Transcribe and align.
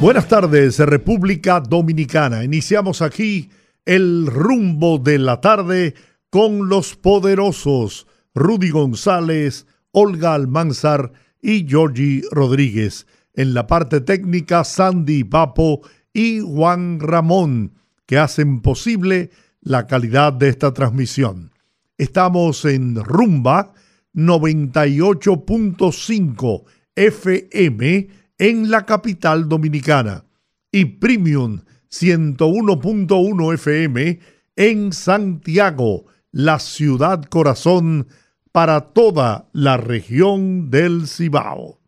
Buenas 0.00 0.28
tardes, 0.28 0.78
República 0.78 1.60
Dominicana. 1.60 2.42
Iniciamos 2.42 3.02
aquí 3.02 3.50
el 3.84 4.26
rumbo 4.28 4.98
de 4.98 5.18
la 5.18 5.42
tarde 5.42 5.92
con 6.30 6.70
los 6.70 6.96
poderosos 6.96 8.06
Rudy 8.34 8.70
González, 8.70 9.66
Olga 9.92 10.32
Almanzar 10.32 11.12
y 11.42 11.68
Georgie 11.68 12.22
Rodríguez. 12.30 13.06
En 13.34 13.52
la 13.52 13.66
parte 13.66 14.00
técnica, 14.00 14.64
Sandy 14.64 15.24
Papo 15.24 15.82
y 16.14 16.40
Juan 16.40 17.00
Ramón, 17.00 17.74
que 18.06 18.16
hacen 18.16 18.62
posible 18.62 19.28
la 19.60 19.86
calidad 19.86 20.32
de 20.32 20.48
esta 20.48 20.72
transmisión. 20.72 21.52
Estamos 21.98 22.64
en 22.64 23.04
Rumba 23.04 23.74
98.5 24.14 26.64
FM 26.96 28.19
en 28.40 28.70
la 28.70 28.86
capital 28.86 29.50
dominicana 29.50 30.24
y 30.72 30.86
Premium 30.86 31.60
101.1 31.92 33.54
FM 33.54 34.18
en 34.56 34.92
Santiago, 34.94 36.06
la 36.32 36.58
ciudad 36.58 37.22
corazón 37.24 38.08
para 38.50 38.80
toda 38.80 39.50
la 39.52 39.76
región 39.76 40.70
del 40.70 41.06
Cibao. 41.06 41.80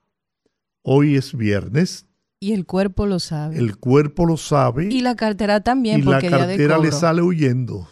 Hoy 0.82 1.16
es 1.16 1.34
viernes. 1.34 2.04
Y 2.38 2.52
el 2.52 2.66
cuerpo 2.66 3.06
lo 3.06 3.18
sabe. 3.18 3.56
El 3.56 3.78
cuerpo 3.78 4.26
lo 4.26 4.36
sabe. 4.36 4.92
Y 4.92 5.00
la 5.00 5.16
cartera 5.16 5.62
también, 5.62 6.00
y 6.00 6.02
porque 6.02 6.28
la 6.28 6.38
cartera 6.38 6.76
le 6.76 6.92
sale 6.92 7.22
huyendo. 7.22 7.88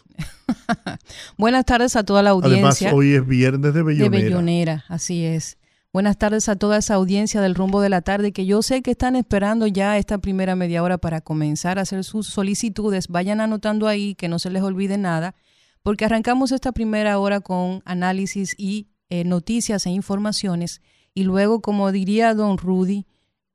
Buenas 1.39 1.65
tardes 1.65 1.97
a 1.97 2.05
toda 2.05 2.23
la 2.23 2.31
audiencia. 2.31 2.89
Además, 2.89 2.93
hoy 2.93 3.15
es 3.15 3.27
viernes 3.27 3.73
de 3.73 3.83
Bellonera. 3.83 4.11
De 4.11 4.23
Bellonera, 4.23 4.85
así 4.89 5.25
es. 5.25 5.57
Buenas 5.93 6.19
tardes 6.19 6.49
a 6.49 6.55
toda 6.55 6.79
esa 6.79 6.95
audiencia 6.95 7.41
del 7.41 7.57
rumbo 7.57 7.81
de 7.81 7.89
la 7.89 8.01
tarde 8.01 8.31
que 8.31 8.47
yo 8.47 8.63
sé 8.63 8.81
que 8.81 8.93
están 8.93 9.17
esperando 9.17 9.67
ya 9.67 9.99
esta 9.99 10.19
primera 10.19 10.55
media 10.55 10.85
hora 10.85 10.99
para 10.99 11.21
comenzar 11.21 11.81
a 11.81 11.83
hacer 11.83 12.05
sus 12.05 12.29
solicitudes. 12.29 13.09
Vayan 13.09 13.41
anotando 13.41 13.89
ahí 13.89 14.15
que 14.15 14.29
no 14.29 14.39
se 14.39 14.51
les 14.51 14.63
olvide 14.63 14.99
nada, 14.99 15.35
porque 15.83 16.05
arrancamos 16.05 16.53
esta 16.53 16.71
primera 16.71 17.19
hora 17.19 17.41
con 17.41 17.83
análisis 17.87 18.55
y 18.57 18.87
eh, 19.09 19.25
noticias 19.25 19.85
e 19.85 19.91
informaciones 19.91 20.81
y 21.13 21.25
luego, 21.25 21.61
como 21.61 21.91
diría 21.91 22.35
don 22.35 22.57
Rudy, 22.57 23.07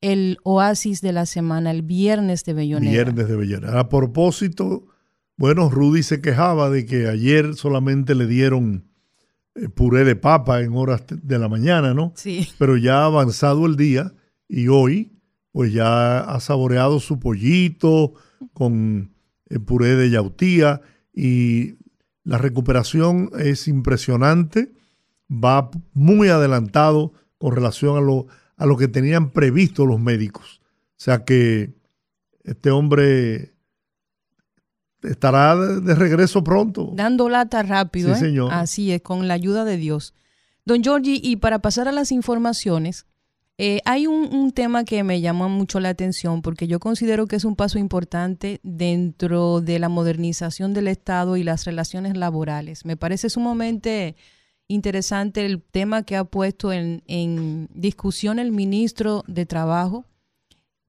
el 0.02 0.38
oasis 0.44 1.00
de 1.00 1.14
la 1.14 1.26
semana, 1.26 1.72
el 1.72 1.84
viernes 1.84 2.44
de 2.44 2.54
Bellonera. 2.54 2.92
Viernes 2.92 3.30
de 3.30 3.36
Bellonera. 3.38 3.80
A 3.80 3.88
propósito, 3.88 4.88
bueno, 5.38 5.70
Rudy 5.70 6.04
se 6.04 6.20
quejaba 6.20 6.70
de 6.70 6.86
que 6.86 7.08
ayer 7.08 7.56
solamente 7.56 8.14
le 8.14 8.28
dieron 8.28 8.90
puré 9.74 10.04
de 10.04 10.16
papa 10.16 10.62
en 10.62 10.76
horas 10.76 11.04
de 11.10 11.40
la 11.40 11.48
mañana, 11.48 11.94
¿no? 11.94 12.14
Sí. 12.16 12.50
Pero 12.58 12.78
ya 12.78 13.02
ha 13.02 13.06
avanzado 13.06 13.66
el 13.66 13.76
día 13.76 14.14
y 14.48 14.68
hoy, 14.68 15.14
pues 15.52 15.72
ya 15.72 16.20
ha 16.20 16.40
saboreado 16.40 17.00
su 17.00 17.20
pollito 17.20 18.14
con 18.54 19.14
el 19.48 19.62
puré 19.62 19.96
de 19.96 20.10
yautía 20.10 20.82
y 21.14 21.76
la 22.24 22.38
recuperación 22.38 23.32
es 23.40 23.68
impresionante, 23.68 24.74
va 25.32 25.70
muy 25.94 26.30
adelantado 26.30 27.14
con 27.38 27.56
relación 27.56 27.98
a 27.98 28.02
lo, 28.02 28.28
a 28.58 28.66
lo 28.66 28.78
que 28.78 28.88
tenían 28.88 29.30
previsto 29.30 29.86
los 29.86 30.00
médicos. 30.00 30.62
O 30.92 30.98
sea 30.98 31.24
que 31.24 31.76
este 32.44 32.72
hombre 32.72 33.55
estará 35.10 35.56
de 35.56 35.96
regreso 35.96 36.44
pronto. 36.44 36.92
Dando 36.94 37.30
lata 37.30 37.64
rápido. 37.64 38.14
Sí, 38.16 38.24
¿eh? 38.24 38.28
señor. 38.28 38.54
Así 38.54 38.92
es, 38.92 39.02
con 39.02 39.28
la 39.28 39.34
ayuda 39.34 39.66
de 39.66 39.78
Dios. 39.78 40.14
Don 40.66 40.84
Giorgi, 40.84 41.20
y 41.24 41.38
para 41.38 41.60
pasar 41.60 41.88
a 41.88 41.92
las 41.92 42.12
informaciones, 42.12 43.06
eh, 43.58 43.80
hay 43.86 44.08
un, 44.08 44.34
un, 44.36 44.52
tema 44.52 44.84
que 44.84 45.04
me 45.04 45.22
llama 45.22 45.48
mucho 45.48 45.80
la 45.80 45.90
atención 45.90 46.42
porque 46.42 46.68
yo 46.68 46.80
considero 46.80 47.26
que 47.26 47.38
es 47.38 47.46
un 47.46 47.56
paso 47.56 47.80
importante 47.80 48.60
dentro 48.64 49.62
de 49.62 49.80
la 49.80 49.88
modernización 49.88 50.74
del 50.74 50.90
Estado 50.90 51.38
y 51.38 51.44
las 51.44 51.64
relaciones 51.64 52.18
laborales. 52.18 52.84
Me 52.84 52.98
parece 52.98 53.30
sumamente 53.30 54.18
interesante 54.68 55.46
el 55.46 55.62
tema 55.62 56.04
que 56.04 56.16
ha 56.18 56.26
puesto 56.26 56.74
en, 56.74 57.04
en 57.08 57.70
discusión 57.74 58.40
el 58.40 58.52
ministro 58.52 59.24
de 59.28 59.46
Trabajo, 59.46 60.06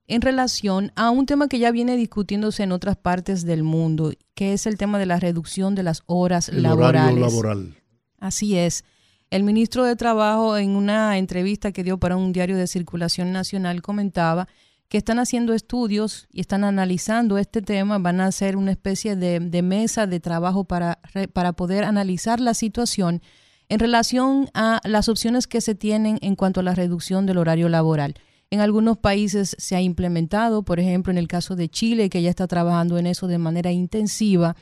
en 0.09 0.21
relación 0.21 0.93
a 0.95 1.11
un 1.11 1.27
tema 1.27 1.49
que 1.49 1.59
ya 1.59 1.71
viene 1.71 1.97
discutiéndose 1.97 2.63
en 2.63 2.73
otras 2.73 2.97
partes 2.97 3.45
del 3.45 3.63
mundo, 3.63 4.13
que 4.35 4.53
es 4.53 4.67
el 4.67 4.79
tema 4.79 4.99
de 4.99 5.07
la 5.07 5.19
reducción 5.19 5.75
de 5.75 5.83
las 5.83 6.03
horas 6.07 6.49
el 6.49 6.63
laborales. 6.63 7.13
Horario 7.13 7.27
laboral. 7.27 7.75
Así 8.19 8.57
es. 8.57 8.85
El 9.31 9.43
ministro 9.43 9.85
de 9.85 9.97
Trabajo 9.97 10.57
en 10.57 10.71
una 10.71 11.19
entrevista 11.19 11.73
que 11.73 11.83
dio 11.83 11.99
para 11.99 12.17
un 12.17 12.33
diario 12.33 12.57
de 12.57 12.69
circulación 12.69 13.33
nacional 13.33 13.83
comentaba 13.83 14.47
que 14.89 14.99
están 14.99 15.19
haciendo 15.19 15.53
estudios 15.53 16.29
y 16.31 16.41
están 16.41 16.63
analizando 16.63 17.39
este 17.39 17.61
tema, 17.61 17.99
van 17.99 18.21
a 18.21 18.27
hacer 18.27 18.57
una 18.57 18.71
especie 18.71 19.17
de, 19.17 19.41
de 19.41 19.63
mesa 19.63 20.07
de 20.07 20.21
trabajo 20.21 20.65
para, 20.65 21.01
para 21.33 21.55
poder 21.55 21.83
analizar 21.83 22.39
la 22.39 22.55
situación 22.55 23.21
en 23.69 23.81
relación 23.81 24.49
a 24.55 24.81
las 24.85 25.09
opciones 25.09 25.49
que 25.49 25.61
se 25.61 25.75
tienen 25.75 26.19
en 26.23 26.37
cuanto 26.37 26.61
a 26.61 26.63
la 26.63 26.77
reducción 26.77 27.27
del 27.27 27.39
horario 27.39 27.69
laboral. 27.69 28.15
En 28.51 28.61
algunos 28.61 28.99
países 28.99 29.57
se 29.59 29.75
ha 29.75 29.81
implementado, 29.81 30.63
por 30.63 30.79
ejemplo, 30.79 31.11
en 31.11 31.19
el 31.19 31.27
caso 31.27 31.57
de 31.57 31.69
Chile, 31.69 32.09
que 32.09 32.23
ya 32.23 32.31
está 32.31 32.47
trabajando 32.47 32.97
en 32.99 33.07
eso 33.07 33.27
de 33.27 33.39
manera 33.39 33.73
intensiva 33.73 34.57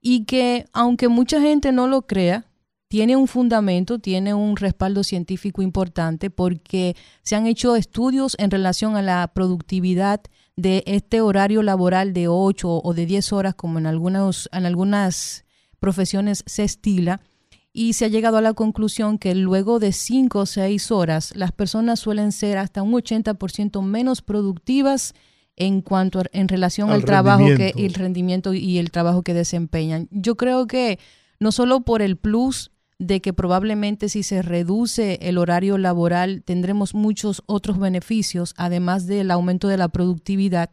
y 0.00 0.24
que, 0.24 0.64
aunque 0.72 1.08
mucha 1.08 1.40
gente 1.40 1.72
no 1.72 1.86
lo 1.86 2.06
crea, 2.06 2.46
tiene 2.88 3.16
un 3.16 3.26
fundamento, 3.26 3.98
tiene 3.98 4.32
un 4.32 4.56
respaldo 4.56 5.02
científico 5.02 5.60
importante 5.60 6.30
porque 6.30 6.96
se 7.22 7.34
han 7.34 7.46
hecho 7.46 7.76
estudios 7.76 8.36
en 8.38 8.50
relación 8.50 8.96
a 8.96 9.02
la 9.02 9.26
productividad 9.34 10.20
de 10.54 10.84
este 10.86 11.20
horario 11.20 11.62
laboral 11.62 12.12
de 12.12 12.28
8 12.28 12.80
o 12.82 12.94
de 12.94 13.04
10 13.04 13.32
horas, 13.32 13.54
como 13.54 13.78
en, 13.78 13.86
algunos, 13.86 14.48
en 14.52 14.64
algunas 14.64 15.44
profesiones 15.80 16.42
se 16.46 16.64
estila 16.64 17.20
y 17.76 17.92
se 17.92 18.06
ha 18.06 18.08
llegado 18.08 18.38
a 18.38 18.40
la 18.40 18.54
conclusión 18.54 19.18
que 19.18 19.34
luego 19.34 19.78
de 19.78 19.92
5 19.92 20.38
o 20.38 20.46
6 20.46 20.90
horas 20.90 21.36
las 21.36 21.52
personas 21.52 22.00
suelen 22.00 22.32
ser 22.32 22.56
hasta 22.56 22.82
un 22.82 22.94
80% 22.94 23.82
menos 23.82 24.22
productivas 24.22 25.12
en 25.56 25.82
cuanto 25.82 26.20
a, 26.20 26.24
en 26.32 26.48
relación 26.48 26.88
al, 26.88 26.96
al 26.96 27.04
trabajo 27.04 27.44
que 27.44 27.74
el 27.76 27.92
rendimiento 27.92 28.54
y 28.54 28.78
el 28.78 28.90
trabajo 28.90 29.20
que 29.20 29.34
desempeñan. 29.34 30.08
Yo 30.10 30.38
creo 30.38 30.66
que 30.66 30.98
no 31.38 31.52
solo 31.52 31.82
por 31.82 32.00
el 32.00 32.16
plus 32.16 32.70
de 32.98 33.20
que 33.20 33.34
probablemente 33.34 34.08
si 34.08 34.22
se 34.22 34.40
reduce 34.40 35.18
el 35.20 35.36
horario 35.36 35.76
laboral 35.76 36.42
tendremos 36.44 36.94
muchos 36.94 37.42
otros 37.44 37.78
beneficios, 37.78 38.54
además 38.56 39.06
del 39.06 39.30
aumento 39.30 39.68
de 39.68 39.76
la 39.76 39.88
productividad, 39.88 40.70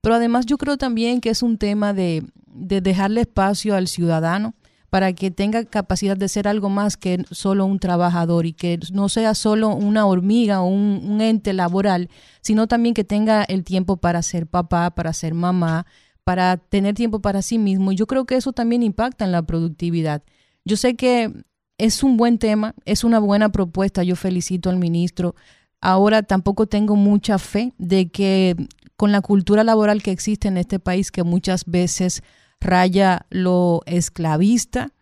pero 0.00 0.14
además 0.14 0.46
yo 0.46 0.56
creo 0.56 0.78
también 0.78 1.20
que 1.20 1.28
es 1.28 1.42
un 1.42 1.58
tema 1.58 1.92
de, 1.92 2.24
de 2.46 2.80
dejarle 2.80 3.20
espacio 3.20 3.74
al 3.74 3.86
ciudadano 3.86 4.54
para 4.90 5.12
que 5.12 5.30
tenga 5.30 5.64
capacidad 5.64 6.16
de 6.16 6.28
ser 6.28 6.48
algo 6.48 6.70
más 6.70 6.96
que 6.96 7.24
solo 7.30 7.66
un 7.66 7.78
trabajador 7.78 8.46
y 8.46 8.52
que 8.52 8.78
no 8.92 9.08
sea 9.08 9.34
solo 9.34 9.68
una 9.68 10.06
hormiga 10.06 10.62
o 10.62 10.66
un, 10.66 11.02
un, 11.04 11.20
ente 11.20 11.52
laboral, 11.52 12.08
sino 12.40 12.66
también 12.66 12.94
que 12.94 13.04
tenga 13.04 13.44
el 13.44 13.64
tiempo 13.64 13.98
para 13.98 14.22
ser 14.22 14.46
papá, 14.46 14.90
para 14.94 15.12
ser 15.12 15.34
mamá, 15.34 15.86
para 16.24 16.56
tener 16.56 16.94
tiempo 16.94 17.20
para 17.20 17.42
sí 17.42 17.58
mismo. 17.58 17.92
Yo 17.92 18.06
creo 18.06 18.24
que 18.24 18.36
eso 18.36 18.52
también 18.52 18.82
impacta 18.82 19.24
en 19.24 19.32
la 19.32 19.42
productividad. 19.42 20.22
Yo 20.64 20.76
sé 20.76 20.96
que 20.96 21.32
es 21.78 22.02
un 22.02 22.16
buen 22.16 22.38
tema, 22.38 22.74
es 22.84 23.04
una 23.04 23.18
buena 23.18 23.50
propuesta, 23.50 24.02
yo 24.02 24.16
felicito 24.16 24.68
al 24.68 24.78
ministro. 24.78 25.34
Ahora 25.80 26.22
tampoco 26.22 26.66
tengo 26.66 26.96
mucha 26.96 27.38
fe 27.38 27.72
de 27.78 28.10
que 28.10 28.56
con 28.96 29.12
la 29.12 29.20
cultura 29.20 29.62
laboral 29.64 30.02
que 30.02 30.10
existe 30.10 30.48
en 30.48 30.56
este 30.56 30.80
país, 30.80 31.12
que 31.12 31.22
muchas 31.22 31.64
veces 31.66 32.22
raya 32.60 33.26
lo 33.30 33.82
esclavista, 33.86 34.92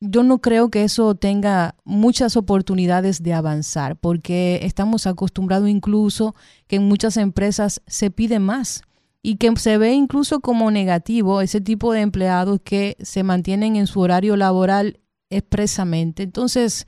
yo 0.00 0.22
no 0.22 0.38
creo 0.40 0.70
que 0.70 0.84
eso 0.84 1.14
tenga 1.14 1.76
muchas 1.84 2.36
oportunidades 2.36 3.22
de 3.22 3.32
avanzar, 3.32 3.96
porque 3.96 4.60
estamos 4.62 5.06
acostumbrados 5.06 5.68
incluso 5.68 6.34
que 6.66 6.76
en 6.76 6.88
muchas 6.88 7.16
empresas 7.16 7.80
se 7.86 8.10
pide 8.10 8.38
más 8.38 8.82
y 9.22 9.36
que 9.36 9.50
se 9.56 9.78
ve 9.78 9.94
incluso 9.94 10.40
como 10.40 10.70
negativo 10.70 11.40
ese 11.40 11.60
tipo 11.60 11.92
de 11.92 12.02
empleados 12.02 12.60
que 12.62 12.96
se 13.00 13.22
mantienen 13.22 13.76
en 13.76 13.86
su 13.86 14.00
horario 14.00 14.36
laboral 14.36 15.00
expresamente. 15.30 16.24
Entonces, 16.24 16.86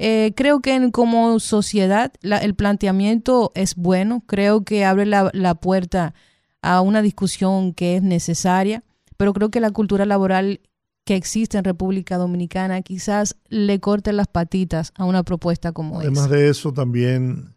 eh, 0.00 0.32
creo 0.36 0.60
que 0.60 0.90
como 0.90 1.38
sociedad 1.38 2.12
el 2.22 2.54
planteamiento 2.56 3.52
es 3.54 3.76
bueno, 3.76 4.24
creo 4.26 4.64
que 4.64 4.84
abre 4.84 5.06
la, 5.06 5.30
la 5.32 5.54
puerta 5.54 6.14
a 6.62 6.80
una 6.80 7.02
discusión 7.02 7.72
que 7.72 7.96
es 7.96 8.02
necesaria, 8.02 8.82
pero 9.18 9.34
creo 9.34 9.50
que 9.50 9.60
la 9.60 9.70
cultura 9.70 10.06
laboral 10.06 10.60
que 11.04 11.16
existe 11.16 11.58
en 11.58 11.64
República 11.64 12.16
Dominicana 12.16 12.80
quizás 12.82 13.36
le 13.48 13.80
corte 13.80 14.12
las 14.12 14.28
patitas 14.28 14.92
a 14.94 15.04
una 15.04 15.22
propuesta 15.22 15.72
como 15.72 16.00
esa. 16.00 16.08
Además 16.08 16.30
de 16.30 16.48
eso, 16.48 16.72
también 16.72 17.54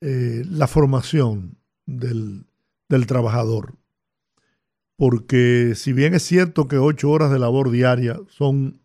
eh, 0.00 0.44
la 0.48 0.66
formación 0.68 1.56
del, 1.86 2.46
del 2.88 3.06
trabajador. 3.06 3.74
Porque 4.96 5.72
si 5.76 5.92
bien 5.92 6.14
es 6.14 6.22
cierto 6.22 6.68
que 6.68 6.78
ocho 6.78 7.10
horas 7.10 7.30
de 7.30 7.38
labor 7.38 7.70
diaria 7.70 8.20
son 8.28 8.80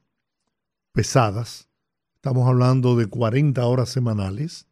pesadas, 0.93 1.67
estamos 2.15 2.47
hablando 2.47 2.95
de 2.95 3.07
40 3.07 3.65
horas 3.65 3.89
semanales, 3.89 4.67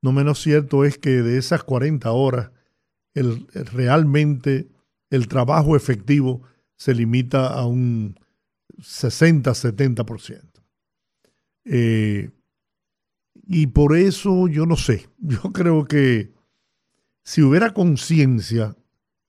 no 0.00 0.12
menos 0.12 0.40
cierto 0.40 0.84
es 0.84 0.96
que 0.96 1.22
de 1.22 1.38
esas 1.38 1.64
40 1.64 2.10
horas, 2.12 2.50
el, 3.14 3.46
realmente 3.72 4.68
el 5.10 5.28
trabajo 5.28 5.76
efectivo 5.76 6.42
se 6.76 6.94
limita 6.94 7.48
a 7.48 7.66
un 7.66 8.18
60-70%. 8.78 10.42
Eh, 11.64 12.30
y 13.46 13.66
por 13.68 13.96
eso 13.96 14.48
yo 14.48 14.66
no 14.66 14.76
sé, 14.76 15.08
yo 15.18 15.52
creo 15.52 15.84
que 15.84 16.32
si 17.24 17.42
hubiera 17.42 17.74
conciencia 17.74 18.76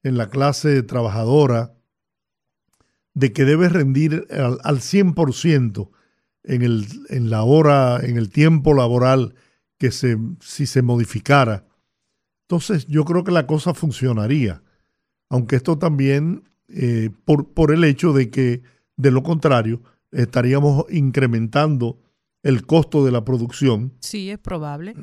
en 0.03 0.17
la 0.17 0.29
clase 0.29 0.83
trabajadora 0.83 1.75
de 3.13 3.33
que 3.33 3.43
debe 3.43 3.67
rendir 3.67 4.25
al, 4.29 4.59
al 4.63 4.79
100% 4.79 5.89
en, 6.43 6.61
el, 6.61 6.87
en 7.09 7.29
la 7.29 7.43
hora, 7.43 7.99
en 8.01 8.17
el 8.17 8.29
tiempo 8.29 8.73
laboral, 8.73 9.35
que 9.77 9.91
se, 9.91 10.17
si 10.39 10.65
se 10.65 10.81
modificara, 10.81 11.65
entonces 12.49 12.87
yo 12.87 13.05
creo 13.05 13.23
que 13.23 13.31
la 13.31 13.45
cosa 13.45 13.73
funcionaría. 13.73 14.63
Aunque 15.29 15.55
esto 15.55 15.77
también, 15.77 16.43
eh, 16.67 17.11
por, 17.25 17.53
por 17.53 17.71
el 17.71 17.83
hecho 17.83 18.13
de 18.13 18.29
que 18.29 18.63
de 18.97 19.11
lo 19.11 19.23
contrario, 19.23 19.81
estaríamos 20.11 20.85
incrementando 20.89 21.99
el 22.43 22.65
costo 22.65 23.05
de 23.05 23.11
la 23.11 23.23
producción. 23.23 23.93
Sí, 23.99 24.29
es 24.29 24.39
probable. 24.39 24.95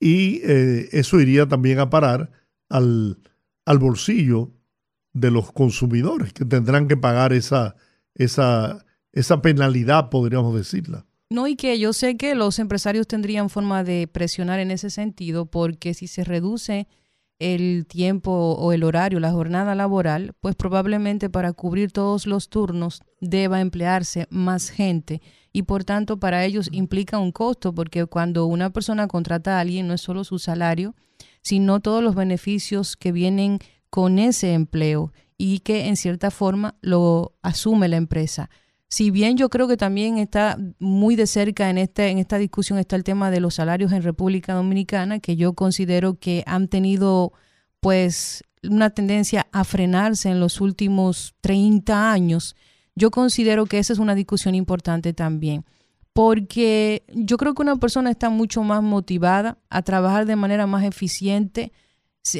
Y 0.00 0.40
eh, 0.44 0.88
eso 0.92 1.20
iría 1.20 1.46
también 1.46 1.78
a 1.78 1.90
parar 1.90 2.30
al, 2.68 3.18
al, 3.64 3.78
bolsillo 3.78 4.50
de 5.12 5.30
los 5.30 5.52
consumidores, 5.52 6.32
que 6.32 6.44
tendrán 6.44 6.86
que 6.86 6.96
pagar 6.96 7.32
esa, 7.32 7.76
esa, 8.14 8.84
esa 9.12 9.42
penalidad, 9.42 10.10
podríamos 10.10 10.54
decirla. 10.54 11.06
No, 11.30 11.46
y 11.46 11.56
que 11.56 11.78
yo 11.78 11.92
sé 11.92 12.16
que 12.16 12.34
los 12.34 12.58
empresarios 12.58 13.06
tendrían 13.06 13.50
forma 13.50 13.84
de 13.84 14.06
presionar 14.06 14.60
en 14.60 14.70
ese 14.70 14.90
sentido, 14.90 15.46
porque 15.46 15.94
si 15.94 16.06
se 16.06 16.24
reduce 16.24 16.86
el 17.38 17.86
tiempo 17.86 18.32
o 18.32 18.72
el 18.72 18.82
horario, 18.84 19.20
la 19.20 19.30
jornada 19.30 19.74
laboral, 19.74 20.34
pues 20.40 20.56
probablemente 20.56 21.30
para 21.30 21.52
cubrir 21.52 21.92
todos 21.92 22.26
los 22.26 22.48
turnos 22.48 23.02
deba 23.20 23.60
emplearse 23.60 24.26
más 24.30 24.70
gente 24.70 25.22
y 25.52 25.62
por 25.62 25.84
tanto 25.84 26.18
para 26.18 26.44
ellos 26.44 26.68
implica 26.72 27.18
un 27.18 27.32
costo 27.32 27.74
porque 27.74 28.06
cuando 28.06 28.46
una 28.46 28.70
persona 28.70 29.08
contrata 29.08 29.56
a 29.56 29.60
alguien 29.60 29.88
no 29.88 29.94
es 29.94 30.00
solo 30.00 30.24
su 30.24 30.38
salario, 30.38 30.94
sino 31.42 31.80
todos 31.80 32.02
los 32.02 32.14
beneficios 32.14 32.96
que 32.96 33.12
vienen 33.12 33.58
con 33.90 34.18
ese 34.18 34.52
empleo 34.52 35.12
y 35.36 35.60
que 35.60 35.86
en 35.86 35.96
cierta 35.96 36.30
forma 36.30 36.76
lo 36.80 37.36
asume 37.42 37.88
la 37.88 37.96
empresa. 37.96 38.50
Si 38.88 39.10
bien 39.10 39.36
yo 39.36 39.50
creo 39.50 39.68
que 39.68 39.76
también 39.76 40.16
está 40.16 40.58
muy 40.78 41.14
de 41.14 41.26
cerca 41.26 41.68
en, 41.68 41.76
este, 41.76 42.08
en 42.08 42.18
esta 42.18 42.38
discusión 42.38 42.78
está 42.78 42.96
el 42.96 43.04
tema 43.04 43.30
de 43.30 43.40
los 43.40 43.56
salarios 43.56 43.92
en 43.92 44.02
República 44.02 44.54
Dominicana, 44.54 45.20
que 45.20 45.36
yo 45.36 45.52
considero 45.52 46.18
que 46.18 46.42
han 46.46 46.68
tenido 46.68 47.32
pues 47.80 48.42
una 48.62 48.90
tendencia 48.90 49.46
a 49.52 49.64
frenarse 49.64 50.30
en 50.30 50.40
los 50.40 50.60
últimos 50.60 51.34
30 51.42 52.10
años. 52.10 52.56
Yo 52.94 53.10
considero 53.10 53.66
que 53.66 53.78
esa 53.78 53.92
es 53.92 53.98
una 53.98 54.14
discusión 54.14 54.54
importante 54.54 55.12
también, 55.12 55.66
porque 56.14 57.04
yo 57.14 57.36
creo 57.36 57.54
que 57.54 57.62
una 57.62 57.76
persona 57.76 58.10
está 58.10 58.30
mucho 58.30 58.62
más 58.62 58.82
motivada 58.82 59.58
a 59.68 59.82
trabajar 59.82 60.24
de 60.24 60.34
manera 60.34 60.66
más 60.66 60.82
eficiente, 60.84 61.72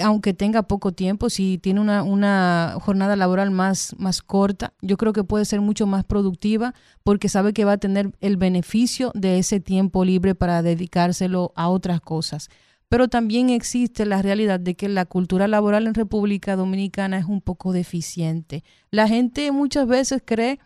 aunque 0.03 0.35
tenga 0.35 0.65
poco 0.65 0.93
tiempo, 0.93 1.31
si 1.31 1.59
tiene 1.59 1.81
una, 1.81 2.03
una, 2.03 2.77
jornada 2.81 3.17
laboral 3.17 3.51
más, 3.51 3.95
más 3.99 4.23
corta, 4.23 4.75
yo 4.83 4.97
creo 4.97 5.13
que 5.13 5.25
puede 5.25 5.45
ser 5.45 5.61
mucho 5.61 5.87
más 5.87 6.05
productiva 6.05 6.75
porque 7.05 7.29
sabe 7.29 7.53
que 7.53 7.65
va 7.65 7.73
a 7.73 7.79
tener 7.79 8.13
el 8.21 8.37
beneficio 8.37 9.13
de 9.15 9.39
ese 9.39 9.61
tiempo 9.61 10.05
libre 10.05 10.35
para 10.35 10.63
dedicárselo 10.63 11.53
a 11.57 11.69
otras 11.69 12.01
cosas. 12.01 12.51
Pero 12.89 13.09
también 13.09 13.51
existe 13.51 14.07
la 14.07 14.23
realidad 14.23 14.61
de 14.61 14.75
que 14.75 14.89
la 14.89 15.05
cultura 15.05 15.47
laboral 15.47 15.87
en 15.87 15.95
República 15.95 16.57
Dominicana 16.57 17.19
es 17.19 17.27
un 17.27 17.41
poco 17.41 17.73
deficiente. 17.73 18.65
La 18.91 19.07
gente 19.09 19.53
muchas 19.53 19.87
veces 19.87 20.23
cree 20.25 20.59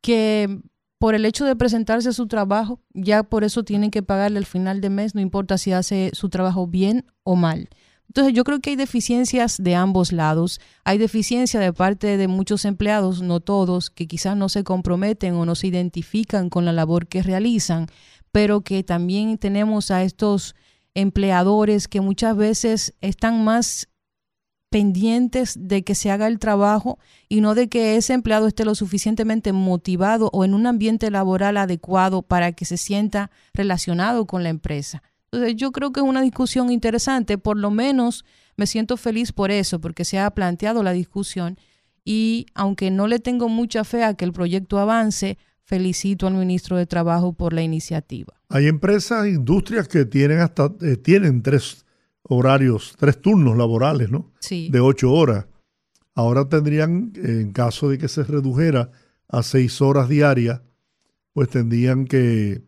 que 0.00 0.60
por 0.98 1.14
el 1.14 1.24
hecho 1.24 1.44
de 1.44 1.56
presentarse 1.56 2.10
a 2.10 2.12
su 2.12 2.26
trabajo, 2.26 2.80
ya 2.92 3.22
por 3.22 3.44
eso 3.44 3.62
tienen 3.62 3.90
que 3.90 4.02
pagarle 4.02 4.38
al 4.38 4.46
final 4.46 4.80
de 4.80 4.90
mes, 4.90 5.14
no 5.14 5.20
importa 5.20 5.58
si 5.58 5.72
hace 5.72 6.10
su 6.12 6.28
trabajo 6.28 6.66
bien 6.66 7.06
o 7.22 7.36
mal. 7.36 7.68
Entonces 8.10 8.34
yo 8.34 8.42
creo 8.42 8.58
que 8.58 8.70
hay 8.70 8.76
deficiencias 8.76 9.56
de 9.62 9.76
ambos 9.76 10.10
lados. 10.10 10.60
Hay 10.82 10.98
deficiencia 10.98 11.60
de 11.60 11.72
parte 11.72 12.16
de 12.16 12.26
muchos 12.26 12.64
empleados, 12.64 13.22
no 13.22 13.38
todos, 13.38 13.88
que 13.88 14.08
quizás 14.08 14.36
no 14.36 14.48
se 14.48 14.64
comprometen 14.64 15.34
o 15.34 15.44
no 15.44 15.54
se 15.54 15.68
identifican 15.68 16.50
con 16.50 16.64
la 16.64 16.72
labor 16.72 17.06
que 17.06 17.22
realizan, 17.22 17.86
pero 18.32 18.62
que 18.62 18.82
también 18.82 19.38
tenemos 19.38 19.92
a 19.92 20.02
estos 20.02 20.56
empleadores 20.92 21.86
que 21.86 22.00
muchas 22.00 22.36
veces 22.36 22.94
están 23.00 23.44
más 23.44 23.86
pendientes 24.70 25.54
de 25.56 25.84
que 25.84 25.94
se 25.94 26.10
haga 26.10 26.26
el 26.26 26.40
trabajo 26.40 26.98
y 27.28 27.40
no 27.40 27.54
de 27.54 27.68
que 27.68 27.94
ese 27.94 28.14
empleado 28.14 28.48
esté 28.48 28.64
lo 28.64 28.74
suficientemente 28.74 29.52
motivado 29.52 30.30
o 30.32 30.44
en 30.44 30.54
un 30.54 30.66
ambiente 30.66 31.12
laboral 31.12 31.56
adecuado 31.58 32.22
para 32.22 32.50
que 32.50 32.64
se 32.64 32.76
sienta 32.76 33.30
relacionado 33.54 34.26
con 34.26 34.42
la 34.42 34.48
empresa. 34.48 35.00
Entonces 35.32 35.56
yo 35.56 35.70
creo 35.70 35.92
que 35.92 36.00
es 36.00 36.06
una 36.06 36.22
discusión 36.22 36.72
interesante, 36.72 37.38
por 37.38 37.56
lo 37.56 37.70
menos 37.70 38.24
me 38.56 38.66
siento 38.66 38.96
feliz 38.96 39.32
por 39.32 39.52
eso, 39.52 39.80
porque 39.80 40.04
se 40.04 40.18
ha 40.18 40.28
planteado 40.32 40.82
la 40.82 40.92
discusión 40.92 41.56
y 42.04 42.46
aunque 42.54 42.90
no 42.90 43.06
le 43.06 43.20
tengo 43.20 43.48
mucha 43.48 43.84
fe 43.84 44.02
a 44.02 44.14
que 44.14 44.24
el 44.24 44.32
proyecto 44.32 44.78
avance, 44.80 45.38
felicito 45.62 46.26
al 46.26 46.34
ministro 46.34 46.76
de 46.76 46.86
Trabajo 46.86 47.32
por 47.32 47.52
la 47.52 47.62
iniciativa. 47.62 48.34
Hay 48.48 48.66
empresas, 48.66 49.28
industrias 49.28 49.86
que 49.86 50.04
tienen 50.04 50.40
hasta 50.40 50.72
eh, 50.80 50.96
tienen 50.96 51.42
tres 51.42 51.86
horarios, 52.22 52.96
tres 52.98 53.20
turnos 53.20 53.56
laborales, 53.56 54.10
¿no? 54.10 54.32
Sí. 54.40 54.68
De 54.72 54.80
ocho 54.80 55.12
horas. 55.12 55.46
Ahora 56.16 56.48
tendrían, 56.48 57.12
en 57.14 57.52
caso 57.52 57.88
de 57.88 57.98
que 57.98 58.08
se 58.08 58.24
redujera 58.24 58.90
a 59.28 59.44
seis 59.44 59.80
horas 59.80 60.08
diarias, 60.08 60.60
pues 61.32 61.48
tendrían 61.50 62.04
que 62.04 62.62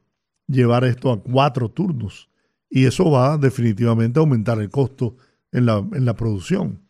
llevar 0.46 0.84
esto 0.84 1.10
a 1.10 1.20
cuatro 1.20 1.68
turnos 1.68 2.30
y 2.74 2.86
eso 2.86 3.10
va 3.10 3.36
definitivamente 3.36 4.18
a 4.18 4.22
aumentar 4.22 4.58
el 4.58 4.70
costo 4.70 5.14
en 5.52 5.66
la, 5.66 5.86
en 5.92 6.06
la 6.06 6.14
producción. 6.14 6.80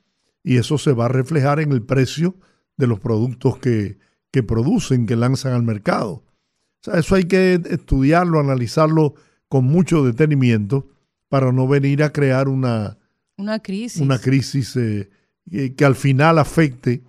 Y 0.44 0.56
eso 0.56 0.78
se 0.78 0.92
va 0.92 1.06
a 1.06 1.08
reflejar 1.08 1.58
en 1.58 1.72
el 1.72 1.82
precio 1.82 2.36
de 2.76 2.86
los 2.86 3.00
productos 3.00 3.58
que, 3.58 3.98
que 4.30 4.44
producen, 4.44 5.06
que 5.06 5.16
lanzan 5.16 5.54
al 5.54 5.64
mercado. 5.64 6.12
O 6.12 6.84
sea, 6.84 7.00
eso 7.00 7.16
hay 7.16 7.24
que 7.24 7.60
estudiarlo, 7.68 8.38
analizarlo 8.38 9.14
con 9.48 9.64
mucho 9.64 10.04
detenimiento 10.04 10.88
para 11.28 11.50
no 11.50 11.66
venir 11.66 12.04
a 12.04 12.12
crear 12.12 12.48
una, 12.48 12.96
una 13.36 13.58
crisis, 13.58 14.00
una 14.00 14.20
crisis 14.20 14.76
eh, 14.76 15.10
que 15.76 15.84
al 15.84 15.96
final 15.96 16.38
afecte 16.38 17.02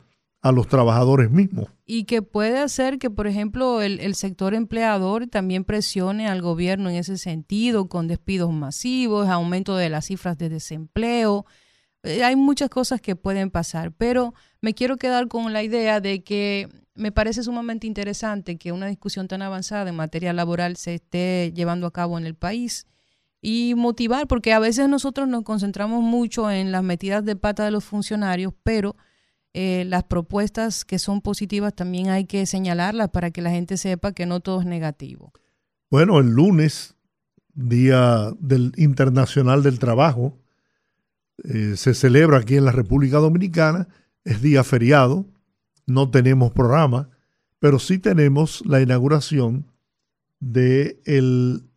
a 0.43 0.51
los 0.51 0.67
trabajadores 0.67 1.31
mismos. 1.31 1.69
Y 1.85 2.03
que 2.03 2.21
puede 2.21 2.59
hacer 2.59 2.99
que, 2.99 3.09
por 3.09 3.27
ejemplo, 3.27 3.81
el, 3.81 4.13
sector 4.13 4.53
empleador 4.53 5.27
también 5.27 5.63
presione 5.63 6.27
al 6.27 6.41
gobierno 6.41 6.89
en 6.89 6.97
ese 6.97 7.17
sentido, 7.17 7.87
con 7.87 8.07
despidos 8.07 8.51
masivos, 8.51 9.29
aumento 9.29 9.77
de 9.77 9.89
las 9.89 10.07
cifras 10.07 10.37
de 10.37 10.49
desempleo. 10.49 11.45
Eh, 12.03 12.25
hay 12.25 12.35
muchas 12.35 12.69
cosas 12.69 12.99
que 12.99 13.15
pueden 13.15 13.51
pasar, 13.51 13.93
pero 13.93 14.33
me 14.59 14.73
quiero 14.73 14.97
quedar 14.97 15.29
con 15.29 15.53
la 15.53 15.63
idea 15.63 16.01
de 16.01 16.23
que 16.23 16.67
me 16.93 17.13
parece 17.13 17.41
sumamente 17.41 17.87
interesante 17.87 18.57
que 18.57 18.73
una 18.73 18.87
discusión 18.87 19.29
tan 19.29 19.41
avanzada 19.41 19.89
en 19.89 19.95
materia 19.95 20.33
laboral 20.33 20.75
se 20.75 20.95
esté 20.95 21.53
llevando 21.55 21.87
a 21.87 21.91
cabo 21.91 22.17
en 22.17 22.25
el 22.25 22.35
país 22.35 22.85
y 23.41 23.75
motivar, 23.75 24.27
porque 24.27 24.51
a 24.51 24.59
veces 24.59 24.89
nosotros 24.89 25.29
nos 25.29 25.43
concentramos 25.43 26.03
mucho 26.03 26.51
en 26.51 26.73
las 26.73 26.83
metidas 26.83 27.23
de 27.23 27.37
pata 27.37 27.63
de 27.63 27.71
los 27.71 27.85
funcionarios, 27.85 28.53
pero 28.63 28.97
eh, 29.53 29.85
las 29.85 30.03
propuestas 30.03 30.83
que 30.83 30.97
son 30.97 31.21
positivas 31.21 31.75
también 31.75 32.09
hay 32.09 32.25
que 32.25 32.45
señalarlas 32.47 33.09
para 33.09 33.29
que 33.29 33.41
la 33.41 33.51
gente 33.51 33.77
sepa 33.77 34.11
que 34.11 34.25
no 34.25 34.39
todo 34.39 34.61
es 34.61 34.65
negativo. 34.65 35.31
Bueno, 35.91 36.19
el 36.19 36.31
lunes, 36.31 36.95
Día 37.53 38.31
del 38.39 38.71
Internacional 38.77 39.61
del 39.61 39.77
Trabajo, 39.77 40.39
eh, 41.43 41.75
se 41.77 41.93
celebra 41.93 42.39
aquí 42.39 42.55
en 42.55 42.65
la 42.65 42.71
República 42.71 43.17
Dominicana, 43.17 43.87
es 44.23 44.41
día 44.41 44.63
feriado, 44.63 45.27
no 45.85 46.09
tenemos 46.09 46.51
programa, 46.51 47.09
pero 47.59 47.77
sí 47.77 47.99
tenemos 47.99 48.63
la 48.65 48.81
inauguración 48.81 49.71
del 50.39 51.69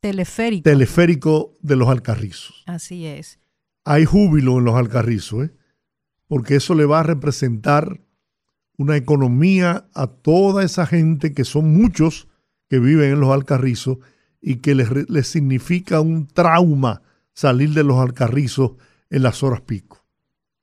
teleférico. 0.00 0.62
teleférico 0.62 1.58
de 1.60 1.76
los 1.76 1.88
Alcarrizos. 1.88 2.62
Así 2.66 3.06
es. 3.06 3.40
hay 3.84 4.04
júbilo 4.04 4.58
en 4.58 4.64
los 4.64 4.76
Alcarrizos, 4.76 5.46
¿eh? 5.46 5.50
Porque 6.32 6.56
eso 6.56 6.74
le 6.74 6.86
va 6.86 7.00
a 7.00 7.02
representar 7.02 8.00
una 8.78 8.96
economía 8.96 9.86
a 9.92 10.06
toda 10.06 10.64
esa 10.64 10.86
gente 10.86 11.34
que 11.34 11.44
son 11.44 11.74
muchos 11.74 12.26
que 12.70 12.78
viven 12.78 13.12
en 13.12 13.20
los 13.20 13.34
Alcarrizos 13.34 13.98
y 14.40 14.56
que 14.56 14.74
les, 14.74 14.88
les 15.10 15.28
significa 15.28 16.00
un 16.00 16.26
trauma 16.26 17.02
salir 17.34 17.74
de 17.74 17.84
los 17.84 17.98
Alcarrizos 17.98 18.76
en 19.10 19.24
las 19.24 19.42
horas 19.42 19.60
pico 19.60 20.06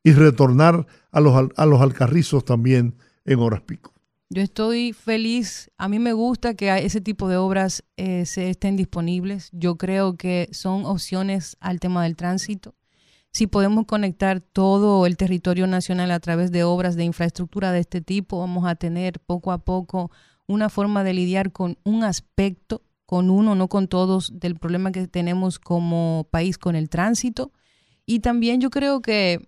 y 0.04 0.14
retornar 0.14 0.88
a 1.12 1.20
los, 1.20 1.52
a 1.56 1.66
los 1.68 1.82
Alcarrizos 1.82 2.46
también 2.46 2.96
en 3.24 3.38
horas 3.38 3.62
pico. 3.62 3.94
Yo 4.32 4.42
estoy 4.42 4.94
feliz. 4.94 5.70
A 5.78 5.88
mí 5.88 6.00
me 6.00 6.14
gusta 6.14 6.56
que 6.56 6.76
ese 6.80 7.00
tipo 7.00 7.30
de 7.30 7.38
obras 7.38 7.84
eh, 7.96 8.26
se 8.26 8.50
estén 8.50 8.76
disponibles. 8.76 9.52
Yo 9.54 9.76
creo 9.76 10.18
que 10.18 10.50
son 10.52 10.86
opciones 10.86 11.58
al 11.60 11.80
tema 11.80 12.06
del 12.06 12.16
tránsito. 12.16 12.74
Si 13.32 13.48
podemos 13.48 13.86
conectar 13.86 14.42
todo 14.42 15.06
el 15.06 15.16
territorio 15.16 15.68
nacional 15.68 16.12
a 16.12 16.20
través 16.20 16.52
de 16.52 16.64
obras 16.64 16.96
de 16.96 17.04
infraestructura 17.04 17.72
de 17.72 17.80
este 17.80 18.02
tipo, 18.02 18.40
vamos 18.40 18.66
a 18.66 18.76
tener 18.76 19.20
poco 19.20 19.52
a 19.52 19.60
poco 19.60 20.12
una 20.48 20.70
forma 20.70 21.04
de 21.04 21.14
lidiar 21.14 21.52
con 21.52 21.78
un 21.84 22.04
aspecto, 22.04 22.82
con 23.06 23.30
uno, 23.30 23.54
no 23.54 23.68
con 23.68 23.88
todos, 23.88 24.40
del 24.40 24.56
problema 24.56 24.92
que 24.92 25.08
tenemos 25.08 25.60
como 25.60 26.28
país 26.32 26.58
con 26.58 26.76
el 26.76 26.90
tránsito. 26.90 27.52
Y 28.06 28.20
también 28.22 28.62
yo 28.62 28.72
creo 28.72 29.02
que 29.02 29.48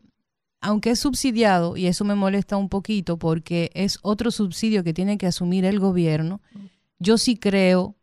aunque 0.61 0.91
es 0.91 1.00
subsidiado, 1.00 1.75
y 1.75 1.88
eso 1.88 2.05
me 2.05 2.13
molesta 2.13 2.55
un 2.55 2.69
poquito 2.69 3.17
porque 3.17 3.71
es 3.73 3.97
otro 4.03 4.29
subsidio 4.29 4.83
que 4.83 4.93
tiene 4.93 5.17
que 5.17 5.25
asumir 5.25 5.65
el 5.65 5.79
gobierno, 5.79 6.39
yo 7.00 7.17
sí 7.17 7.35
creo 7.35 7.95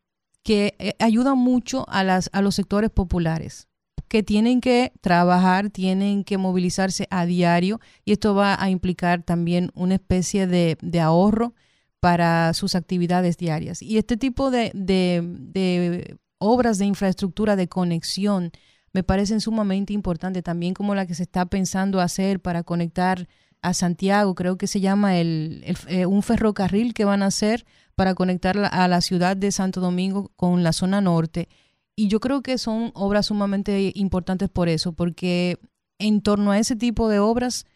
que 0.43 0.75
eh, 0.81 0.95
ayuda 0.99 1.37
mucho 1.37 1.89
a, 1.89 2.03
las, 2.03 2.31
a 2.33 2.43
los 2.43 2.57
sectores 2.57 2.91
populares 2.91 3.68
que 4.09 4.23
tienen 4.23 4.61
que 4.61 4.93
trabajar, 5.01 5.71
tienen 5.71 6.25
que 6.25 6.39
movilizarse 6.39 7.07
a 7.11 7.27
diario 7.27 7.81
y 8.05 8.13
esto 8.13 8.35
va 8.35 8.61
a 8.63 8.71
implicar 8.71 9.23
también 9.23 9.71
una 9.75 9.95
especie 9.95 10.47
de, 10.47 11.01
ahorro 11.01 11.55
para 12.01 12.55
sus 12.55 12.75
actividades 12.75 13.37
diarias. 13.37 13.83
Y 13.83 13.99
este 13.99 14.17
tipo 14.17 14.51
de, 14.51 14.71
de 14.75 16.17
obras 16.39 16.79
de 16.79 16.87
infraestructura 16.87 17.57
de 17.57 17.69
conexión 17.69 18.53
me 18.93 19.03
parecen 19.03 19.41
sumamente 19.41 19.93
importantes, 19.93 20.43
también 20.43 20.75
como 20.75 20.95
la 20.95 21.07
que 21.07 21.15
se 21.15 21.25
está 21.25 21.47
pensando 21.47 22.01
hacer 22.01 22.41
para 22.41 22.63
conectar 22.63 23.29
a 23.63 23.75
Santiago, 23.75 24.35
creo 24.35 24.57
que 24.57 24.67
se 24.67 24.81
llama 24.81 25.17
el, 25.19 25.65
eh, 25.89 26.07
un 26.07 26.23
ferrocarril 26.23 26.95
que 26.95 27.05
van 27.05 27.23
a 27.23 27.27
hacer 27.27 27.67
para 27.95 28.15
conectar 28.15 28.57
a 28.71 28.89
la 28.89 29.01
ciudad 29.01 29.37
de 29.37 29.51
Santo 29.51 29.81
Domingo 29.81 30.31
con 30.37 30.63
la 30.63 30.73
zona 30.73 31.01
norte. 31.01 31.49
Y 31.99 32.07
yo 32.07 32.21
creo 32.21 32.43
que 32.43 32.59
son 32.59 32.93
obras 32.95 33.27
sumamente 33.27 33.91
importantes 33.97 34.49
por 34.49 34.69
eso, 34.69 34.93
porque 34.93 35.59
en 35.99 36.23
torno 36.23 36.53
a 36.53 36.59
ese 36.61 36.77
tipo 36.77 37.09
de 37.09 37.19
obras 37.19 37.67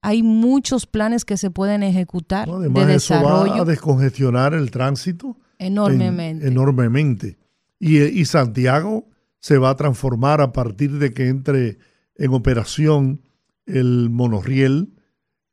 hay 0.00 0.22
muchos 0.22 0.86
planes 0.86 1.24
que 1.24 1.36
se 1.36 1.50
pueden 1.50 1.82
ejecutar 1.82 2.48
de 2.48 2.68
desarrollo. 2.86 3.46
Eso 3.46 3.56
va 3.56 3.62
a 3.62 3.64
descongestionar 3.64 4.54
el 4.54 4.70
tránsito 4.70 5.36
enormemente. 5.58 6.46
enormemente. 6.46 7.36
Y, 7.80 8.00
y 8.00 8.24
Santiago 8.26 9.08
se 9.40 9.58
va 9.58 9.70
a 9.70 9.76
transformar 9.76 10.40
a 10.40 10.52
partir 10.52 10.92
de 11.00 11.12
que 11.12 11.26
entre 11.26 11.78
en 12.14 12.32
operación 12.32 13.22
el 13.66 14.08
monorriel 14.08 14.94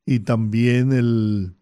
y 0.06 0.20
también 0.20 0.92
el, 0.92 1.56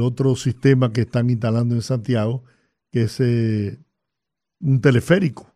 otro 0.00 0.34
sistema 0.34 0.92
que 0.92 1.02
están 1.02 1.30
instalando 1.30 1.76
en 1.76 1.82
Santiago, 1.82 2.42
que 2.90 3.02
es 3.02 3.20
eh, 3.20 3.78
un 4.58 4.80
teleférico. 4.80 5.53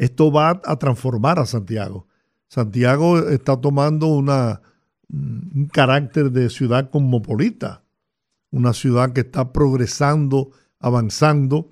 Esto 0.00 0.32
va 0.32 0.60
a 0.64 0.76
transformar 0.76 1.38
a 1.38 1.46
Santiago. 1.46 2.06
Santiago 2.48 3.18
está 3.28 3.60
tomando 3.60 4.06
un 4.08 5.68
carácter 5.72 6.30
de 6.30 6.48
ciudad 6.50 6.90
cosmopolita, 6.90 7.84
una 8.50 8.72
ciudad 8.72 9.12
que 9.12 9.20
está 9.20 9.52
progresando, 9.52 10.50
avanzando 10.78 11.70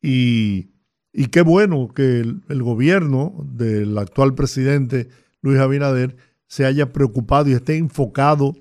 y 0.00 0.70
y 1.18 1.28
qué 1.28 1.40
bueno 1.40 1.88
que 1.94 2.20
el, 2.20 2.62
gobierno 2.62 3.32
del 3.42 3.96
actual 3.96 4.34
presidente 4.34 5.08
Luis 5.40 5.58
Abinader 5.58 6.14
se 6.46 6.66
haya 6.66 6.92
preocupado 6.92 7.48
y 7.48 7.54
esté 7.54 7.78
enfocado 7.78 8.54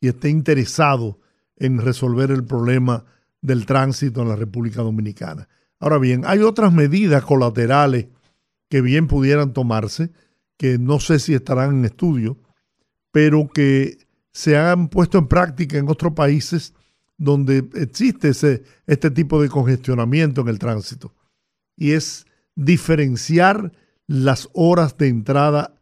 y 0.00 0.08
esté 0.08 0.28
interesado 0.28 1.20
en 1.56 1.78
resolver 1.78 2.32
el 2.32 2.42
problema 2.42 3.04
del 3.42 3.64
tránsito 3.64 4.22
en 4.22 4.28
la 4.28 4.34
República 4.34 4.82
Dominicana. 4.82 5.48
Ahora 5.78 5.98
bien, 5.98 6.24
hay 6.26 6.40
otras 6.40 6.72
medidas 6.72 7.22
colaterales 7.22 8.08
que 8.70 8.80
bien 8.80 9.08
pudieran 9.08 9.52
tomarse, 9.52 10.10
que 10.56 10.78
no 10.78 11.00
sé 11.00 11.18
si 11.18 11.34
estarán 11.34 11.76
en 11.76 11.84
estudio, 11.84 12.38
pero 13.12 13.48
que 13.48 13.98
se 14.32 14.56
han 14.56 14.88
puesto 14.88 15.18
en 15.18 15.26
práctica 15.26 15.76
en 15.76 15.90
otros 15.90 16.14
países 16.14 16.72
donde 17.18 17.68
existe 17.74 18.28
ese, 18.28 18.62
este 18.86 19.10
tipo 19.10 19.42
de 19.42 19.50
congestionamiento 19.50 20.40
en 20.40 20.48
el 20.48 20.58
tránsito 20.58 21.14
y 21.76 21.92
es 21.92 22.26
diferenciar 22.54 23.72
las 24.06 24.48
horas 24.52 24.96
de 24.96 25.08
entrada 25.08 25.74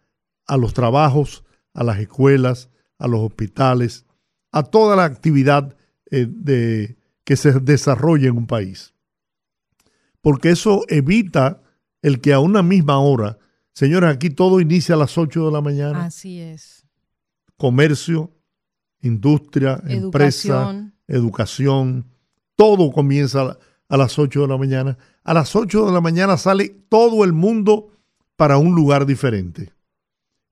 a 0.47 0.57
los 0.57 0.73
trabajos, 0.73 1.45
a 1.75 1.85
las 1.85 1.99
escuelas, 1.99 2.71
a 2.99 3.07
los 3.07 3.21
hospitales, 3.21 4.07
a 4.51 4.63
toda 4.63 4.97
la 4.97 5.05
actividad 5.05 5.77
eh, 6.11 6.97
que 7.25 7.37
se 7.37 7.53
desarrolla 7.61 8.29
en 8.29 8.39
un 8.39 8.47
país. 8.47 8.95
Porque 10.23 10.51
eso 10.51 10.85
evita 10.89 11.63
el 12.03 12.21
que 12.21 12.33
a 12.33 12.41
una 12.41 12.63
misma 12.63 12.99
hora, 12.99 13.39
señores, 13.73 14.11
aquí 14.11 14.31
todo 14.31 14.61
inicia 14.61 14.95
a 14.95 14.99
las 14.99 15.17
8 15.19 15.47
de 15.47 15.53
la 15.53 15.61
mañana. 15.61 16.05
Así 16.05 16.41
es. 16.41 16.87
Comercio, 17.57 18.33
industria, 19.01 19.83
empresa, 19.87 20.93
educación, 21.07 22.07
todo 22.55 22.93
comienza 22.93 23.59
a 23.89 23.97
las 23.97 24.19
8 24.19 24.43
de 24.43 24.49
la 24.49 24.59
mañana 24.59 24.99
a 25.29 25.35
las 25.35 25.55
8 25.55 25.85
de 25.85 25.93
la 25.93 26.01
mañana 26.01 26.39
sale 26.39 26.71
todo 26.89 27.23
el 27.23 27.35
mundo 27.35 27.91
para 28.37 28.57
un 28.57 28.75
lugar 28.75 29.05
diferente. 29.05 29.75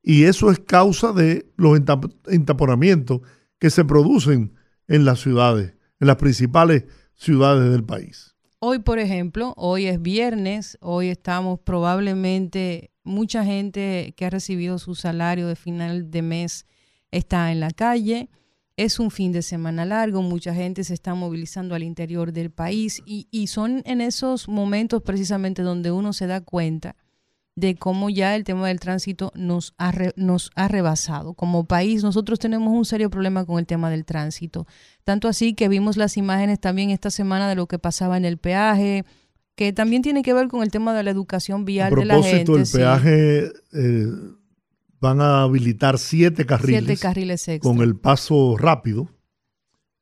Y 0.03 0.25
eso 0.25 0.51
es 0.51 0.59
causa 0.59 1.15
de 1.15 1.51
los 1.57 1.81
entaponamientos 2.27 3.23
que 3.59 3.71
se 3.71 3.87
producen 3.87 4.53
en 4.87 5.07
las 5.07 5.21
ciudades, 5.21 5.73
en 5.99 6.09
las 6.09 6.17
principales 6.17 6.85
ciudades 7.15 7.73
del 7.73 7.85
país. 7.85 8.36
Hoy, 8.59 8.79
por 8.79 8.99
ejemplo, 8.99 9.53
hoy 9.59 9.85
es 9.87 10.01
viernes, 10.01 10.79
hoy 10.81 11.09
estamos 11.09 11.61
probablemente, 11.61 12.91
mucha 13.05 13.45
gente 13.45 14.15
que 14.17 14.25
ha 14.25 14.31
recibido 14.31 14.79
su 14.79 14.95
salario 14.95 15.47
de 15.47 15.57
final 15.57 16.11
de 16.11 16.23
mes 16.23 16.67
está 17.11 17.53
en 17.53 17.61
la 17.61 17.71
calle. 17.71 18.31
Es 18.79 18.99
un 18.99 19.11
fin 19.11 19.31
de 19.31 19.43
semana 19.43 19.85
largo, 19.85 20.23
mucha 20.23 20.55
gente 20.55 20.85
se 20.85 20.95
está 20.95 21.15
movilizando 21.15 21.75
al 21.75 21.83
interior 21.83 22.33
del 22.33 22.51
país 22.51 23.03
y, 23.05 23.47
son 23.47 23.83
en 23.85 24.01
esos 24.01 24.49
momentos 24.49 25.03
precisamente 25.03 25.61
donde 25.61 25.91
uno 25.91 26.15
se 26.15 26.27
da 26.27 26.41
cuenta 26.41 26.97
de 27.57 27.75
cómo 27.75 28.11
ya 28.11 28.37
el 28.37 28.45
tema 28.45 28.69
del 28.69 28.79
tránsito 28.79 29.33
nos 29.35 29.75
ha, 29.79 29.93
nos 30.15 30.51
ha 30.55 30.69
rebasado. 30.69 31.33
Como 31.33 31.65
país 31.65 32.03
nosotros 32.05 32.39
tenemos 32.39 32.73
un 32.73 32.85
serio 32.85 33.09
problema 33.11 33.47
con 33.47 33.59
el 33.59 33.67
tema 33.67 33.91
del 33.91 34.05
tránsito. 34.05 34.67
Tanto 35.05 35.27
así 35.27 35.55
que 35.55 35.69
vimos 35.69 35.97
las 35.97 36.19
imágenes 36.19 36.61
también 36.61 36.91
esta 36.91 37.11
semana 37.11 37.49
de 37.49 37.55
lo 37.55 37.67
que 37.67 37.79
pasaba 37.79 38.19
en 38.19 38.27
el 38.27 38.37
peaje, 38.37 39.07
que 39.55 39.73
también 39.73 40.03
tiene 40.03 40.23
que 40.23 40.35
ver 40.35 40.49
con 40.49 40.63
el 40.63 40.71
tema 40.71 40.93
de 40.93 41.03
la 41.03 41.11
educación 41.11 41.65
vial 41.65 41.95
de 41.95 42.05
la 42.05 42.23
gente. 42.23 42.53
el 42.53 42.67
peaje... 42.71 43.53
Eh, 43.73 44.07
van 44.99 45.21
a 45.21 45.43
habilitar 45.43 45.99
siete 45.99 46.47
carriles, 46.47 46.99
carriles 46.99 47.47
con 47.61 47.83
el 47.83 47.97
paso 47.97 48.57
rápido 48.57 49.09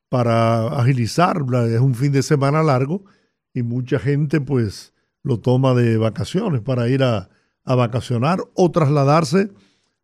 para 0.09 0.67
agilizar. 0.79 1.43
Es 1.69 1.81
un 1.81 1.95
fin 1.95 2.13
de 2.13 2.23
semana 2.23 2.63
largo 2.63 3.03
y 3.53 3.61
mucha 3.61 3.99
gente 3.99 4.39
pues 4.39 4.93
lo 5.21 5.39
toma 5.39 5.73
de 5.73 5.97
vacaciones 5.97 6.61
para 6.61 6.87
ir 6.87 7.03
a, 7.03 7.29
vacacionar 7.73 8.39
o 8.53 8.69
trasladarse 8.69 9.49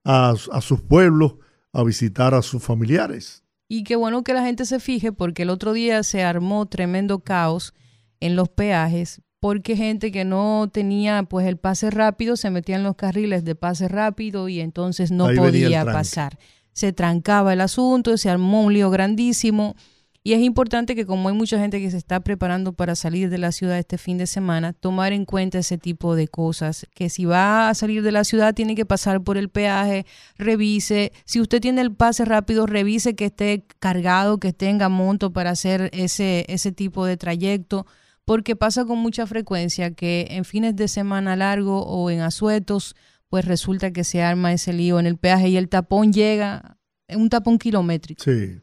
a, 0.03 0.33
a 0.51 0.61
sus 0.61 0.81
pueblos 0.81 1.35
a 1.71 1.83
visitar 1.83 2.33
a 2.33 2.41
sus 2.41 2.63
familiares. 2.63 3.43
Y 3.67 3.83
qué 3.83 3.95
bueno 3.95 4.23
que 4.23 4.33
la 4.33 4.43
gente 4.43 4.65
se 4.65 4.79
fije 4.79 5.11
porque 5.11 5.43
el 5.43 5.51
otro 5.51 5.73
día 5.73 6.01
se 6.01 6.23
armó 6.23 6.65
tremendo 6.65 7.19
caos 7.19 7.75
en 8.19 8.35
los 8.35 8.49
peajes 8.49 9.21
porque 9.41 9.75
gente 9.75 10.11
que 10.11 10.23
no 10.23 10.69
tenía 10.71 11.23
pues 11.23 11.47
el 11.47 11.57
pase 11.57 11.89
rápido 11.89 12.37
se 12.37 12.51
metía 12.51 12.75
en 12.75 12.83
los 12.83 12.95
carriles 12.95 13.43
de 13.43 13.55
pase 13.55 13.87
rápido 13.87 14.47
y 14.47 14.61
entonces 14.61 15.11
no 15.11 15.27
podía 15.35 15.83
pasar. 15.83 16.37
Se 16.73 16.93
trancaba 16.93 17.51
el 17.51 17.61
asunto, 17.61 18.15
se 18.17 18.29
armó 18.29 18.61
un 18.61 18.73
lío 18.73 18.91
grandísimo 18.91 19.75
y 20.23 20.33
es 20.33 20.41
importante 20.41 20.95
que 20.95 21.05
como 21.05 21.29
hay 21.29 21.35
mucha 21.35 21.57
gente 21.57 21.79
que 21.79 21.89
se 21.89 21.97
está 21.97 22.19
preparando 22.19 22.73
para 22.73 22.95
salir 22.95 23.29
de 23.29 23.39
la 23.39 23.51
ciudad 23.51 23.79
este 23.79 23.97
fin 23.97 24.19
de 24.19 24.27
semana, 24.27 24.71
tomar 24.73 25.13
en 25.13 25.25
cuenta 25.25 25.57
ese 25.57 25.79
tipo 25.79 26.15
de 26.15 26.27
cosas, 26.27 26.85
que 26.93 27.09
si 27.09 27.25
va 27.25 27.69
a 27.69 27.73
salir 27.73 28.03
de 28.03 28.11
la 28.11 28.23
ciudad 28.23 28.53
tiene 28.53 28.75
que 28.75 28.85
pasar 28.85 29.23
por 29.23 29.37
el 29.37 29.49
peaje, 29.49 30.05
revise, 30.37 31.11
si 31.25 31.41
usted 31.41 31.59
tiene 31.59 31.81
el 31.81 31.95
pase 31.95 32.23
rápido, 32.25 32.67
revise 32.67 33.15
que 33.15 33.25
esté 33.25 33.65
cargado, 33.79 34.39
que 34.39 34.53
tenga 34.53 34.89
monto 34.89 35.33
para 35.33 35.49
hacer 35.49 35.89
ese, 35.91 36.45
ese 36.49 36.71
tipo 36.71 37.05
de 37.05 37.17
trayecto 37.17 37.87
porque 38.23 38.55
pasa 38.55 38.85
con 38.85 38.99
mucha 38.99 39.25
frecuencia 39.25 39.95
que 39.95 40.27
en 40.29 40.45
fines 40.45 40.75
de 40.75 40.87
semana 40.87 41.35
largo 41.35 41.83
o 41.83 42.11
en 42.11 42.21
asuetos 42.21 42.95
pues 43.27 43.45
resulta 43.45 43.91
que 43.91 44.03
se 44.03 44.21
arma 44.21 44.53
ese 44.53 44.71
lío 44.71 44.99
en 44.99 45.07
el 45.07 45.17
peaje 45.17 45.49
y 45.49 45.57
el 45.57 45.69
tapón 45.69 46.13
llega, 46.13 46.77
un 47.09 47.29
tapón 47.29 47.57
kilométrico. 47.57 48.23
Sí. 48.23 48.61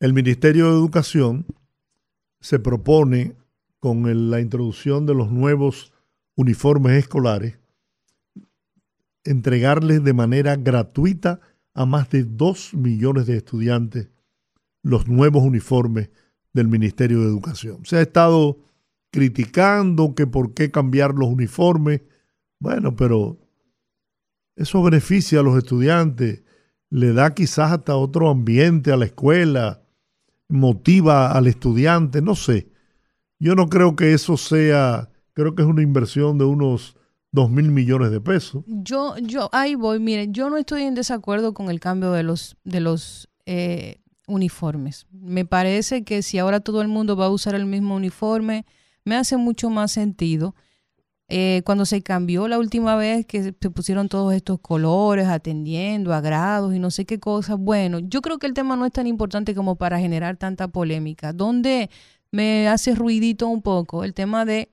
El 0.00 0.12
Ministerio 0.12 0.66
de 0.66 0.72
Educación 0.72 1.46
se 2.40 2.58
propone 2.58 3.34
con 3.80 4.30
la 4.30 4.40
introducción 4.40 5.06
de 5.06 5.14
los 5.14 5.30
nuevos 5.30 5.92
uniformes 6.36 6.92
escolares 6.92 7.58
entregarles 9.28 10.02
de 10.02 10.14
manera 10.14 10.56
gratuita 10.56 11.40
a 11.74 11.84
más 11.84 12.08
de 12.10 12.24
2 12.24 12.74
millones 12.74 13.26
de 13.26 13.36
estudiantes 13.36 14.08
los 14.82 15.06
nuevos 15.06 15.42
uniformes 15.42 16.08
del 16.54 16.68
Ministerio 16.68 17.20
de 17.20 17.26
Educación. 17.26 17.84
Se 17.84 17.96
ha 17.96 18.00
estado 18.00 18.58
criticando 19.10 20.14
que 20.14 20.26
por 20.26 20.54
qué 20.54 20.70
cambiar 20.70 21.14
los 21.14 21.28
uniformes. 21.28 22.00
Bueno, 22.58 22.96
pero 22.96 23.38
eso 24.56 24.82
beneficia 24.82 25.40
a 25.40 25.42
los 25.42 25.58
estudiantes, 25.58 26.42
le 26.88 27.12
da 27.12 27.34
quizás 27.34 27.72
hasta 27.72 27.96
otro 27.96 28.30
ambiente 28.30 28.92
a 28.92 28.96
la 28.96 29.04
escuela, 29.04 29.82
motiva 30.48 31.32
al 31.32 31.46
estudiante, 31.46 32.22
no 32.22 32.34
sé. 32.34 32.68
Yo 33.38 33.54
no 33.54 33.68
creo 33.68 33.94
que 33.94 34.12
eso 34.12 34.36
sea, 34.36 35.10
creo 35.34 35.54
que 35.54 35.62
es 35.62 35.68
una 35.68 35.82
inversión 35.82 36.38
de 36.38 36.44
unos 36.44 36.96
dos 37.30 37.50
mil 37.50 37.70
millones 37.70 38.10
de 38.10 38.20
pesos. 38.20 38.64
Yo, 38.66 39.16
yo, 39.18 39.48
ahí 39.52 39.74
voy, 39.74 40.00
miren, 40.00 40.32
yo 40.32 40.50
no 40.50 40.56
estoy 40.56 40.82
en 40.82 40.94
desacuerdo 40.94 41.54
con 41.54 41.70
el 41.70 41.80
cambio 41.80 42.12
de 42.12 42.22
los, 42.22 42.56
de 42.64 42.80
los 42.80 43.28
eh, 43.46 44.00
uniformes. 44.26 45.06
Me 45.12 45.44
parece 45.44 46.04
que 46.04 46.22
si 46.22 46.38
ahora 46.38 46.60
todo 46.60 46.82
el 46.82 46.88
mundo 46.88 47.16
va 47.16 47.26
a 47.26 47.30
usar 47.30 47.54
el 47.54 47.66
mismo 47.66 47.94
uniforme, 47.94 48.66
me 49.04 49.16
hace 49.16 49.36
mucho 49.36 49.70
más 49.70 49.92
sentido. 49.92 50.54
Eh, 51.30 51.62
cuando 51.66 51.84
se 51.84 52.02
cambió 52.02 52.48
la 52.48 52.58
última 52.58 52.96
vez 52.96 53.26
que 53.26 53.42
se 53.42 53.52
pusieron 53.52 54.08
todos 54.08 54.32
estos 54.32 54.60
colores, 54.60 55.26
atendiendo 55.26 56.14
a 56.14 56.22
grados 56.22 56.74
y 56.74 56.78
no 56.78 56.90
sé 56.90 57.04
qué 57.04 57.20
cosas, 57.20 57.58
bueno, 57.58 57.98
yo 57.98 58.22
creo 58.22 58.38
que 58.38 58.46
el 58.46 58.54
tema 58.54 58.76
no 58.76 58.86
es 58.86 58.92
tan 58.92 59.06
importante 59.06 59.54
como 59.54 59.76
para 59.76 60.00
generar 60.00 60.38
tanta 60.38 60.68
polémica. 60.68 61.34
Donde 61.34 61.90
me 62.32 62.68
hace 62.68 62.94
ruidito 62.94 63.46
un 63.48 63.60
poco 63.60 64.04
el 64.04 64.14
tema 64.14 64.46
de 64.46 64.70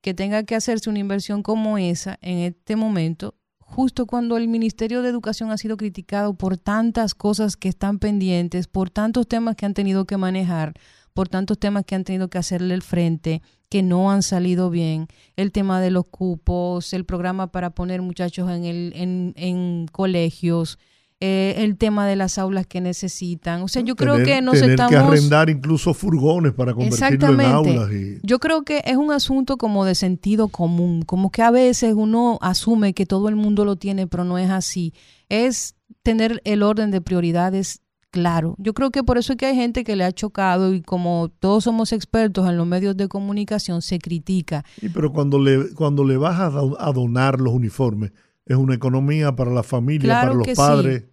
que 0.00 0.14
tenga 0.14 0.44
que 0.44 0.54
hacerse 0.54 0.88
una 0.88 1.00
inversión 1.00 1.42
como 1.42 1.78
esa 1.78 2.18
en 2.22 2.38
este 2.38 2.76
momento, 2.76 3.34
justo 3.58 4.06
cuando 4.06 4.36
el 4.36 4.48
Ministerio 4.48 5.02
de 5.02 5.08
Educación 5.10 5.50
ha 5.50 5.58
sido 5.58 5.76
criticado 5.76 6.34
por 6.34 6.56
tantas 6.56 7.14
cosas 7.14 7.56
que 7.56 7.68
están 7.68 7.98
pendientes, 7.98 8.68
por 8.68 8.90
tantos 8.90 9.26
temas 9.26 9.56
que 9.56 9.66
han 9.66 9.74
tenido 9.74 10.04
que 10.06 10.16
manejar, 10.16 10.74
por 11.12 11.28
tantos 11.28 11.58
temas 11.58 11.84
que 11.84 11.96
han 11.96 12.04
tenido 12.04 12.28
que 12.28 12.38
hacerle 12.38 12.74
el 12.74 12.82
frente, 12.82 13.42
que 13.68 13.82
no 13.82 14.10
han 14.10 14.22
salido 14.22 14.70
bien, 14.70 15.08
el 15.36 15.52
tema 15.52 15.80
de 15.80 15.90
los 15.90 16.06
cupos, 16.06 16.92
el 16.92 17.04
programa 17.04 17.52
para 17.52 17.70
poner 17.70 18.02
muchachos 18.02 18.50
en, 18.50 18.64
el, 18.64 18.92
en, 18.94 19.34
en 19.36 19.86
colegios, 19.92 20.78
eh, 21.20 21.54
el 21.64 21.76
tema 21.76 22.06
de 22.06 22.14
las 22.14 22.38
aulas 22.38 22.66
que 22.66 22.80
necesitan. 22.80 23.62
O 23.62 23.68
sea, 23.68 23.82
yo 23.82 23.96
creo 23.96 24.24
que 24.24 24.40
nos 24.40 24.54
tener 24.54 24.70
estamos... 24.70 24.92
que 24.92 24.96
arrendar 24.96 25.50
incluso 25.50 25.92
furgones 25.92 26.52
para 26.52 26.72
convertirlo 26.72 27.32
en 27.32 27.40
aulas. 27.40 27.90
Yo 28.22 28.38
creo 28.38 28.62
que 28.62 28.82
es 28.84 28.96
un 28.96 29.10
asunto 29.10 29.56
como 29.56 29.84
de 29.84 29.96
sentido 29.96 30.46
común, 30.46 31.02
como 31.02 31.30
que 31.30 31.42
a 31.42 31.50
veces 31.50 31.94
uno 31.96 32.38
asume 32.40 32.94
que 32.94 33.04
todo 33.04 33.28
el 33.28 33.34
mundo 33.34 33.64
lo 33.64 33.74
tiene, 33.74 34.06
pero 34.06 34.22
no 34.22 34.38
es 34.38 34.48
así. 34.48 34.94
Es 35.28 35.74
tener 36.04 36.40
el 36.44 36.62
orden 36.62 36.92
de 36.92 37.00
prioridades 37.00 37.82
claro. 38.10 38.54
Yo 38.58 38.74
creo 38.74 38.90
que 38.90 39.02
por 39.02 39.18
eso 39.18 39.32
es 39.32 39.36
que 39.36 39.46
hay 39.46 39.54
gente 39.54 39.84
que 39.84 39.96
le 39.96 40.04
ha 40.04 40.12
chocado 40.12 40.74
y 40.74 40.82
como 40.82 41.30
todos 41.38 41.64
somos 41.64 41.92
expertos 41.92 42.48
en 42.48 42.56
los 42.56 42.66
medios 42.66 42.96
de 42.96 43.08
comunicación, 43.08 43.82
se 43.82 43.98
critica. 43.98 44.64
Sí, 44.80 44.88
pero 44.88 45.12
cuando 45.12 45.38
le, 45.38 45.74
cuando 45.74 46.04
le 46.04 46.16
vas 46.16 46.38
a 46.40 46.92
donar 46.92 47.40
los 47.40 47.52
uniformes, 47.52 48.12
es 48.48 48.56
una 48.56 48.74
economía 48.74 49.36
para 49.36 49.50
la 49.50 49.62
familia, 49.62 50.20
para 50.20 50.34
los 50.34 50.48
padres. 50.56 51.04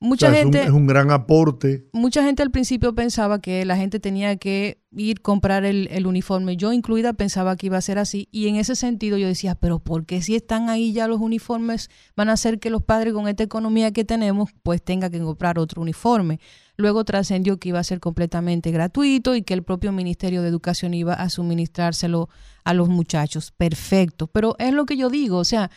Mucha 0.00 0.32
gente, 0.32 0.62
es 0.62 0.70
un, 0.70 0.86
gran 0.86 1.10
aporte. 1.10 1.88
Mucha 1.92 2.22
gente 2.22 2.42
al 2.42 2.52
principio 2.52 2.94
pensaba 2.94 3.40
que 3.40 3.64
la 3.64 3.76
gente 3.76 3.98
tenía 3.98 4.36
que 4.36 4.80
ir 4.92 5.18
a 5.18 5.22
comprar 5.22 5.64
el, 5.64 5.88
el, 5.90 6.06
uniforme. 6.06 6.56
Yo 6.56 6.72
incluida 6.72 7.14
pensaba 7.14 7.56
que 7.56 7.66
iba 7.66 7.78
a 7.78 7.80
ser 7.80 7.98
así. 7.98 8.28
Y 8.30 8.46
en 8.46 8.56
ese 8.56 8.76
sentido 8.76 9.18
yo 9.18 9.26
decía, 9.26 9.56
pero 9.56 9.80
¿por 9.80 10.06
qué 10.06 10.22
si 10.22 10.36
están 10.36 10.68
ahí 10.68 10.92
ya 10.92 11.08
los 11.08 11.20
uniformes 11.20 11.90
van 12.14 12.28
a 12.28 12.34
hacer 12.34 12.60
que 12.60 12.70
los 12.70 12.82
padres 12.82 13.12
con 13.12 13.26
esta 13.26 13.42
economía 13.42 13.92
que 13.92 14.04
tenemos 14.04 14.50
pues 14.62 14.82
tengan 14.82 15.10
que 15.10 15.18
comprar 15.18 15.58
otro 15.58 15.82
uniforme? 15.82 16.38
Luego 16.76 17.04
trascendió 17.04 17.58
que 17.58 17.70
iba 17.70 17.80
a 17.80 17.84
ser 17.84 17.98
completamente 17.98 18.70
gratuito 18.70 19.34
y 19.34 19.42
que 19.42 19.54
el 19.54 19.64
propio 19.64 19.90
Ministerio 19.90 20.42
de 20.42 20.48
Educación 20.48 20.94
iba 20.94 21.14
a 21.14 21.28
suministrárselo 21.28 22.28
a 22.62 22.72
los 22.72 22.88
muchachos. 22.88 23.50
Perfecto. 23.50 24.28
Pero 24.28 24.54
es 24.60 24.72
lo 24.72 24.86
que 24.86 24.96
yo 24.96 25.10
digo, 25.10 25.38
o 25.38 25.44
sea, 25.44 25.70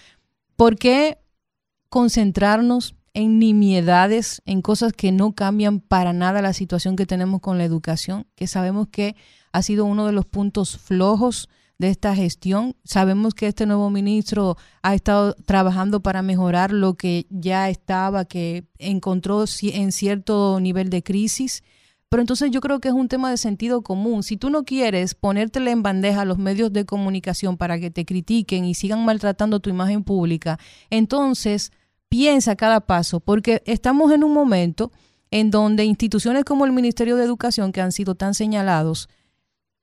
¿Por 0.62 0.76
qué 0.76 1.18
concentrarnos 1.90 2.94
en 3.14 3.40
nimiedades, 3.40 4.42
en 4.46 4.62
cosas 4.62 4.94
que 4.94 5.12
no 5.12 5.34
cambian 5.34 5.80
para 5.80 6.14
nada 6.14 6.42
la 6.42 6.54
situación 6.54 6.96
que 6.96 7.06
tenemos 7.06 7.42
con 7.42 7.58
la 7.58 7.66
educación, 7.66 8.28
que 8.36 8.48
sabemos 8.48 8.88
que 8.90 9.16
ha 9.52 9.62
sido 9.62 9.86
uno 9.86 10.06
de 10.06 10.14
los 10.14 10.26
puntos 10.26 10.78
flojos 10.78 11.50
de 11.78 11.90
esta 11.90 12.16
gestión. 12.16 12.76
Sabemos 12.84 13.34
que 13.34 13.48
este 13.48 13.66
nuevo 13.66 13.90
ministro 13.90 14.56
ha 14.82 14.96
estado 14.96 15.34
trabajando 15.46 16.02
para 16.02 16.22
mejorar 16.22 16.72
lo 16.72 16.94
que 16.94 17.26
ya 17.30 17.70
estaba, 17.70 18.26
que 18.26 18.66
encontró 18.78 19.44
en 19.62 19.92
cierto 19.92 20.60
nivel 20.62 20.90
de 20.90 21.04
crisis. 21.04 21.64
Pero 22.08 22.22
entonces 22.22 22.52
yo 22.52 22.62
creo 22.62 22.80
que 22.80 22.90
es 22.90 22.94
un 22.94 23.08
tema 23.08 23.32
de 23.32 23.38
sentido 23.38 23.82
común. 23.82 24.22
Si 24.24 24.38
tú 24.38 24.50
no 24.50 24.64
quieres 24.64 25.16
ponértela 25.16 25.72
en 25.72 25.82
bandeja 25.82 26.22
a 26.22 26.26
los 26.26 26.38
medios 26.38 26.72
de 26.72 26.86
comunicación 26.86 27.58
para 27.58 27.80
que 27.80 27.90
te 27.90 28.06
critiquen 28.06 28.66
y 28.66 28.76
sigan 28.76 29.04
maltratando 29.04 29.60
tu 29.60 29.70
imagen 29.70 30.04
pública, 30.04 30.60
entonces 30.90 31.72
piensa 32.12 32.58
cada 32.58 32.82
paso, 32.82 33.22
porque 33.22 33.64
estamos 33.66 34.12
en 34.12 34.26
un 34.26 34.34
momento 34.34 34.92
en 35.32 35.50
donde 35.50 35.86
instituciones 35.86 36.44
como 36.44 36.66
el 36.66 36.74
Ministerio 36.74 37.16
de 37.16 37.24
Educación, 37.24 37.72
que 37.72 37.80
han 37.80 37.94
sido 37.94 38.16
tan 38.16 38.34
señalados, 38.34 39.08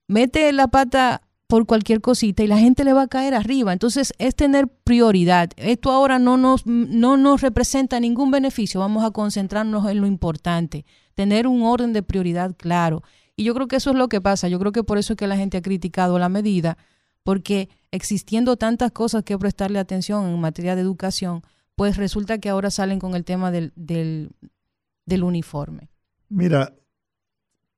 mete 0.09 0.53
la 0.53 0.69
pata 0.69 1.23
por 1.47 1.65
cualquier 1.65 2.03
cosita 2.03 2.43
y 2.43 2.47
la 2.47 2.59
gente 2.59 2.85
le 2.85 2.93
va 2.93 3.05
a 3.05 3.09
caer 3.09 3.33
arriba. 3.33 3.73
Entonces 3.73 4.13
es 4.19 4.35
tener 4.35 4.69
prioridad. 4.69 5.49
Esto 5.57 5.91
ahora 5.91 6.19
no 6.19 6.37
nos, 6.37 6.67
no 6.67 7.17
nos 7.17 7.41
representa 7.41 7.99
ningún 7.99 8.31
beneficio. 8.31 8.81
Vamos 8.81 9.05
a 9.05 9.11
concentrarnos 9.11 9.89
en 9.89 10.03
lo 10.03 10.07
importante, 10.07 10.85
tener 11.15 11.47
un 11.47 11.63
orden 11.63 11.95
de 11.95 12.03
prioridad 12.03 12.55
claro. 12.59 13.03
Y 13.37 13.45
yo 13.45 13.55
creo 13.55 13.69
que 13.69 13.77
eso 13.77 13.89
es 13.89 13.97
lo 13.97 14.11
que 14.11 14.21
pasa. 14.21 14.49
Yo 14.49 14.59
creo 14.59 14.73
que 14.73 14.85
por 14.85 14.99
eso 14.99 15.15
es 15.15 15.17
que 15.17 15.27
la 15.27 15.39
gente 15.39 15.57
ha 15.57 15.63
criticado 15.63 16.19
la 16.19 16.29
medida, 16.29 16.77
porque 17.23 17.71
existiendo 17.91 18.59
tantas 18.59 18.93
cosas 18.93 19.25
que 19.25 19.39
prestarle 19.39 19.79
atención 19.79 20.29
en 20.29 20.39
materia 20.39 20.77
de 20.77 20.83
educación, 20.83 21.43
pues 21.79 21.97
resulta 21.97 22.39
que 22.39 22.51
ahora 22.51 22.71
salen 22.71 22.99
con 22.99 23.15
el 23.15 23.25
tema 23.25 23.51
del, 23.51 23.73
del, 23.75 25.23
uniforme. 25.23 25.89
Mira, 26.29 26.75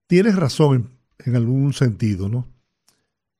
tienes 0.09 0.35
razón 0.35 0.91
en 1.19 1.37
algún 1.37 1.73
sentido, 1.73 2.29
¿no? 2.29 2.49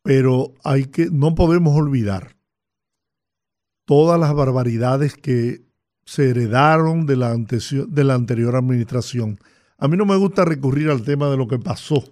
pero 0.03 0.55
hay 0.65 0.85
que, 0.87 1.09
no 1.11 1.35
podemos 1.35 1.77
olvidar 1.77 2.37
todas 3.85 4.19
las 4.19 4.35
barbaridades 4.35 5.15
que 5.15 5.63
se 6.05 6.31
heredaron 6.31 7.07
de 7.07 7.17
la, 7.17 7.37
de 7.37 8.05
la 8.05 8.15
anterior 8.15 8.57
administración. 8.57 9.39
A 9.79 9.89
mí 9.89 9.97
no 9.97 10.07
me 10.07 10.17
gusta 10.17 10.45
recurrir 10.45 10.91
al 10.91 11.03
tema 11.03 11.31
de 11.31 11.37
lo 11.37 11.49
que 11.49 11.59
pasó. 11.59 12.05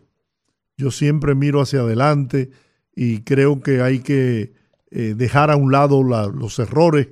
Yo 0.77 0.91
siempre 0.91 1.35
miro 1.35 1.61
hacia 1.61 1.81
adelante 1.81 2.51
y 2.95 3.23
creo 3.23 3.61
que 3.61 3.81
hay 3.83 4.01
que 4.01 4.53
eh, 4.91 5.15
dejar 5.17 5.51
a 5.51 5.57
un 5.57 5.73
lado 5.73 6.03
los 6.03 6.59
errores, 6.59 7.09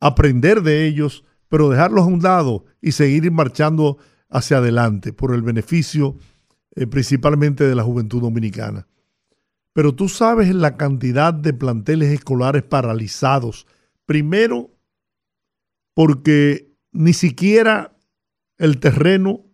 aprender 0.00 0.62
de 0.62 0.86
ellos, 0.86 1.24
pero 1.48 1.68
dejarlos 1.68 2.04
a 2.04 2.08
un 2.08 2.22
lado 2.22 2.64
y 2.80 2.92
seguir 2.92 3.30
marchando 3.30 3.98
hacia 4.28 4.58
adelante 4.58 5.12
por 5.12 5.34
el 5.34 5.42
beneficio 5.42 6.16
eh, 6.74 6.86
principalmente 6.86 7.64
de 7.64 7.74
la 7.74 7.82
juventud 7.82 8.20
dominicana. 8.20 8.86
Pero 9.72 9.94
tú 9.94 10.08
sabes 10.08 10.54
la 10.54 10.76
cantidad 10.76 11.32
de 11.32 11.52
planteles 11.52 12.12
escolares 12.12 12.62
paralizados. 12.62 13.66
Primero, 14.06 14.70
porque 15.94 16.72
ni 16.92 17.12
siquiera 17.12 17.96
el 18.58 18.78
terreno 18.78 19.44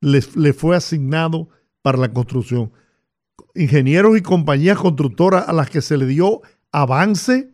le, 0.00 0.52
fue 0.52 0.76
asignado 0.76 1.48
para 1.80 1.98
la 1.98 2.12
construcción. 2.12 2.72
Ingenieros 3.54 4.18
y 4.18 4.20
compañías 4.20 4.78
constructoras 4.78 5.48
a 5.48 5.52
las 5.52 5.70
que 5.70 5.80
se 5.80 5.96
le 5.96 6.06
dio 6.06 6.42
avance 6.70 7.53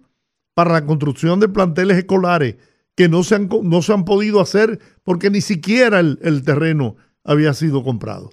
para 0.55 0.73
la 0.73 0.87
construcción 0.87 1.41
de 1.41 1.49
planteles 1.49 1.99
escolares 1.99 2.57
que 2.95 3.09
no 3.09 3.23
se 3.23 3.35
han, 3.35 3.49
no 3.63 3.83
se 3.83 3.93
han 3.93 4.05
podido 4.05 4.41
hacer 4.41 4.81
porque 5.05 5.31
ni 5.31 5.41
siquiera 5.41 6.01
el, 6.01 6.19
el 6.23 6.43
terreno 6.43 6.97
había 7.25 7.55
sido 7.55 7.83
comprado. 7.83 8.31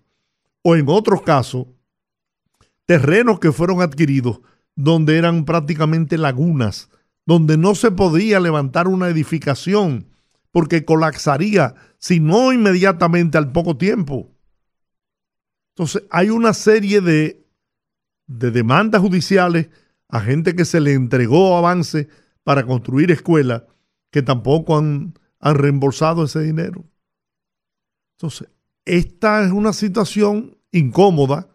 O 0.62 0.76
en 0.76 0.86
otros 0.90 1.22
casos, 1.22 1.68
terrenos 2.86 3.40
que 3.40 3.52
fueron 3.52 3.82
adquiridos 3.82 4.42
donde 4.76 5.18
eran 5.18 5.46
prácticamente 5.46 6.18
lagunas, 6.18 6.90
donde 7.26 7.58
no 7.58 7.76
se 7.76 7.92
podía 7.92 8.40
levantar 8.40 8.88
una 8.88 9.08
edificación 9.10 10.08
porque 10.52 10.86
colapsaría, 10.86 11.76
si 11.98 12.20
no 12.20 12.52
inmediatamente 12.52 13.38
al 13.38 13.52
poco 13.52 13.78
tiempo. 13.78 14.32
Entonces 15.76 16.04
hay 16.10 16.30
una 16.30 16.54
serie 16.54 17.02
de, 17.02 17.46
de 18.26 18.52
demandas 18.52 19.02
judiciales 19.02 19.70
a 20.10 20.22
gente 20.22 20.56
que 20.56 20.66
se 20.66 20.80
le 20.80 20.94
entregó 20.94 21.58
avance 21.58 22.08
para 22.44 22.66
construir 22.66 23.12
escuelas 23.12 23.64
que 24.12 24.22
tampoco 24.22 24.78
han, 24.78 25.14
han 25.40 25.56
reembolsado 25.56 26.24
ese 26.24 26.42
dinero. 26.42 26.86
Entonces, 28.16 28.50
esta 28.86 29.46
es 29.46 29.52
una 29.52 29.74
situación 29.74 30.58
incómoda. 30.72 31.50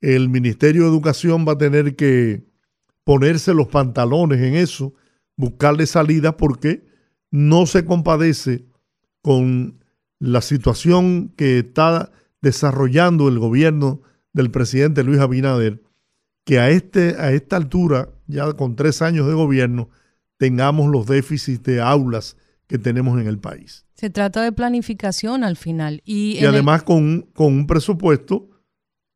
El 0.00 0.28
Ministerio 0.28 0.82
de 0.82 0.88
Educación 0.88 1.44
va 1.46 1.52
a 1.52 1.58
tener 1.58 1.96
que 1.96 2.44
ponerse 3.04 3.54
los 3.54 3.68
pantalones 3.68 4.40
en 4.40 4.54
eso, 4.54 4.94
buscarle 5.36 5.86
salida 5.86 6.36
porque 6.36 6.86
no 7.30 7.66
se 7.66 7.84
compadece 7.84 8.66
con 9.22 9.84
la 10.18 10.42
situación 10.42 11.30
que 11.36 11.58
está 11.58 12.12
desarrollando 12.40 13.28
el 13.28 13.38
gobierno 13.38 14.02
del 14.32 14.50
presidente 14.50 15.02
Luis 15.02 15.18
Abinader, 15.18 15.82
que 16.50 16.58
a, 16.58 16.68
este, 16.68 17.14
a 17.16 17.30
esta 17.30 17.54
altura, 17.54 18.08
ya 18.26 18.52
con 18.54 18.74
tres 18.74 19.02
años 19.02 19.28
de 19.28 19.34
gobierno, 19.34 19.88
tengamos 20.36 20.90
los 20.90 21.06
déficits 21.06 21.62
de 21.62 21.80
aulas 21.80 22.36
que 22.66 22.76
tenemos 22.76 23.20
en 23.20 23.28
el 23.28 23.38
país. 23.38 23.86
Se 23.94 24.10
trata 24.10 24.42
de 24.42 24.50
planificación 24.50 25.44
al 25.44 25.56
final. 25.56 26.02
Y, 26.04 26.44
además 26.44 26.82
con, 26.82 27.28
con, 27.34 27.52
un 27.52 27.68
presupuesto 27.68 28.50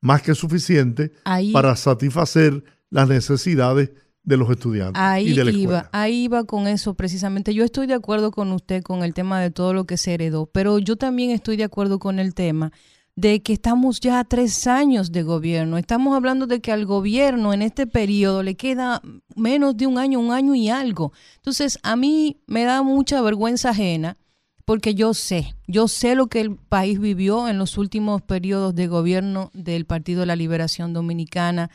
más 0.00 0.22
que 0.22 0.36
suficiente 0.36 1.10
para 1.52 1.74
satisfacer 1.74 2.62
las 2.88 3.08
necesidades 3.08 3.90
de 4.22 4.36
los 4.36 4.48
estudiantes 4.48 5.02
ahí 5.02 5.32
y 5.32 5.34
de 5.34 5.44
la 5.44 5.50
iba, 5.50 5.90
Ahí 5.90 6.26
iba 6.26 6.44
con 6.44 6.68
eso 6.68 6.94
precisamente. 6.94 7.52
Yo 7.52 7.64
estoy 7.64 7.88
de 7.88 7.94
acuerdo 7.94 8.30
con 8.30 8.52
usted 8.52 8.84
con 8.84 9.02
el 9.02 9.12
tema 9.12 9.40
de 9.40 9.50
todo 9.50 9.74
lo 9.74 9.86
que 9.86 9.96
se 9.96 10.14
heredó, 10.14 10.46
pero 10.46 10.78
yo 10.78 10.94
también 10.94 11.30
estoy 11.30 11.56
de 11.56 11.64
acuerdo 11.64 11.98
con 11.98 12.20
el 12.20 12.32
tema 12.32 12.70
de 13.16 13.42
que 13.42 13.52
estamos 13.52 14.00
ya 14.00 14.18
a 14.18 14.24
tres 14.24 14.66
años 14.66 15.12
de 15.12 15.22
gobierno. 15.22 15.78
Estamos 15.78 16.16
hablando 16.16 16.46
de 16.46 16.60
que 16.60 16.72
al 16.72 16.84
gobierno 16.84 17.52
en 17.52 17.62
este 17.62 17.86
periodo 17.86 18.42
le 18.42 18.56
queda 18.56 19.02
menos 19.36 19.76
de 19.76 19.86
un 19.86 19.98
año, 19.98 20.18
un 20.18 20.32
año 20.32 20.54
y 20.54 20.68
algo. 20.68 21.12
Entonces, 21.36 21.78
a 21.82 21.94
mí 21.94 22.40
me 22.46 22.64
da 22.64 22.82
mucha 22.82 23.20
vergüenza 23.22 23.70
ajena 23.70 24.16
porque 24.64 24.94
yo 24.94 25.12
sé, 25.14 25.54
yo 25.66 25.88
sé 25.88 26.14
lo 26.14 26.28
que 26.28 26.40
el 26.40 26.56
país 26.56 26.98
vivió 26.98 27.48
en 27.48 27.58
los 27.58 27.76
últimos 27.76 28.22
periodos 28.22 28.74
de 28.74 28.86
gobierno 28.86 29.50
del 29.52 29.84
Partido 29.84 30.20
de 30.20 30.26
la 30.26 30.36
Liberación 30.36 30.94
Dominicana. 30.94 31.70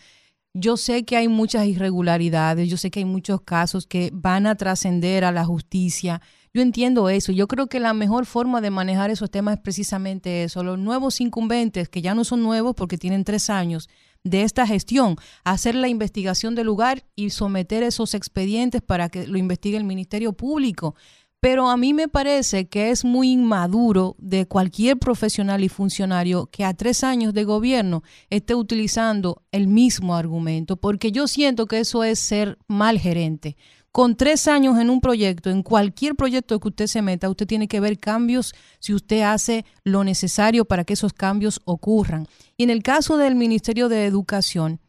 Yo 0.54 0.76
sé 0.76 1.06
que 1.06 1.16
hay 1.16 1.28
muchas 1.28 1.68
irregularidades, 1.68 2.68
yo 2.68 2.78
sé 2.78 2.90
que 2.90 3.00
hay 3.00 3.06
muchos 3.06 3.42
casos 3.42 3.86
que 3.86 4.10
van 4.12 4.48
a 4.48 4.56
trascender 4.56 5.24
a 5.24 5.32
la 5.32 5.46
justicia. 5.46 6.22
Yo 6.54 6.62
entiendo 6.62 7.10
eso. 7.10 7.32
Yo 7.32 7.48
creo 7.48 7.68
que 7.68 7.80
la 7.80 7.94
mejor 7.94 8.26
forma 8.26 8.60
de 8.62 8.72
manejar 8.72 9.12
esos 9.12 9.30
temas 9.30 9.56
es 9.56 9.62
precisamente 9.62 10.44
eso. 10.44 10.64
Los 10.64 10.80
nuevos 10.80 11.22
incumbentes, 11.22 11.90
que 11.90 12.02
ya 12.02 12.16
no 12.16 12.24
son 12.24 12.42
nuevos 12.42 12.76
porque 12.76 12.98
tienen 12.98 13.24
tres 13.24 13.50
años 13.50 13.90
de 14.24 14.44
esta 14.44 14.68
gestión, 14.68 15.16
hacer 15.44 15.76
la 15.76 15.88
investigación 15.88 16.56
del 16.56 16.66
lugar 16.66 17.06
y 17.16 17.30
someter 17.30 17.84
esos 17.84 18.14
expedientes 18.14 18.82
para 18.82 19.10
que 19.10 19.28
lo 19.28 19.38
investigue 19.38 19.78
el 19.78 19.84
Ministerio 19.84 20.34
Público. 20.34 20.96
Pero 21.42 21.70
a 21.70 21.78
mí 21.78 21.94
me 21.94 22.10
parece 22.10 22.68
que 22.68 22.90
es 22.90 23.06
muy 23.06 23.32
inmaduro 23.32 24.18
de 24.20 24.46
cualquier 24.46 24.98
profesional 24.98 25.64
y 25.64 25.70
funcionario 25.70 26.48
que 26.48 26.66
a 26.66 26.74
tres 26.74 27.02
años 27.06 27.34
de 27.34 27.46
gobierno 27.46 28.04
esté 28.30 28.56
utilizando 28.56 29.44
el 29.54 29.70
mismo 29.70 30.16
argumento, 30.16 30.76
porque 30.76 31.14
yo 31.14 31.28
siento 31.28 31.66
que 31.66 31.80
eso 31.80 32.04
es 32.04 32.20
ser 32.20 32.58
mal 32.68 33.00
gerente 33.00 33.56
con 33.92 34.16
tres 34.16 34.48
años 34.48 34.78
en 34.80 34.90
un 34.90 35.02
proyecto, 35.02 35.50
en 35.50 35.64
cualquier 35.64 36.16
proyecto 36.16 36.60
que 36.60 36.68
usted 36.68 36.88
se 36.88 37.02
meta, 37.02 37.30
usted 37.30 37.48
tiene 37.48 37.68
que 37.68 37.80
ver 37.80 37.98
cambios 37.98 38.54
si 38.80 38.94
usted 38.94 39.22
hace 39.22 39.66
lo 39.84 40.04
necesario 40.04 40.66
para 40.66 40.84
que 40.84 40.94
esos 40.94 41.14
cambios 41.14 41.62
ocurran. 41.66 42.28
Y 42.58 42.64
en 42.64 42.70
el 42.70 42.84
caso 42.84 43.18
del 43.18 43.36
Ministerio 43.36 43.90
de 43.90 44.06
Educación, 44.06 44.80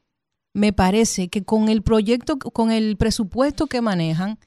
me 0.53 0.73
parece 0.73 1.29
que 1.29 1.45
con 1.45 1.69
el 1.69 1.83
proyecto, 1.83 2.39
con 2.39 2.71
el 2.71 2.97
presupuesto 2.97 3.67
que 3.67 3.81
manejan, 3.81 4.39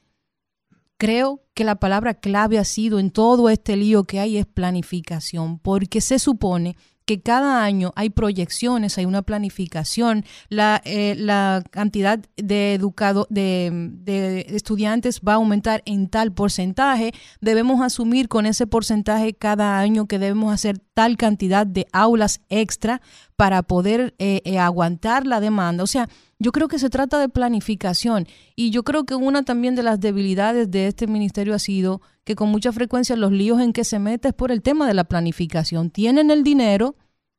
creo 0.98 1.42
que 1.54 1.64
la 1.64 1.76
palabra 1.76 2.14
clave 2.14 2.58
ha 2.58 2.64
sido 2.64 2.98
en 2.98 3.10
todo 3.10 3.48
este 3.48 3.76
lío 3.76 4.04
que 4.04 4.20
hay 4.20 4.36
es 4.36 4.46
planificación, 4.46 5.58
porque 5.58 6.00
se 6.00 6.18
supone 6.18 6.76
que 7.04 7.20
cada 7.20 7.62
año 7.64 7.92
hay 7.96 8.10
proyecciones, 8.10 8.96
hay 8.98 9.04
una 9.04 9.22
planificación, 9.22 10.24
la, 10.48 10.80
eh, 10.84 11.14
la 11.18 11.62
cantidad 11.70 12.18
de, 12.36 12.74
educado, 12.74 13.26
de, 13.30 13.70
de, 13.72 14.46
estudiantes 14.50 15.20
va 15.20 15.32
a 15.32 15.36
aumentar 15.36 15.82
en 15.84 16.08
tal 16.08 16.32
porcentaje, 16.32 17.12
debemos 17.40 17.82
asumir 17.82 18.28
con 18.28 18.46
ese 18.46 18.66
porcentaje 18.66 19.34
cada 19.34 19.78
año 19.78 20.06
que 20.06 20.18
debemos 20.18 20.52
hacer 20.52 20.78
tal 20.94 21.16
cantidad 21.16 21.66
de 21.66 21.86
aulas 21.92 22.40
extra 22.48 23.02
para 23.36 23.62
poder 23.62 24.14
eh, 24.18 24.40
eh, 24.44 24.58
aguantar 24.58 25.26
la 25.26 25.40
demanda. 25.40 25.82
O 25.82 25.88
sea, 25.88 26.08
yo 26.44 26.52
creo 26.52 26.68
que 26.68 26.78
se 26.78 26.90
trata 26.90 27.18
de 27.18 27.30
planificación 27.30 28.26
y 28.54 28.68
yo 28.68 28.82
creo 28.82 29.04
que 29.04 29.14
una 29.14 29.44
también 29.44 29.74
de 29.74 29.82
las 29.82 29.98
debilidades 29.98 30.70
de 30.70 30.88
este 30.88 31.06
ministerio 31.06 31.54
ha 31.54 31.58
sido 31.58 32.02
que 32.22 32.34
con 32.34 32.50
mucha 32.50 32.70
frecuencia 32.70 33.16
los 33.16 33.32
líos 33.32 33.62
en 33.62 33.72
que 33.72 33.82
se 33.82 33.98
mete 33.98 34.28
es 34.28 34.34
por 34.34 34.52
el 34.52 34.60
tema 34.60 34.86
de 34.86 34.92
la 34.92 35.04
planificación. 35.04 35.88
Tienen 35.88 36.30
el 36.30 36.44
dinero, 36.44 36.96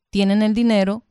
tienen 0.10 0.42
el 0.42 0.56
dinero, 0.56 1.04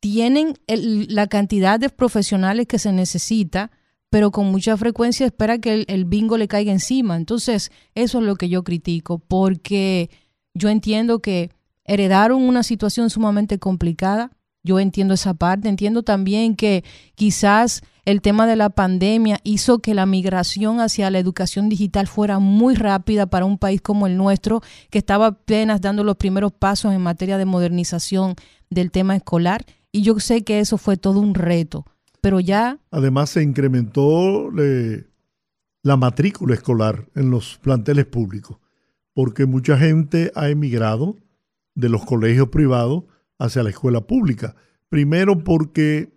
tienen 0.00 0.58
la 0.66 1.28
cantidad 1.28 1.80
de 1.80 1.88
profesionales 1.88 2.66
que 2.66 2.78
se 2.78 2.92
necesita, 2.92 3.70
pero 4.10 4.32
con 4.32 4.50
mucha 4.50 4.76
frecuencia 4.76 5.24
espera 5.24 5.56
que 5.56 5.86
el, 5.88 6.04
bingo 6.04 6.36
le 6.36 6.46
caiga 6.46 6.72
encima. 6.72 7.16
Entonces, 7.16 7.72
eso 7.94 8.18
es 8.18 8.24
lo 8.24 8.36
que 8.36 8.50
yo 8.50 8.64
critico, 8.64 9.18
porque 9.18 10.10
yo 10.52 10.68
entiendo 10.68 11.20
que 11.20 11.52
heredaron 11.84 12.42
una 12.42 12.64
situación 12.64 13.08
sumamente 13.08 13.58
complicada, 13.58 14.30
yo 14.62 14.78
entiendo 14.78 15.14
esa 15.14 15.34
parte, 15.34 15.68
entiendo 15.68 16.02
también 16.02 16.54
que 16.54 16.84
quizás 17.14 17.82
el 18.04 18.20
tema 18.20 18.46
de 18.46 18.56
la 18.56 18.70
pandemia 18.70 19.38
hizo 19.44 19.80
que 19.80 19.94
la 19.94 20.06
migración 20.06 20.80
hacia 20.80 21.10
la 21.10 21.18
educación 21.18 21.68
digital 21.68 22.06
fuera 22.06 22.38
muy 22.38 22.74
rápida 22.74 23.26
para 23.26 23.44
un 23.44 23.58
país 23.58 23.80
como 23.80 24.06
el 24.06 24.16
nuestro, 24.16 24.60
que 24.90 24.98
estaba 24.98 25.26
apenas 25.28 25.80
dando 25.80 26.04
los 26.04 26.16
primeros 26.16 26.52
pasos 26.52 26.92
en 26.92 27.00
materia 27.00 27.38
de 27.38 27.44
modernización 27.44 28.34
del 28.68 28.90
tema 28.90 29.16
escolar. 29.16 29.64
Y 29.92 30.02
yo 30.02 30.18
sé 30.20 30.44
que 30.44 30.60
eso 30.60 30.78
fue 30.78 30.96
todo 30.96 31.20
un 31.20 31.34
reto, 31.34 31.84
pero 32.20 32.40
ya... 32.40 32.78
Además 32.90 33.30
se 33.30 33.42
incrementó 33.42 34.50
la 35.82 35.96
matrícula 35.96 36.54
escolar 36.54 37.08
en 37.14 37.30
los 37.30 37.58
planteles 37.58 38.06
públicos, 38.06 38.58
porque 39.14 39.46
mucha 39.46 39.76
gente 39.78 40.32
ha 40.34 40.48
emigrado 40.48 41.16
de 41.74 41.88
los 41.88 42.04
colegios 42.04 42.48
privados 42.48 43.04
hacia 43.40 43.62
la 43.64 43.70
escuela 43.70 44.02
pública. 44.02 44.54
Primero 44.88 45.42
porque 45.42 46.12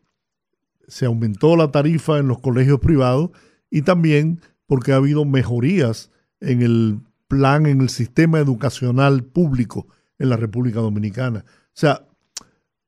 se 0.87 1.05
aumentó 1.05 1.55
la 1.55 1.71
tarifa 1.71 2.19
en 2.19 2.27
los 2.27 2.39
colegios 2.39 2.79
privados 2.79 3.31
y 3.71 3.81
también 3.81 4.41
porque 4.67 4.91
ha 4.91 4.97
habido 4.97 5.25
mejorías 5.25 6.11
en 6.41 6.61
el 6.61 6.99
plan, 7.27 7.65
en 7.65 7.81
el 7.81 7.89
sistema 7.89 8.39
educacional 8.39 9.23
público 9.23 9.87
en 10.19 10.29
la 10.29 10.37
República 10.37 10.81
Dominicana. 10.81 11.45
O 11.47 11.71
sea, 11.73 12.05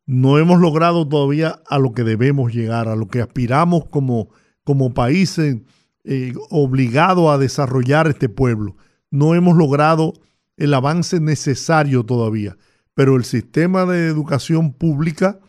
no 0.06 0.38
hemos 0.38 0.60
logrado 0.60 1.08
todavía 1.08 1.62
a 1.68 1.80
lo 1.80 1.94
que 1.94 2.04
debemos 2.04 2.54
llegar, 2.54 2.90
a 2.90 2.96
lo 2.96 3.08
que 3.08 3.22
aspiramos 3.22 3.86
como, 3.86 4.30
como 4.64 4.94
país 4.94 5.40
eh, 5.40 6.34
obligado 6.50 7.32
a 7.32 7.38
desarrollar 7.38 8.08
este 8.08 8.28
pueblo. 8.30 8.76
No 9.10 9.34
hemos 9.34 9.56
logrado 9.56 10.14
el 10.58 10.74
avance 10.74 11.20
necesario 11.22 12.04
todavía 12.04 12.58
pero 12.96 13.18
el 13.18 13.26
sistema 13.26 13.86
de 13.86 14.08
educación 14.08 14.74
pública 14.74 15.40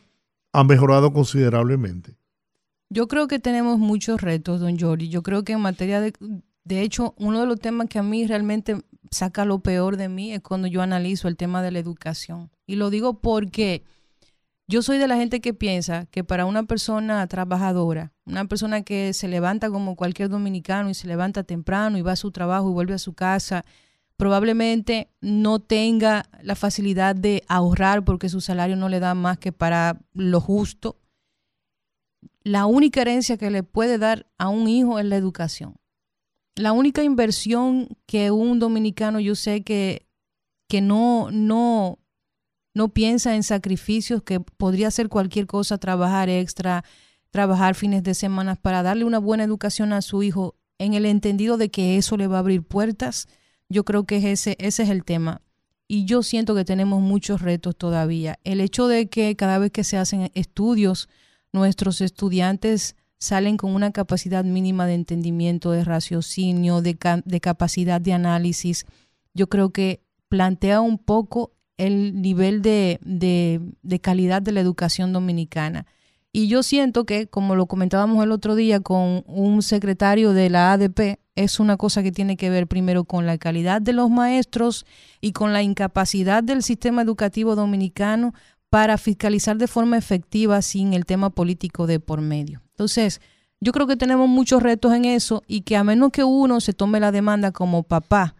ha 0.52 0.64
mejorado 0.64 1.12
considerablemente. 1.12 2.16
Yo 2.90 3.08
creo 3.08 3.28
que 3.28 3.38
tenemos 3.38 3.78
muchos 3.78 4.20
retos, 4.20 4.60
don 4.60 4.78
Jordi. 4.78 5.08
Yo 5.08 5.22
creo 5.22 5.44
que 5.44 5.54
en 5.54 5.60
materia 5.60 6.00
de... 6.00 6.12
De 6.64 6.82
hecho, 6.82 7.14
uno 7.16 7.40
de 7.40 7.46
los 7.46 7.60
temas 7.60 7.88
que 7.88 8.00
a 8.00 8.02
mí 8.02 8.26
realmente 8.26 8.76
saca 9.10 9.44
lo 9.44 9.60
peor 9.60 9.96
de 9.96 10.08
mí 10.08 10.32
es 10.32 10.40
cuando 10.40 10.66
yo 10.66 10.82
analizo 10.82 11.28
el 11.28 11.36
tema 11.36 11.62
de 11.62 11.70
la 11.70 11.78
educación. 11.78 12.50
Y 12.66 12.74
lo 12.74 12.90
digo 12.90 13.20
porque 13.20 13.84
yo 14.66 14.82
soy 14.82 14.98
de 14.98 15.06
la 15.06 15.16
gente 15.16 15.40
que 15.40 15.54
piensa 15.54 16.06
que 16.06 16.24
para 16.24 16.44
una 16.44 16.64
persona 16.64 17.24
trabajadora, 17.28 18.12
una 18.24 18.46
persona 18.46 18.82
que 18.82 19.12
se 19.12 19.28
levanta 19.28 19.70
como 19.70 19.94
cualquier 19.94 20.28
dominicano 20.28 20.90
y 20.90 20.94
se 20.94 21.06
levanta 21.06 21.44
temprano 21.44 21.98
y 21.98 22.02
va 22.02 22.12
a 22.12 22.16
su 22.16 22.32
trabajo 22.32 22.68
y 22.68 22.72
vuelve 22.72 22.94
a 22.94 22.98
su 22.98 23.12
casa 23.12 23.64
probablemente 24.16 25.10
no 25.20 25.58
tenga 25.60 26.28
la 26.42 26.54
facilidad 26.54 27.14
de 27.14 27.44
ahorrar 27.48 28.04
porque 28.04 28.28
su 28.28 28.40
salario 28.40 28.76
no 28.76 28.88
le 28.88 29.00
da 29.00 29.14
más 29.14 29.38
que 29.38 29.52
para 29.52 30.00
lo 30.14 30.40
justo. 30.40 30.98
La 32.42 32.66
única 32.66 33.02
herencia 33.02 33.36
que 33.36 33.50
le 33.50 33.62
puede 33.62 33.98
dar 33.98 34.26
a 34.38 34.48
un 34.48 34.68
hijo 34.68 34.98
es 34.98 35.04
la 35.04 35.16
educación. 35.16 35.76
La 36.54 36.72
única 36.72 37.02
inversión 37.02 37.88
que 38.06 38.30
un 38.30 38.58
dominicano 38.58 39.20
yo 39.20 39.34
sé 39.34 39.62
que, 39.62 40.06
que 40.68 40.80
no, 40.80 41.30
no, 41.30 41.98
no 42.72 42.88
piensa 42.88 43.34
en 43.34 43.42
sacrificios, 43.42 44.22
que 44.22 44.40
podría 44.40 44.88
hacer 44.88 45.08
cualquier 45.10 45.46
cosa, 45.46 45.76
trabajar 45.76 46.30
extra, 46.30 46.84
trabajar 47.30 47.74
fines 47.74 48.02
de 48.02 48.14
semana 48.14 48.54
para 48.54 48.82
darle 48.82 49.04
una 49.04 49.18
buena 49.18 49.44
educación 49.44 49.92
a 49.92 50.00
su 50.00 50.22
hijo, 50.22 50.54
en 50.78 50.94
el 50.94 51.04
entendido 51.04 51.58
de 51.58 51.70
que 51.70 51.98
eso 51.98 52.16
le 52.16 52.26
va 52.26 52.36
a 52.36 52.40
abrir 52.40 52.62
puertas 52.62 53.28
yo 53.68 53.84
creo 53.84 54.04
que 54.04 54.32
ese, 54.32 54.56
ese 54.58 54.82
es 54.84 54.88
el 54.88 55.04
tema. 55.04 55.42
Y 55.88 56.04
yo 56.04 56.22
siento 56.22 56.54
que 56.54 56.64
tenemos 56.64 57.00
muchos 57.00 57.42
retos 57.42 57.76
todavía. 57.76 58.38
El 58.44 58.60
hecho 58.60 58.88
de 58.88 59.08
que 59.08 59.36
cada 59.36 59.58
vez 59.58 59.70
que 59.70 59.84
se 59.84 59.96
hacen 59.96 60.30
estudios, 60.34 61.08
nuestros 61.52 62.00
estudiantes 62.00 62.96
salen 63.18 63.56
con 63.56 63.74
una 63.74 63.92
capacidad 63.92 64.44
mínima 64.44 64.86
de 64.86 64.94
entendimiento, 64.94 65.70
de 65.70 65.84
raciocinio, 65.84 66.82
de, 66.82 66.96
de 67.24 67.40
capacidad 67.40 68.00
de 68.00 68.12
análisis. 68.12 68.84
Yo 69.32 69.48
creo 69.48 69.70
que 69.70 70.02
plantea 70.28 70.80
un 70.80 70.98
poco 70.98 71.52
el 71.76 72.20
nivel 72.20 72.62
de, 72.62 72.98
de, 73.02 74.00
calidad 74.00 74.42
de 74.42 74.52
la 74.52 74.60
educación 74.60 75.12
dominicana. 75.12 75.86
Y 76.32 76.48
yo 76.48 76.62
siento 76.62 77.06
que, 77.06 77.28
como 77.28 77.54
lo 77.54 77.66
comentábamos 77.66 78.22
el 78.24 78.32
otro 78.32 78.54
día 78.54 78.80
con 78.80 79.24
un 79.26 79.62
secretario 79.62 80.32
de 80.32 80.50
la 80.50 80.72
ADP, 80.72 81.18
es 81.36 81.60
una 81.60 81.76
cosa 81.76 82.02
que 82.02 82.10
tiene 82.10 82.36
que 82.36 82.50
ver 82.50 82.66
primero 82.66 83.04
con 83.04 83.26
la 83.26 83.38
calidad 83.38 83.80
de 83.80 83.92
los 83.92 84.10
maestros 84.10 84.86
y 85.20 85.32
con 85.32 85.52
la 85.52 85.62
incapacidad 85.62 86.42
del 86.42 86.62
sistema 86.62 87.02
educativo 87.02 87.54
dominicano 87.54 88.34
para 88.70 88.98
fiscalizar 88.98 89.56
de 89.56 89.68
forma 89.68 89.96
efectiva 89.96 90.60
sin 90.62 90.94
el 90.94 91.06
tema 91.06 91.30
político 91.30 91.86
de 91.86 92.00
por 92.00 92.20
medio. 92.20 92.62
Entonces, 92.70 93.20
yo 93.60 93.72
creo 93.72 93.86
que 93.86 93.96
tenemos 93.96 94.28
muchos 94.28 94.62
retos 94.62 94.92
en 94.92 95.04
eso 95.04 95.42
y 95.46 95.60
que 95.60 95.76
a 95.76 95.84
menos 95.84 96.10
que 96.10 96.24
uno 96.24 96.60
se 96.60 96.72
tome 96.72 97.00
la 97.00 97.12
demanda 97.12 97.52
como 97.52 97.84
papá, 97.84 98.34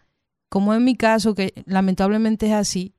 como 0.49 0.73
en 0.73 0.83
mi 0.83 0.95
caso, 0.95 1.35
que 1.35 1.53
lamentablemente 1.65 2.47
es 2.47 2.53
así, 2.53 2.93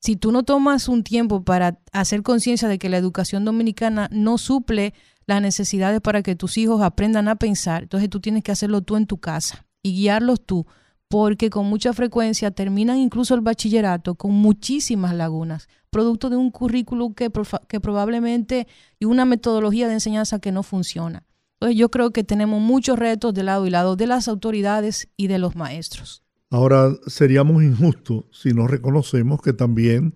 si 0.00 0.16
tú 0.16 0.32
no 0.32 0.42
tomas 0.42 0.88
un 0.88 1.02
tiempo 1.02 1.44
para 1.44 1.78
hacer 1.92 2.22
conciencia 2.22 2.68
de 2.68 2.78
que 2.78 2.90
la 2.90 2.98
educación 2.98 3.46
dominicana 3.46 4.08
no 4.12 4.36
suple 4.36 4.92
las 5.26 5.40
necesidades 5.42 6.00
para 6.00 6.22
que 6.22 6.36
tus 6.36 6.58
hijos 6.58 6.82
aprendan 6.82 7.28
a 7.28 7.36
pensar, 7.36 7.84
entonces 7.84 8.10
tú 8.10 8.20
tienes 8.20 8.42
que 8.42 8.52
hacerlo 8.52 8.82
tú 8.82 8.96
en 8.96 9.06
tu 9.06 9.18
casa 9.18 9.66
y 9.82 9.94
guiarlos 9.94 10.44
tú, 10.44 10.66
porque 11.08 11.50
con 11.50 11.66
mucha 11.66 11.92
frecuencia 11.92 12.50
terminan 12.50 12.98
incluso 12.98 13.34
el 13.34 13.40
bachillerato 13.40 14.14
con 14.14 14.32
muchísimas 14.32 15.14
lagunas, 15.14 15.68
producto 15.90 16.30
de 16.30 16.36
un 16.36 16.50
currículum 16.50 17.14
que, 17.14 17.30
que 17.68 17.80
probablemente 17.80 18.66
y 18.98 19.04
una 19.04 19.24
metodología 19.24 19.86
de 19.88 19.94
enseñanza 19.94 20.40
que 20.40 20.52
no 20.52 20.62
funciona. 20.62 21.24
Entonces 21.54 21.78
yo 21.78 21.90
creo 21.90 22.10
que 22.10 22.24
tenemos 22.24 22.60
muchos 22.60 22.98
retos 22.98 23.32
de 23.32 23.42
lado 23.42 23.66
y 23.66 23.70
lado 23.70 23.96
de 23.96 24.06
las 24.06 24.28
autoridades 24.28 25.08
y 25.16 25.28
de 25.28 25.38
los 25.38 25.56
maestros. 25.56 26.22
Ahora, 26.50 26.94
seríamos 27.06 27.62
injustos 27.62 28.26
si 28.30 28.52
no 28.52 28.66
reconocemos 28.66 29.40
que 29.40 29.52
también 29.52 30.14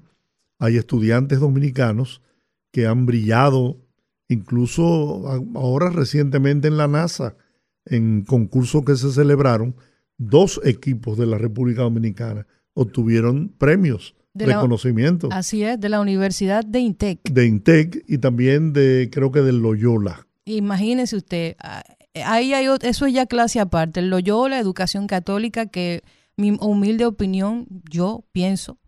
hay 0.58 0.76
estudiantes 0.76 1.40
dominicanos 1.40 2.22
que 2.70 2.86
han 2.86 3.06
brillado, 3.06 3.78
incluso 4.28 5.26
ahora 5.54 5.90
recientemente 5.90 6.68
en 6.68 6.76
la 6.76 6.86
NASA, 6.86 7.36
en 7.86 8.24
concursos 8.24 8.84
que 8.84 8.96
se 8.96 9.10
celebraron, 9.10 9.74
dos 10.18 10.60
equipos 10.64 11.16
de 11.16 11.26
la 11.26 11.38
República 11.38 11.82
Dominicana 11.82 12.46
obtuvieron 12.74 13.48
premios, 13.58 14.14
de 14.34 14.46
reconocimientos. 14.46 15.30
Así 15.32 15.64
es, 15.64 15.80
de 15.80 15.88
la 15.88 16.00
Universidad 16.00 16.64
de 16.64 16.80
INTEC. 16.80 17.28
De 17.30 17.46
INTEC 17.46 18.04
y 18.06 18.18
también 18.18 18.72
de, 18.72 19.08
creo 19.10 19.32
que 19.32 19.40
del 19.40 19.58
Loyola. 19.58 20.26
Imagínese 20.44 21.16
usted, 21.16 21.56
ah, 21.58 21.82
ahí 22.24 22.54
hay, 22.54 22.66
eso 22.82 23.06
es 23.06 23.12
ya 23.12 23.26
clase 23.26 23.58
aparte, 23.58 24.00
el 24.00 24.10
Loyola, 24.10 24.58
educación 24.58 25.06
católica, 25.06 25.66
que 25.66 26.02
mi 26.36 26.56
humilde 26.60 27.04
opinión, 27.04 27.66
yo 27.90 28.24
pienso 28.32 28.78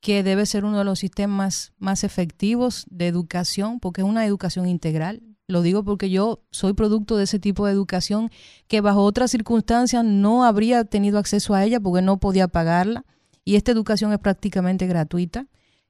que 0.00 0.22
debe 0.22 0.46
ser 0.46 0.64
uno 0.64 0.78
de 0.78 0.84
los 0.84 1.00
sistemas 1.00 1.72
más 1.78 2.04
efectivos 2.04 2.86
de 2.90 3.08
educación, 3.08 3.80
porque 3.80 4.02
es 4.02 4.06
una 4.06 4.24
educación 4.24 4.68
integral. 4.68 5.22
Lo 5.48 5.62
digo 5.62 5.82
porque 5.82 6.10
yo 6.10 6.44
soy 6.50 6.74
producto 6.74 7.16
de 7.16 7.24
ese 7.24 7.38
tipo 7.38 7.66
de 7.66 7.72
educación 7.72 8.30
que 8.66 8.80
bajo 8.80 9.02
otras 9.02 9.30
circunstancias 9.30 10.04
no 10.04 10.44
habría 10.44 10.84
tenido 10.84 11.18
acceso 11.18 11.54
a 11.54 11.64
ella 11.64 11.80
porque 11.80 12.02
no 12.02 12.20
podía 12.20 12.48
pagarla. 12.48 13.04
Y 13.44 13.56
esta 13.56 13.72
educación 13.72 14.12
es 14.12 14.18
prácticamente 14.18 14.86
gratuita 14.86 15.46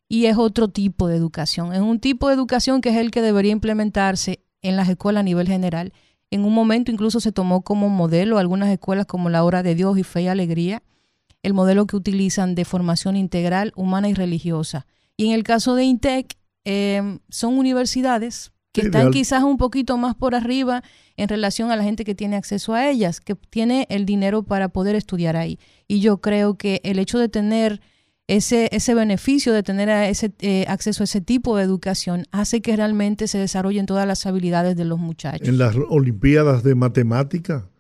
y 0.09 0.27
es 0.27 0.39
otro 0.39 0.69
tipo 0.69 1.09
de 1.09 1.17
educación. 1.17 1.75
Es 1.75 1.81
un 1.81 1.99
tipo 1.99 2.29
de 2.29 2.35
educación 2.35 2.81
que 2.81 2.91
es 2.91 2.97
el 2.97 3.11
que 3.11 3.21
debería 3.21 3.51
implementarse 3.51 4.45
en 4.63 4.77
las 4.77 4.89
escuelas 4.89 5.21
a 5.21 5.25
nivel 5.25 5.49
general. 5.49 5.93
En 6.31 6.45
un 6.45 6.55
momento 6.55 6.93
incluso 6.93 7.19
se 7.19 7.33
tomó 7.33 7.63
como 7.63 7.89
modelo 7.89 8.39
algunas 8.39 8.69
escuelas 8.71 9.07
como 9.07 9.29
la 9.29 9.43
Hora 9.43 9.65
de 9.65 9.75
Dios 9.75 9.99
y 9.99 10.05
Fe 10.05 10.23
y 10.23 10.29
Alegría, 10.29 10.83
el 11.43 11.55
modelo 11.55 11.87
que 11.87 11.97
utilizan 11.97 12.55
de 12.55 12.65
formación 12.65 13.17
integral, 13.17 13.73
humana 13.77 14.09
y 14.09 14.15
religiosa. 14.15 14.87
Y 15.17 15.27
en 15.27 15.33
el 15.33 15.43
caso 15.43 15.75
de 15.75 15.85
INTEC, 15.85 16.37
em, 16.65 17.21
son 17.29 17.59
universidades 17.59 18.53
que 18.73 18.83
están 18.83 19.11
quizás 19.11 19.43
un 19.43 19.57
poquito 19.57 19.97
más 19.97 20.15
por 20.15 20.35
arriba 20.35 20.83
en 21.17 21.29
relación 21.29 21.71
a 21.71 21.77
la 21.77 21.83
gente 21.83 22.05
que 22.05 22.15
tiene 22.15 22.37
acceso 22.37 22.75
a 22.75 22.89
ellas, 22.89 23.21
que 23.21 23.35
tiene 23.35 23.87
el 23.91 24.05
dinero 24.05 24.43
para 24.43 24.69
poder 24.69 24.95
estudiar 24.95 25.37
ahí. 25.37 25.59
Y 25.89 26.01
yo 26.01 26.21
creo 26.21 26.57
que 26.57 26.81
el 26.85 26.99
hecho 26.99 27.19
de 27.19 27.29
tener 27.29 27.81
ese, 28.29 28.69
ese 28.73 28.95
beneficio 28.95 29.53
de 29.53 29.63
tener 29.63 29.89
ese, 29.89 30.33
eh, 30.41 30.67
acceso 30.69 31.03
a 31.03 31.05
ese 31.05 31.21
tipo 31.21 31.57
de 31.57 31.65
educación 31.65 32.27
hace 32.31 32.61
que 32.61 32.77
realmente 32.77 33.27
se 33.27 33.39
desarrollen 33.39 33.87
todas 33.87 34.07
las 34.07 34.27
habilidades 34.27 34.77
de 34.77 34.85
los 34.85 34.99
muchachos. 34.99 35.49
En 35.49 35.59
las 35.59 35.75
Olimpiadas 35.89 36.63
de 36.63 36.75
Matemática, 36.75 37.71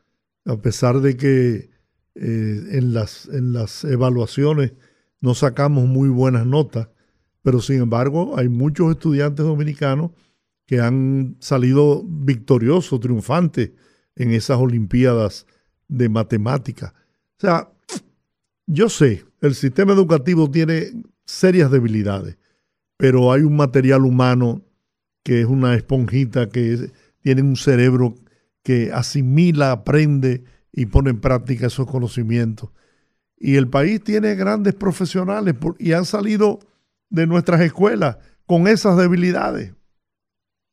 a 0.46 0.56
pesar 0.56 1.00
de 1.00 1.16
que 1.18 1.68
eh, 2.14 2.60
en, 2.72 2.94
las, 2.94 3.26
en 3.26 3.52
las 3.52 3.84
evaluaciones 3.84 4.72
no 5.20 5.34
sacamos 5.34 5.86
muy 5.86 6.08
buenas 6.08 6.46
notas, 6.46 6.88
pero 7.42 7.60
sin 7.60 7.82
embargo 7.82 8.38
hay 8.38 8.48
muchos 8.48 8.90
estudiantes 8.90 9.44
dominicanos 9.44 10.12
que 10.66 10.80
han 10.80 11.36
salido 11.40 12.04
victoriosos, 12.04 13.00
triunfantes 13.00 13.72
en 14.16 14.32
esas 14.32 14.58
Olimpiadas 14.58 15.46
de 15.88 16.08
matemática. 16.08 16.94
O 17.38 17.40
sea, 17.40 17.72
yo 18.66 18.88
sé, 18.88 19.24
el 19.40 19.54
sistema 19.54 19.94
educativo 19.94 20.50
tiene 20.50 20.92
serias 21.24 21.70
debilidades, 21.70 22.36
pero 22.96 23.32
hay 23.32 23.42
un 23.42 23.56
material 23.56 24.04
humano 24.04 24.62
que 25.22 25.40
es 25.40 25.46
una 25.46 25.74
esponjita 25.74 26.48
que 26.48 26.90
tiene 27.20 27.42
un 27.42 27.56
cerebro 27.56 28.14
que 28.62 28.92
asimila, 28.92 29.72
aprende 29.72 30.44
y 30.78 30.86
pone 30.86 31.10
en 31.10 31.20
práctica 31.20 31.66
esos 31.66 31.88
conocimientos. 31.88 32.70
Y 33.36 33.56
el 33.56 33.68
país 33.68 34.00
tiene 34.00 34.36
grandes 34.36 34.74
profesionales 34.74 35.56
y 35.80 35.92
han 35.92 36.04
salido 36.04 36.60
de 37.10 37.26
nuestras 37.26 37.60
escuelas 37.62 38.18
con 38.46 38.68
esas 38.68 38.96
debilidades. 38.96 39.74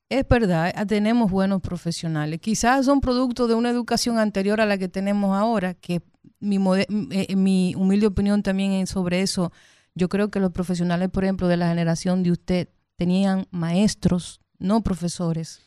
Es 0.08 0.28
verdad, 0.28 0.72
ah, 0.76 0.86
tenemos 0.86 1.32
buenos 1.32 1.60
profesionales. 1.60 2.40
Quizás 2.40 2.86
son 2.86 3.02
producto 3.02 3.48
de 3.48 3.56
una 3.56 3.72
educación 3.72 4.20
anterior 4.20 4.62
a 4.62 4.68
la 4.68 4.78
que 4.78 4.88
tenemos 4.88 5.36
ahora, 5.36 5.74
que 5.74 6.04
mi, 6.40 6.60
eh, 7.10 7.36
mi 7.36 7.74
humilde 7.76 8.06
opinión 8.06 8.44
también 8.44 8.86
sobre 8.86 9.22
eso. 9.22 9.52
Yo 9.96 10.08
creo 10.08 10.30
que 10.30 10.40
los 10.40 10.52
profesionales, 10.52 11.10
por 11.10 11.24
ejemplo, 11.24 11.48
de 11.48 11.58
la 11.58 11.70
generación 11.70 12.22
de 12.22 12.32
usted, 12.32 12.70
tenían 12.96 13.48
maestros, 13.50 14.40
no 14.60 14.84
profesores, 14.84 15.62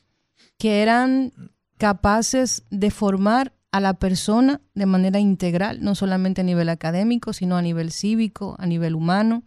que 0.58 0.80
eran 0.82 1.32
capaces 1.76 2.62
de 2.70 2.92
formar 2.92 3.57
a 3.70 3.80
la 3.80 3.94
persona 3.94 4.60
de 4.74 4.86
manera 4.86 5.18
integral, 5.18 5.82
no 5.82 5.94
solamente 5.94 6.40
a 6.40 6.44
nivel 6.44 6.68
académico, 6.68 7.32
sino 7.32 7.56
a 7.56 7.62
nivel 7.62 7.92
cívico, 7.92 8.56
a 8.58 8.66
nivel 8.66 8.94
humano. 8.94 9.44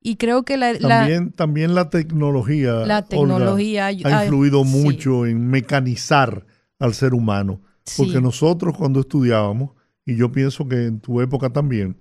Y 0.00 0.16
creo 0.16 0.44
que 0.44 0.56
la... 0.56 0.78
También 0.78 1.26
la, 1.26 1.30
también 1.32 1.74
la 1.74 1.90
tecnología, 1.90 2.86
la 2.86 3.04
tecnología 3.04 3.86
ha 3.86 3.92
influido 3.92 4.64
mucho 4.64 5.26
en 5.26 5.46
mecanizar 5.48 6.46
al 6.78 6.94
ser 6.94 7.12
humano. 7.12 7.60
Porque 7.96 8.20
nosotros 8.20 8.76
cuando 8.76 9.00
estudiábamos, 9.00 9.72
y 10.06 10.16
yo 10.16 10.32
pienso 10.32 10.66
que 10.66 10.86
en 10.86 11.00
tu 11.00 11.20
época 11.20 11.50
también, 11.50 11.98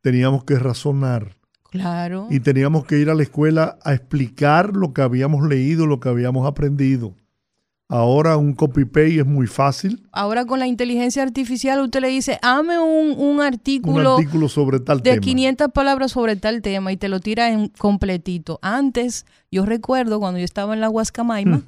teníamos 0.00 0.44
que 0.44 0.58
razonar. 0.58 1.36
Claro. 1.70 2.28
Y 2.30 2.38
teníamos 2.38 2.84
que 2.84 2.98
ir 2.98 3.10
a 3.10 3.14
la 3.14 3.24
escuela 3.24 3.78
a 3.82 3.94
explicar 3.94 4.76
lo 4.76 4.92
que 4.92 5.02
habíamos 5.02 5.48
leído, 5.48 5.86
lo 5.86 5.98
que 5.98 6.08
habíamos 6.08 6.46
aprendido. 6.46 7.16
Ahora 7.88 8.38
un 8.38 8.54
copy-paste 8.54 9.20
es 9.20 9.26
muy 9.26 9.46
fácil. 9.46 10.06
Ahora 10.10 10.46
con 10.46 10.58
la 10.58 10.66
inteligencia 10.66 11.22
artificial 11.22 11.80
usted 11.80 12.00
le 12.00 12.08
dice, 12.08 12.38
hame 12.40 12.78
un, 12.78 13.40
artículo, 13.42 14.16
un 14.16 14.22
artículo 14.22 14.48
sobre 14.48 14.80
tal 14.80 15.02
de 15.02 15.20
500 15.20 15.68
palabras 15.72 16.12
sobre 16.12 16.36
tal 16.36 16.62
tema 16.62 16.92
y 16.92 16.96
te 16.96 17.08
lo 17.08 17.20
tira 17.20 17.50
en 17.50 17.68
completito. 17.68 18.58
Antes, 18.62 19.26
yo 19.50 19.66
recuerdo 19.66 20.18
cuando 20.18 20.38
yo 20.38 20.44
estaba 20.46 20.72
en 20.72 20.80
la 20.80 20.88
Huascamaima, 20.88 21.58
hmm. 21.58 21.64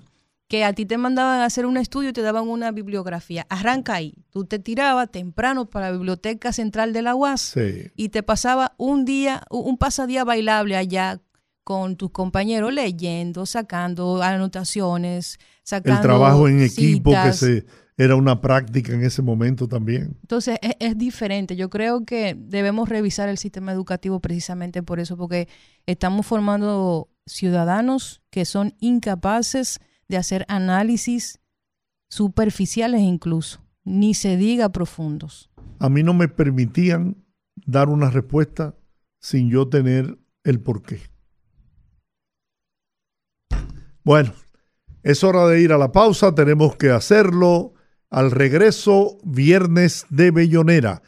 que 0.49 0.65
a 0.65 0.73
ti 0.73 0.87
te 0.87 0.97
mandaban 0.97 1.41
a 1.41 1.45
hacer 1.45 1.67
un 1.67 1.77
estudio 1.77 2.09
y 2.11 2.13
te 2.15 2.23
daban 2.23 2.49
una 2.49 2.73
bibliografía. 2.73 3.47
Arranca 3.51 3.95
ahí. 3.95 4.15
Tú 4.31 4.47
te 4.47 4.59
tirabas 4.59 5.11
temprano 5.11 5.67
para 5.67 5.91
la 5.91 5.99
Biblioteca 5.99 6.55
Central 6.55 6.95
de 6.95 7.03
la 7.03 7.15
UAS 7.15 7.55
y 7.95 8.09
te 8.09 8.23
pasaba 8.23 8.73
un 8.79 9.05
día, 9.05 9.43
un 9.51 9.77
pasadía 9.77 10.25
bailable 10.25 10.77
allá 10.77 11.21
con 11.63 11.97
tus 11.97 12.11
compañeros 12.11 12.73
leyendo, 12.73 13.45
sacando 13.45 14.23
anotaciones, 14.23 15.41
sacando 15.67 16.01
el 16.01 16.03
trabajo 16.03 16.49
en 16.49 16.63
equipo 16.63 17.11
que 17.11 17.33
se 17.33 17.67
era 17.99 18.15
una 18.15 18.43
práctica 18.43 18.93
en 18.93 19.03
ese 19.03 19.23
momento 19.23 19.69
también. 19.69 20.19
Entonces 20.21 20.59
es, 20.61 20.75
es, 20.81 20.99
diferente. 20.99 21.57
Yo 21.57 21.71
creo 21.71 22.05
que 22.05 22.37
debemos 22.39 22.91
revisar 22.91 23.31
el 23.31 23.39
sistema 23.39 23.73
educativo 23.73 24.21
precisamente 24.21 24.83
por 24.83 25.01
eso, 25.01 25.17
porque 25.17 25.49
estamos 25.87 26.27
formando 26.27 27.09
ciudadanos 27.25 28.23
que 28.31 28.45
son 28.45 28.75
incapaces 28.81 29.81
de 30.09 30.19
hacer 30.19 30.45
análisis 30.49 31.41
superficiales 32.09 33.01
incluso, 33.01 33.65
ni 33.85 34.15
se 34.15 34.37
diga 34.37 34.69
profundos. 34.69 35.51
A 35.79 35.89
mí 35.89 36.03
no 36.03 36.15
me 36.15 36.29
permitían 36.29 37.17
dar 37.65 37.89
una 37.89 38.11
respuesta 38.11 38.77
sin 39.21 39.51
yo 39.51 39.69
tener 39.69 40.19
el 40.45 40.61
porqué. 40.61 41.01
Bueno, 44.05 44.33
Es 45.07 45.23
hora 45.23 45.47
de 45.47 45.61
ir 45.61 45.73
a 45.73 45.79
la 45.79 45.93
pausa, 45.93 46.35
tenemos 46.35 46.75
que 46.75 46.91
hacerlo. 46.91 47.75
Al 48.11 48.33
regreso, 48.33 49.19
viernes 49.23 50.05
de 50.11 50.33
Bellonera. 50.33 51.01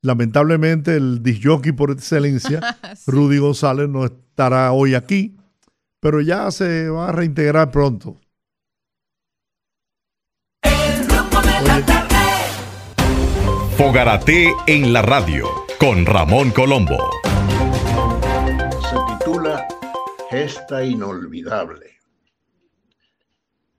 Lamentablemente, 0.00 0.96
el 0.96 1.22
disjockey 1.22 1.72
por 1.72 1.90
excelencia, 1.90 2.78
Rudy 3.06 3.36
González, 3.36 3.90
no 3.90 4.06
estará 4.06 4.72
hoy 4.72 4.94
aquí, 4.94 5.36
pero 6.00 6.22
ya 6.22 6.50
se 6.50 6.88
va 6.88 7.10
a 7.10 7.12
reintegrar 7.12 7.70
pronto. 7.70 8.16
Fogarate 13.76 14.50
en 14.66 14.94
la 14.94 15.02
radio 15.02 15.46
con 15.78 16.06
Ramón 16.06 16.52
Colombo. 16.52 16.96
Se 18.88 18.96
titula 19.18 19.68
Gesta 20.30 20.82
Inolvidable. 20.82 21.91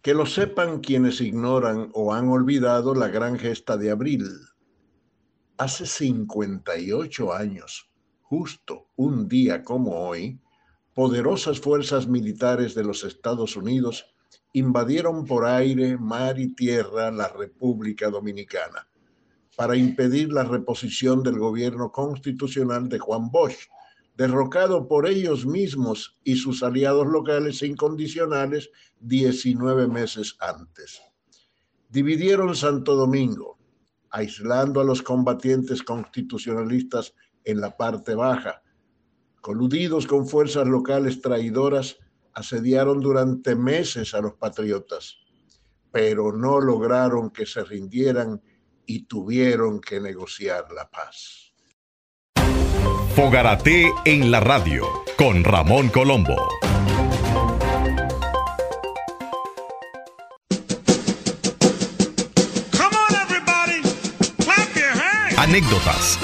Que 0.03 0.13
lo 0.13 0.25
sepan 0.25 0.81
quienes 0.81 1.21
ignoran 1.21 1.89
o 1.93 2.13
han 2.13 2.27
olvidado 2.27 2.93
la 2.93 3.07
gran 3.07 3.39
gesta 3.39 3.77
de 3.77 3.89
abril. 3.89 4.27
Hace 5.57 5.85
58 5.85 7.33
años, 7.33 7.89
justo 8.21 8.89
un 8.97 9.29
día 9.29 9.63
como 9.63 10.05
hoy, 10.05 10.41
poderosas 10.93 11.61
fuerzas 11.61 12.05
militares 12.05 12.75
de 12.75 12.83
los 12.83 13.05
Estados 13.05 13.55
Unidos 13.55 14.13
invadieron 14.51 15.25
por 15.25 15.45
aire, 15.45 15.97
mar 15.97 16.37
y 16.37 16.53
tierra 16.53 17.09
la 17.09 17.29
República 17.29 18.09
Dominicana 18.09 18.89
para 19.55 19.77
impedir 19.77 20.33
la 20.33 20.43
reposición 20.43 21.23
del 21.23 21.39
gobierno 21.39 21.93
constitucional 21.93 22.89
de 22.89 22.99
Juan 22.99 23.31
Bosch, 23.31 23.69
derrocado 24.15 24.88
por 24.88 25.08
ellos 25.08 25.45
mismos 25.45 26.17
y 26.23 26.36
sus 26.36 26.63
aliados 26.63 27.08
locales 27.08 27.62
incondicionales 27.63 28.69
19 28.99 29.88
meses 29.88 30.36
antes. 30.39 31.02
Dividieron 31.89 32.56
Santo 32.56 32.95
Domingo, 32.95 33.60
aislando 34.10 34.80
a 34.82 34.84
los 34.84 35.02
combatientes 35.02 35.84
constitucionalistas 35.84 37.13
en 37.43 37.62
la 37.62 37.76
parte 37.76 38.15
baja. 38.15 38.62
Coludidos 39.41 40.08
con 40.08 40.28
fuerzas 40.28 40.67
locales 40.67 41.21
traidoras, 41.21 41.97
asediaron 42.34 42.99
durante 42.99 43.56
meses 43.56 44.13
a 44.13 44.21
los 44.21 44.34
patriotas, 44.34 45.17
pero 45.91 46.32
no 46.32 46.60
lograron 46.60 47.30
que 47.30 47.45
se 47.45 47.63
rindieran 47.63 48.41
y 48.86 49.06
tuvieron 49.06 49.80
que 49.80 49.99
negociar 49.99 50.71
la 50.71 50.89
paz. 50.89 51.52
Fogarate 53.15 53.93
en 54.06 54.32
la 54.32 54.39
radio 54.39 54.88
con 55.17 55.43
Ramón 55.43 55.89
Colombo. 55.89 56.36
Anécdotas. 65.38 66.17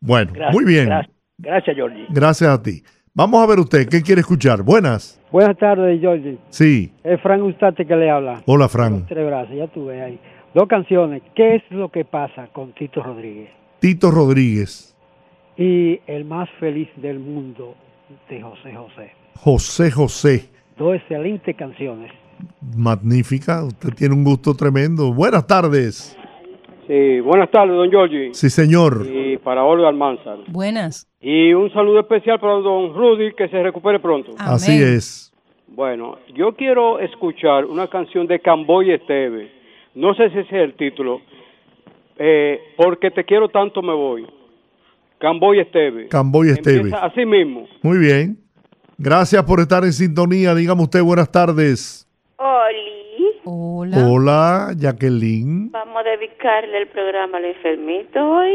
Bueno, 0.00 0.32
Gracias, 0.32 0.54
muy 0.54 0.64
bien. 0.64 0.86
Gracias, 0.86 1.16
gracias 1.38 1.76
Jordi. 1.76 2.06
Gracias 2.10 2.50
a 2.50 2.62
ti. 2.62 2.82
Vamos 3.14 3.42
a 3.42 3.46
ver 3.46 3.58
usted, 3.58 3.88
¿qué 3.88 4.02
quiere 4.02 4.20
escuchar? 4.20 4.62
Buenas. 4.62 5.20
Buenas 5.32 5.56
tardes, 5.56 5.98
Jordi. 6.02 6.38
Sí. 6.50 6.92
Es 7.02 7.20
Frank 7.22 7.42
Ustate 7.42 7.86
que 7.86 7.96
le 7.96 8.10
habla. 8.10 8.42
Hola, 8.46 8.68
Fran. 8.68 9.06
Tres 9.06 9.26
brazos, 9.26 9.56
ya 9.56 9.66
tuve 9.68 10.02
ahí. 10.02 10.20
Dos 10.54 10.68
canciones. 10.68 11.22
¿Qué 11.34 11.56
es 11.56 11.62
lo 11.70 11.90
que 11.90 12.04
pasa 12.04 12.48
con 12.52 12.72
Tito 12.72 13.02
Rodríguez? 13.02 13.50
Tito 13.78 14.10
Rodríguez. 14.10 14.95
Y 15.56 16.00
El 16.06 16.24
más 16.24 16.48
feliz 16.60 16.88
del 16.96 17.18
mundo 17.18 17.74
de 18.28 18.42
José 18.42 18.74
José. 18.74 19.12
José 19.36 19.90
José. 19.90 20.50
Dos 20.76 20.96
excelentes 20.96 21.56
canciones. 21.56 22.12
Magnífica. 22.76 23.64
Usted 23.64 23.94
tiene 23.94 24.14
un 24.14 24.24
gusto 24.24 24.54
tremendo. 24.54 25.12
Buenas 25.14 25.46
tardes. 25.46 26.16
Sí, 26.86 27.20
buenas 27.20 27.50
tardes, 27.50 27.74
don 27.74 27.90
Giorgi. 27.90 28.32
Sí, 28.32 28.50
señor. 28.50 29.06
Y 29.06 29.38
para 29.38 29.64
Olga 29.64 29.88
Almanzar. 29.88 30.38
Buenas. 30.48 31.08
Y 31.20 31.52
un 31.52 31.72
saludo 31.72 32.00
especial 32.00 32.38
para 32.38 32.52
don 32.54 32.94
Rudy, 32.94 33.32
que 33.34 33.48
se 33.48 33.62
recupere 33.62 33.98
pronto. 33.98 34.32
Así 34.38 34.80
es. 34.80 35.32
Bueno, 35.66 36.18
yo 36.34 36.54
quiero 36.54 37.00
escuchar 37.00 37.64
una 37.64 37.88
canción 37.88 38.26
de 38.26 38.38
Camboy 38.40 38.92
Esteve. 38.92 39.50
No 39.94 40.14
sé 40.14 40.30
si 40.30 40.38
ese 40.38 40.56
es 40.56 40.62
el 40.64 40.74
título. 40.74 41.22
Eh, 42.18 42.60
porque 42.76 43.10
te 43.10 43.24
quiero 43.24 43.48
tanto 43.48 43.82
me 43.82 43.92
voy. 43.92 44.26
Camboy 45.18 45.60
Esteve. 45.60 46.08
Camboy 46.08 46.50
Esteve. 46.50 46.76
Empieza 46.78 47.04
así 47.04 47.24
mismo. 47.24 47.66
Muy 47.82 47.98
bien. 47.98 48.38
Gracias 48.98 49.42
por 49.44 49.60
estar 49.60 49.84
en 49.84 49.92
sintonía. 49.92 50.54
Dígame 50.54 50.82
usted 50.82 51.02
buenas 51.02 51.30
tardes. 51.30 52.06
Oli, 52.36 53.40
Hola. 53.44 53.96
Hola, 54.08 54.70
Jacqueline. 54.76 55.70
vamos 55.70 55.96
a 55.98 56.02
dedicarle 56.10 56.78
el 56.78 56.88
programa 56.88 57.38
al 57.38 57.44
enfermito 57.46 58.18
hoy 58.30 58.54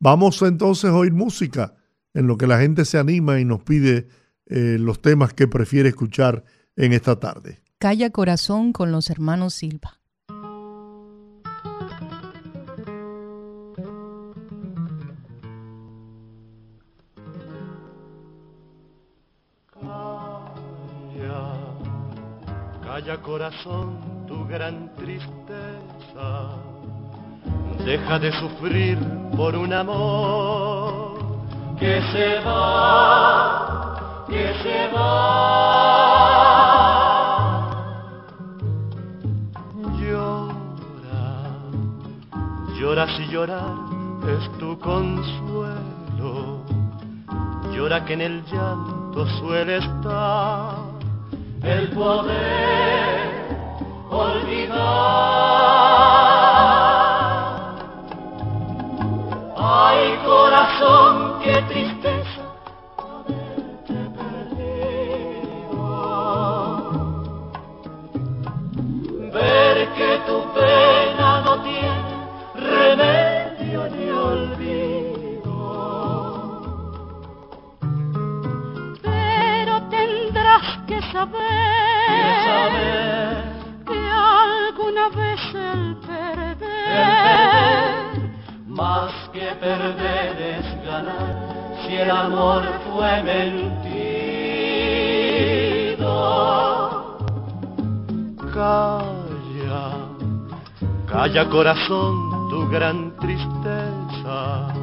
Vamos 0.00 0.42
entonces 0.42 0.90
a 0.90 0.96
oír 0.96 1.12
música 1.12 1.74
en 2.12 2.26
lo 2.26 2.36
que 2.36 2.48
la 2.48 2.58
gente 2.58 2.84
se 2.86 2.98
anima 2.98 3.38
y 3.38 3.44
nos 3.44 3.62
pide 3.62 4.08
eh, 4.46 4.78
los 4.80 5.00
temas 5.00 5.32
que 5.32 5.46
prefiere 5.46 5.90
escuchar 5.90 6.42
en 6.74 6.92
esta 6.92 7.20
tarde. 7.20 7.60
Calla 7.78 8.10
Corazón 8.10 8.72
con 8.72 8.90
los 8.90 9.10
hermanos 9.10 9.54
Silva. 9.54 9.99
Calla 23.00 23.16
corazón 23.22 24.26
tu 24.28 24.46
gran 24.46 24.94
tristeza, 24.94 26.50
deja 27.82 28.18
de 28.18 28.30
sufrir 28.32 28.98
por 29.34 29.56
un 29.56 29.72
amor 29.72 31.18
que 31.78 32.02
se 32.12 32.40
va, 32.40 34.26
que 34.28 34.52
se 34.62 34.88
va. 34.94 35.30
Llora, 39.98 41.24
llora 42.78 43.06
si 43.16 43.24
llorar 43.28 43.76
es 44.28 44.58
tu 44.58 44.78
consuelo, 44.78 46.34
llora 47.72 48.04
que 48.04 48.12
en 48.12 48.20
el 48.20 48.44
llanto 48.44 49.26
suele 49.38 49.78
estar 49.78 50.79
el 51.62 51.90
poder 51.90 53.30
olvidar. 54.10 54.78
Ay, 59.56 60.18
corazón, 60.24 61.34
qué 61.42 61.62
tristeza 61.68 62.40
haberte 62.98 63.94
perdido. 64.16 64.70
Ver 69.32 69.88
que 69.94 70.18
tu 70.26 70.38
pena 70.54 71.40
no 71.42 71.62
tiene 71.62 72.14
remedio 72.54 73.88
ni 73.90 74.10
olvido. 74.10 74.99
Tendrás 80.50 80.78
que 80.86 81.00
saber, 81.12 81.36
que 83.86 83.98
alguna 84.10 85.08
vez 85.10 85.40
el 85.54 85.96
perder, 86.06 86.66
más 88.66 89.12
que 89.32 89.52
perder 89.60 90.40
es 90.40 90.84
ganar, 90.84 91.36
si 91.82 91.96
el 91.96 92.10
amor 92.10 92.62
fue 92.92 93.22
mentido. 93.22 94.00
Calla, 98.52 99.84
calla 101.06 101.48
corazón 101.48 102.48
tu 102.50 102.68
gran 102.68 103.16
tristeza, 103.16 104.74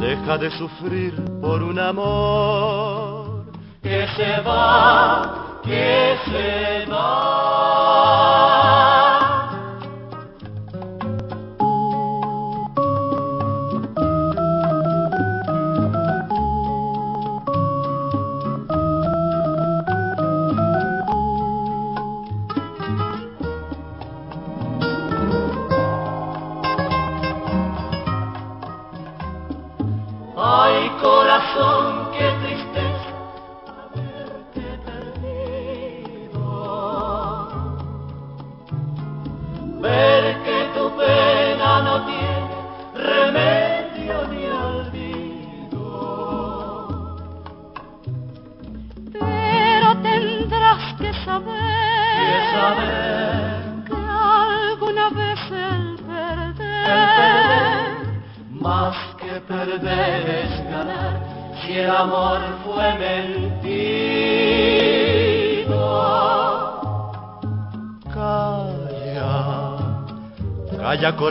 deja 0.00 0.38
de 0.38 0.50
sufrir 0.52 1.14
por 1.40 1.62
un 1.62 1.78
amor 1.78 3.25
que 3.86 4.06
se 4.16 4.40
va, 4.40 5.60
que 5.62 6.18
se 6.26 6.86
va. 6.90 8.16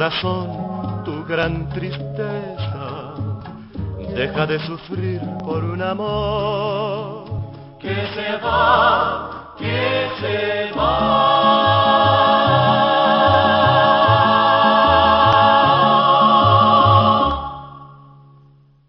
Corazón, 0.05 1.03
tu 1.03 1.25
gran 1.25 1.67
tristeza, 1.69 3.15
deja 4.15 4.45
de 4.45 4.59
sufrir 4.67 5.19
por 5.43 5.63
un 5.63 5.81
amor 5.81 7.25
que 7.79 7.89
se 7.89 8.37
va, 8.43 9.55
que 9.57 10.07
se 10.21 10.71
va. 10.77 11.15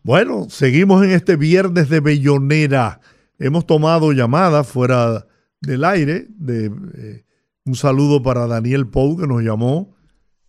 Bueno, 0.03 0.47
seguimos 0.51 1.03
en 1.03 1.13
este 1.13 1.37
viernes 1.37 1.89
de 1.89 2.01
Bellonera. 2.01 3.01
Hemos 3.39 3.67
tomado 3.67 4.13
llamadas 4.13 4.69
fuera 4.69 5.27
del 5.63 5.83
aire. 5.85 6.27
De, 6.29 6.67
eh, 6.67 7.25
un 7.65 7.75
saludo 7.75 8.23
para 8.23 8.47
Daniel 8.47 8.87
Pou 8.87 9.17
que 9.17 9.27
nos 9.27 9.43
llamó 9.43 9.96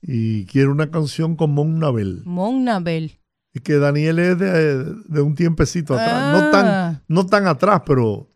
y 0.08 0.46
quiere 0.46 0.70
una 0.70 0.90
canción 0.90 1.36
con 1.36 1.52
Mon 1.52 1.78
Nabel. 1.80 2.22
Mon 2.26 2.64
Nabel. 2.64 3.20
Es 3.54 3.62
que 3.62 3.74
Daniel 3.78 4.20
es 4.20 4.40
de, 4.40 4.84
de 4.86 5.22
un 5.22 5.36
tiempecito 5.36 5.94
atrás. 5.96 6.32
No, 6.32 6.48
Ah. 6.48 6.52
tan, 6.52 7.04
no 7.08 7.26
tan 7.26 7.46
atrás, 7.48 7.82
pero 7.86 8.28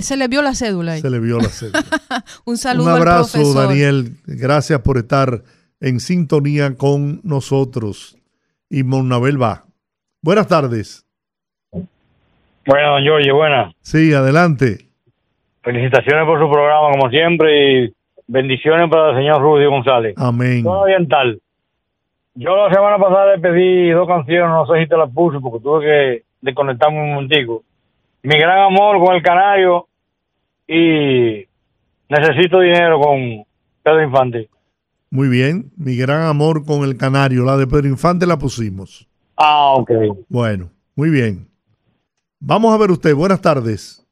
Se 0.00 0.16
le 0.16 0.28
vio 0.28 0.42
la 0.42 0.54
cédula 0.54 0.92
ahí. 0.92 1.00
se 1.00 1.08
le 1.10 1.18
vio 1.18 1.38
la 1.38 1.48
cédula. 1.48 1.82
Un 2.44 2.56
saludo 2.58 2.86
un 2.86 2.90
abrazo, 3.00 3.38
al 3.38 3.42
profesor. 3.44 3.68
Daniel. 3.68 4.16
Gracias 4.26 4.80
por 4.80 4.98
estar 4.98 5.42
en 5.80 5.98
sintonía 6.00 6.76
con 6.76 7.20
nosotros. 7.24 8.16
Y 8.68 8.82
Mon 8.84 9.08
Nabel 9.08 9.40
va. 9.40 9.64
Buenas 10.22 10.46
tardes. 10.48 11.04
Bueno, 12.66 12.92
don 12.94 13.02
Giorgi, 13.02 13.30
buenas. 13.30 13.74
Sí, 13.82 14.12
adelante. 14.12 14.88
Felicitaciones 15.62 16.24
por 16.26 16.40
su 16.40 16.50
programa, 16.50 16.90
como 16.92 17.10
siempre, 17.10 17.84
y 17.86 17.94
bendiciones 18.26 18.88
para 18.90 19.10
el 19.10 19.16
señor 19.16 19.40
Rudy 19.40 19.66
González. 19.66 20.14
Amén. 20.16 20.62
Todo 20.62 20.80
oriental. 20.80 21.40
Yo 22.34 22.56
la 22.56 22.72
semana 22.72 22.98
pasada 22.98 23.36
le 23.36 23.42
pedí 23.42 23.90
dos 23.90 24.08
canciones, 24.08 24.48
no 24.48 24.66
sé 24.66 24.82
si 24.82 24.88
te 24.88 24.96
las 24.96 25.10
puse 25.10 25.38
porque 25.40 25.62
tuve 25.62 25.84
que 25.84 26.22
desconectarme 26.40 27.00
un 27.00 27.14
momentico. 27.14 27.62
Mi 28.22 28.38
gran 28.38 28.60
amor 28.60 29.04
con 29.04 29.14
el 29.14 29.22
canario 29.22 29.86
y 30.66 31.44
necesito 32.08 32.60
dinero 32.60 33.00
con 33.00 33.44
Pedro 33.82 34.02
Infante. 34.02 34.48
Muy 35.10 35.28
bien. 35.28 35.70
Mi 35.76 35.96
gran 35.96 36.22
amor 36.22 36.64
con 36.64 36.84
el 36.84 36.96
canario. 36.96 37.44
La 37.44 37.58
de 37.58 37.66
Pedro 37.66 37.88
Infante 37.88 38.26
la 38.26 38.38
pusimos. 38.38 39.06
Ah, 39.36 39.74
ok. 39.76 39.90
Bueno, 40.28 40.70
muy 40.94 41.10
bien. 41.10 41.48
Vamos 42.40 42.74
a 42.74 42.78
ver 42.78 42.90
usted. 42.90 43.14
Buenas 43.14 43.42
tardes. 43.42 44.06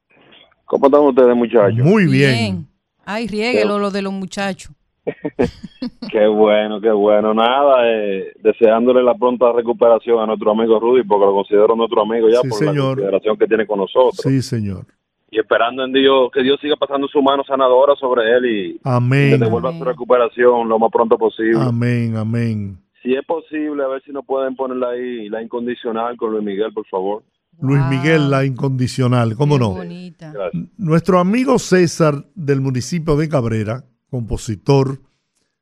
¿Cómo 0.66 0.86
están 0.86 1.00
ustedes, 1.00 1.34
muchachos? 1.34 1.78
Muy 1.78 2.06
bien. 2.06 2.69
Ay, 3.04 3.26
riéguelo 3.26 3.78
lo 3.78 3.90
de 3.90 4.02
los 4.02 4.12
muchachos. 4.12 4.72
Qué 6.12 6.26
bueno, 6.26 6.80
qué 6.80 6.90
bueno. 6.90 7.32
Nada, 7.34 7.88
eh, 7.88 8.32
deseándole 8.42 9.02
la 9.02 9.14
pronta 9.14 9.52
recuperación 9.52 10.18
a 10.20 10.26
nuestro 10.26 10.50
amigo 10.50 10.78
Rudy, 10.78 11.04
porque 11.04 11.24
lo 11.26 11.32
considero 11.34 11.74
nuestro 11.76 12.02
amigo 12.02 12.28
ya 12.28 12.40
Sí, 12.42 12.48
por 12.48 12.58
señor. 12.58 12.74
la 12.76 12.84
consideración 12.96 13.36
que 13.38 13.46
tiene 13.46 13.66
con 13.66 13.78
nosotros. 13.78 14.16
Sí, 14.22 14.42
señor. 14.42 14.84
y 15.32 15.38
esperando 15.38 15.84
en 15.84 15.92
Dios 15.92 16.28
que 16.32 16.42
Dios 16.42 16.58
siga 16.60 16.74
pasando 16.76 17.06
su 17.06 17.22
mano 17.22 17.44
sanadora 17.44 17.94
sobre 17.94 18.36
él 18.36 18.46
y 18.46 18.80
Amén. 18.82 19.30
que 19.30 19.38
devuelva 19.38 19.72
su 19.78 19.84
recuperación 19.84 20.68
lo 20.68 20.78
más 20.80 20.90
pronto 20.90 21.16
posible. 21.16 21.60
Amén, 21.62 22.16
amén. 22.16 22.76
Si 23.02 23.14
es 23.14 23.24
posible, 23.24 23.82
a 23.84 23.86
ver 23.88 24.02
si 24.04 24.10
nos 24.12 24.26
pueden 24.26 24.56
ponerla 24.56 24.90
ahí, 24.90 25.28
la 25.28 25.40
incondicional 25.40 26.16
con 26.16 26.32
Luis 26.32 26.44
Miguel, 26.44 26.72
por 26.72 26.84
favor. 26.88 27.22
Luis 27.62 27.82
Miguel, 27.90 28.30
la 28.30 28.44
incondicional, 28.44 29.36
¿cómo 29.36 29.58
no? 29.58 29.74
Bonita. 29.74 30.32
Nuestro 30.76 31.18
amigo 31.18 31.58
César 31.58 32.26
del 32.34 32.60
municipio 32.60 33.16
de 33.16 33.28
Cabrera, 33.28 33.84
compositor, 34.08 35.02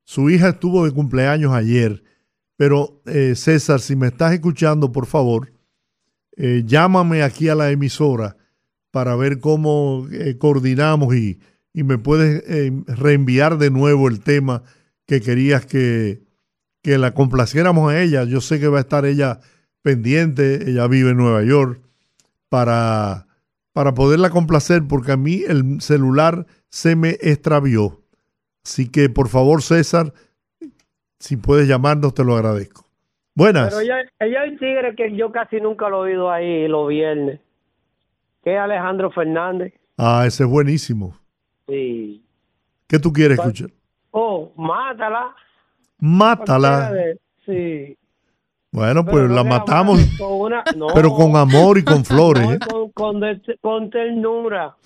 su 0.05 0.31
hija 0.31 0.51
estuvo 0.51 0.85
de 0.85 0.93
cumpleaños 0.93 1.53
ayer, 1.53 2.03
pero 2.57 3.03
eh, 3.07 3.35
César, 3.35 3.81
si 3.81 3.97
me 3.97 4.09
estás 4.09 4.33
escuchando, 4.33 4.93
por 4.93 5.07
favor, 5.07 5.53
eh, 6.37 6.63
llámame 6.65 7.23
aquí 7.23 7.49
a 7.49 7.55
la 7.55 7.71
emisora 7.71 8.37
para 8.91 9.17
ver 9.17 9.41
cómo 9.41 10.07
eh, 10.13 10.39
coordinamos 10.39 11.15
y, 11.15 11.41
y 11.73 11.83
me 11.83 11.99
puedes 11.99 12.43
eh, 12.47 12.73
reenviar 12.87 13.59
de 13.59 13.71
nuevo 13.71 14.09
el 14.09 14.21
tema 14.21 14.63
que 15.07 15.21
querías 15.21 15.67
que, 15.67 16.23
que 16.83 16.97
la 16.99 17.13
complaciéramos 17.13 17.91
a 17.91 18.01
ella. 18.01 18.25
Yo 18.25 18.41
sé 18.41 18.61
que 18.61 18.69
va 18.69 18.79
a 18.79 18.83
estar 18.83 19.05
ella 19.05 19.41
pendiente, 19.83 20.71
ella 20.71 20.87
vive 20.87 21.11
en 21.11 21.17
Nueva 21.17 21.43
York, 21.43 21.83
para, 22.49 23.27
para 23.73 23.95
poderla 23.95 24.31
complacer, 24.31 24.83
porque 24.89 25.13
a 25.13 25.17
mí 25.17 25.43
el 25.47 25.81
celular 25.81 26.47
se 26.69 26.97
me 26.97 27.11
extravió. 27.21 28.01
Así 28.65 28.91
que 28.91 29.09
por 29.09 29.29
favor, 29.29 29.63
César, 29.63 30.13
si 31.19 31.37
puedes 31.37 31.69
llamarnos, 31.69 32.15
te 32.15 32.25
lo 32.25 32.37
agradezco. 32.37 32.87
Buenas. 33.35 33.69
Pero 33.69 33.81
ella, 33.81 33.97
ella 34.19 34.41
hay 34.43 34.51
un 34.51 34.59
tigre 34.59 34.95
que 34.97 35.15
yo 35.17 35.31
casi 35.31 35.61
nunca 35.61 35.89
lo 35.89 36.07
he 36.07 36.11
oído 36.11 36.31
ahí 36.31 36.67
los 36.69 36.89
viernes, 36.89 37.41
que 38.43 38.55
es 38.55 38.61
Alejandro 38.61 39.11
Fernández. 39.11 39.75
Ah, 39.97 40.25
ese 40.27 40.45
es 40.45 40.49
buenísimo. 40.49 41.17
Sí. 41.69 42.25
¿Qué 42.87 42.99
tú 42.99 43.13
quieres 43.13 43.39
escuchar? 43.39 43.71
Oh, 44.11 44.53
mátala. 44.57 45.35
Mátala. 45.99 46.93
Sí. 47.45 47.97
Bueno, 48.71 49.03
Pero 49.05 49.13
pues 49.17 49.29
no 49.31 49.35
la 49.35 49.45
matamos, 49.45 49.99
con 50.19 50.33
una- 50.33 50.63
no. 50.77 50.89
pero 50.95 51.15
con 51.15 51.35
amor 51.37 51.79
y 51.79 51.85
con 51.85 52.05
flores. 52.05 52.45
No, 52.45 52.53
¿eh? 52.53 52.59
con, 52.59 52.91
con, 52.93 53.21
de- 53.21 53.41
con 53.63 53.91
ternura. 53.91 54.77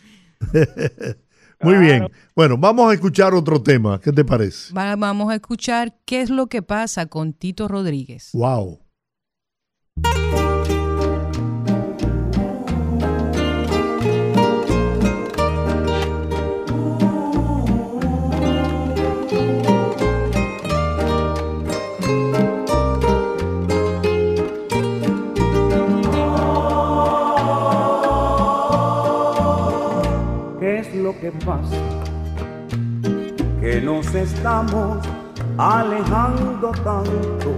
Muy 1.61 1.76
bien. 1.76 2.09
Bueno, 2.35 2.57
vamos 2.59 2.91
a 2.91 2.95
escuchar 2.95 3.35
otro 3.35 3.62
tema. 3.62 4.01
¿Qué 4.01 4.12
te 4.12 4.24
parece? 4.24 4.72
Va- 4.74 4.97
vamos 4.97 5.30
a 5.30 5.37
escuchar 5.37 5.95
qué 6.05 6.20
es 6.20 6.30
lo 6.30 6.49
que 6.49 6.62
pasa 6.62 7.07
con 7.07 7.33
Tito 7.33 7.68
Rodríguez. 7.68 8.30
Wow. 8.33 8.80
Que 33.61 33.80
nos 33.80 34.14
estamos 34.14 35.05
alejando 35.59 36.70
tanto 36.84 37.51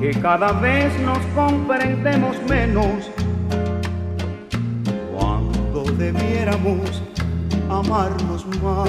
que 0.00 0.10
cada 0.22 0.52
vez 0.52 0.90
nos 1.00 1.18
comprendemos 1.34 2.36
menos 2.48 3.10
cuando 5.14 5.82
debiéramos 5.98 7.02
amarnos 7.68 8.46
más. 8.62 8.88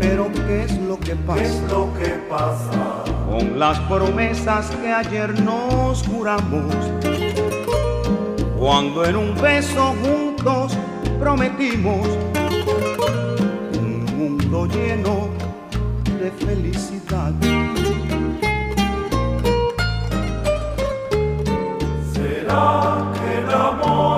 Pero 0.00 0.28
¿qué 0.46 0.64
es 0.64 0.78
lo 0.80 0.98
que 0.98 1.14
pasa? 1.14 1.40
¿Qué 1.40 1.46
es 1.46 1.62
lo 1.70 1.88
que 1.94 2.08
pasa? 2.28 3.04
Con 3.30 3.60
las 3.60 3.78
promesas 3.80 4.70
que 4.82 4.92
ayer 4.92 5.40
nos 5.42 6.02
juramos 6.08 6.74
cuando 8.62 9.04
en 9.04 9.16
un 9.16 9.34
beso 9.42 9.92
juntos 10.04 10.78
prometimos 11.18 12.06
un 13.74 14.04
mundo 14.16 14.66
lleno 14.66 15.28
de 16.04 16.30
felicidad. 16.46 17.32
¿Será 22.14 23.12
que 23.14 23.38
el 23.40 23.50
amor 23.52 24.11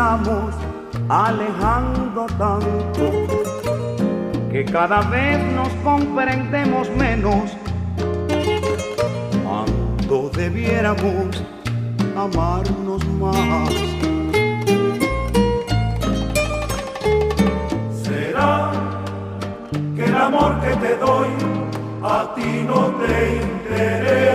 estamos 0.00 0.54
alejando 1.10 2.24
tanto 2.38 3.04
que 4.50 4.64
cada 4.64 5.02
vez 5.02 5.38
nos 5.52 5.68
comprendemos 5.84 6.88
menos 6.96 7.54
cuando 9.44 10.30
debiéramos 10.30 11.44
amarnos 12.16 13.06
más. 13.20 13.74
¿Será 18.02 18.72
que 19.94 20.04
el 20.06 20.16
amor 20.16 20.60
que 20.62 20.76
te 20.76 20.96
doy 20.96 21.28
a 22.02 22.34
ti 22.34 22.64
no 22.66 22.86
te 23.00 23.42
interesa? 23.42 24.30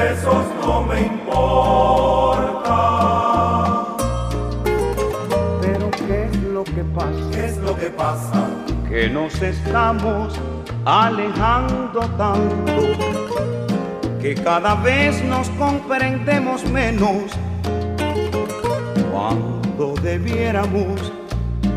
Tus 0.00 0.08
besos 0.08 0.44
no 0.64 0.82
me 0.82 1.02
importan. 1.02 2.70
Pero 5.60 5.90
¿qué 5.90 6.24
es 6.24 6.36
lo 6.42 6.64
que 6.64 6.84
pasa? 6.94 7.30
¿Qué 7.32 7.44
es 7.46 7.56
lo 7.58 7.76
que 7.76 7.90
pasa? 7.90 8.48
Que 8.88 9.08
nos 9.10 9.40
estamos 9.42 10.38
alejando 10.84 12.00
tanto 12.16 12.72
que 14.20 14.34
cada 14.34 14.74
vez 14.76 15.22
nos 15.24 15.48
comprendemos 15.50 16.64
menos 16.64 17.32
cuando 19.12 19.94
debiéramos 20.02 21.12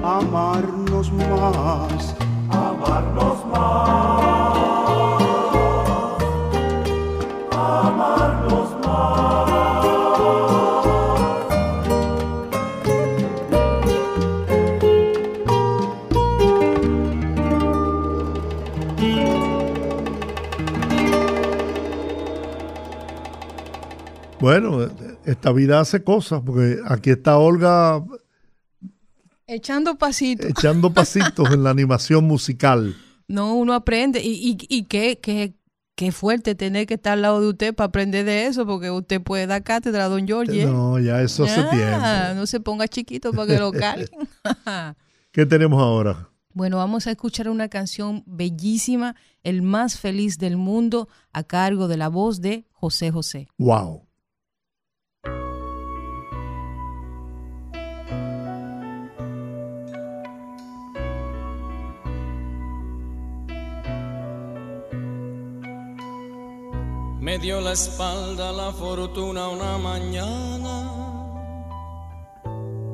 amarnos 0.03 1.11
más. 1.11 2.15
Bueno, 24.43 24.89
esta 25.23 25.53
vida 25.53 25.79
hace 25.79 26.03
cosas, 26.03 26.41
porque 26.45 26.77
aquí 26.85 27.11
está 27.11 27.37
Olga 27.37 28.03
Echando 29.47 29.97
pasitos. 29.97 30.49
echando 30.49 30.91
pasitos 30.93 31.49
en 31.53 31.63
la 31.63 31.69
animación 31.69 32.25
musical. 32.25 32.93
No, 33.29 33.55
uno 33.55 33.73
aprende. 33.73 34.19
Y, 34.21 34.31
y, 34.33 34.57
y 34.67 34.83
qué, 34.83 35.17
qué, 35.21 35.53
qué 35.95 36.11
fuerte 36.11 36.55
tener 36.55 36.87
que 36.87 36.95
estar 36.95 37.13
al 37.13 37.21
lado 37.21 37.39
de 37.39 37.47
usted 37.47 37.73
para 37.73 37.87
aprender 37.87 38.25
de 38.25 38.47
eso, 38.47 38.65
porque 38.65 38.91
usted 38.91 39.21
puede 39.21 39.47
dar 39.47 39.63
cátedra 39.63 40.03
a 40.03 40.09
don 40.09 40.27
George. 40.27 40.65
No, 40.65 40.99
ya 40.99 41.21
eso 41.21 41.45
hace 41.45 41.61
Ah, 41.61 41.69
tiempo. 41.69 42.41
No 42.41 42.45
se 42.45 42.59
ponga 42.59 42.89
chiquito 42.89 43.31
para 43.31 43.47
que 43.47 43.59
lo 43.59 43.71
carguen. 43.71 44.09
¿Qué 45.31 45.45
tenemos 45.45 45.81
ahora? 45.81 46.27
Bueno, 46.53 46.75
vamos 46.75 47.07
a 47.07 47.11
escuchar 47.11 47.47
una 47.47 47.69
canción 47.69 48.23
bellísima, 48.27 49.15
El 49.41 49.61
más 49.61 49.97
feliz 49.97 50.37
del 50.37 50.57
mundo, 50.57 51.07
a 51.31 51.43
cargo 51.43 51.87
de 51.87 51.95
la 51.95 52.09
voz 52.09 52.41
de 52.41 52.65
José 52.73 53.09
José. 53.09 53.47
Wow. 53.57 54.05
Me 67.33 67.39
dio 67.39 67.59
la 67.59 67.71
espalda 67.71 68.51
la 68.51 68.71
fortuna 68.71 69.47
una 69.47 69.79
mañana. 69.79 70.87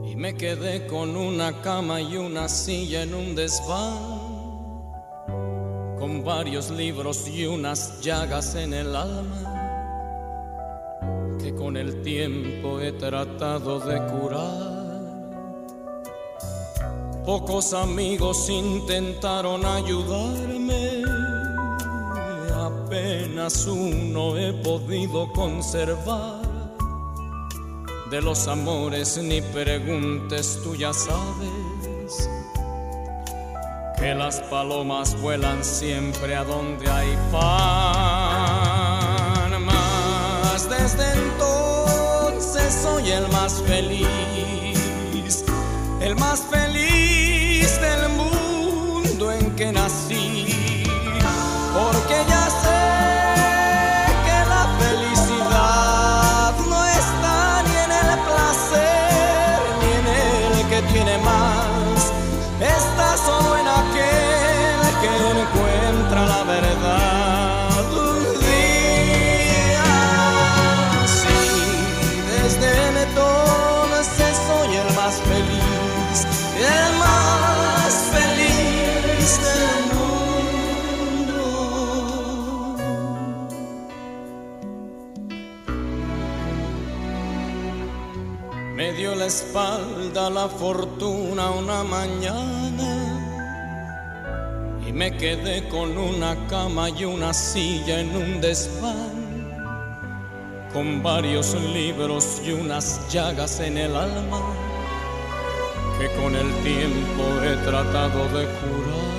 Y 0.05 0.15
me 0.15 0.33
quedé 0.33 0.87
con 0.87 1.17
una 1.17 1.61
cama 1.61 1.99
y 1.99 2.15
una 2.15 2.47
silla 2.47 3.03
en 3.03 3.15
un 3.15 3.35
desván, 3.35 3.97
con 5.99 6.23
varios 6.23 6.69
libros 6.71 7.27
y 7.27 7.47
unas 7.47 7.99
llagas 7.99 8.55
en 8.55 8.73
el 8.73 8.95
alma. 8.95 9.43
Que 11.43 11.53
con 11.53 11.75
el 11.75 12.01
tiempo 12.01 12.79
he 12.79 12.93
tratado 12.93 13.81
de 13.81 14.01
curar. 14.07 14.69
Pocos 17.25 17.73
amigos 17.73 18.49
intentaron 18.49 19.65
ayudarme, 19.65 20.98
apenas 22.89 23.67
uno 23.67 24.35
he 24.35 24.51
podido 24.51 25.31
conservar. 25.31 26.41
De 28.09 28.19
los 28.19 28.47
amores 28.47 29.19
ni 29.21 29.41
preguntes, 29.41 30.59
tú 30.63 30.75
ya 30.75 30.91
sabes 30.91 32.27
que 33.99 34.15
las 34.15 34.39
palomas 34.49 35.15
vuelan 35.21 35.63
siempre 35.63 36.35
a 36.35 36.43
donde 36.43 36.89
hay 36.89 37.15
pan. 37.31 37.69
Desde 40.69 41.13
entonces 41.13 42.73
soy 42.83 43.11
el 43.11 43.27
más 43.29 43.61
feliz, 43.63 45.43
el 46.01 46.15
más 46.15 46.41
feliz 46.41 47.08
espalda 89.29 90.27
la 90.31 90.47
fortuna 90.49 91.51
una 91.51 91.83
mañana 91.83 92.91
y 94.87 94.91
me 94.91 95.15
quedé 95.15 95.67
con 95.69 95.95
una 95.95 96.35
cama 96.47 96.89
y 96.89 97.05
una 97.05 97.31
silla 97.31 97.99
en 97.99 98.09
un 98.15 98.41
desván, 98.41 99.17
con 100.73 101.03
varios 101.03 101.53
libros 101.53 102.41
y 102.43 102.53
unas 102.53 103.07
llagas 103.13 103.59
en 103.59 103.77
el 103.77 103.95
alma 103.95 104.41
que 105.99 106.07
con 106.19 106.35
el 106.35 106.49
tiempo 106.63 107.23
he 107.43 107.55
tratado 107.69 108.23
de 108.35 108.45
curar. 108.57 109.09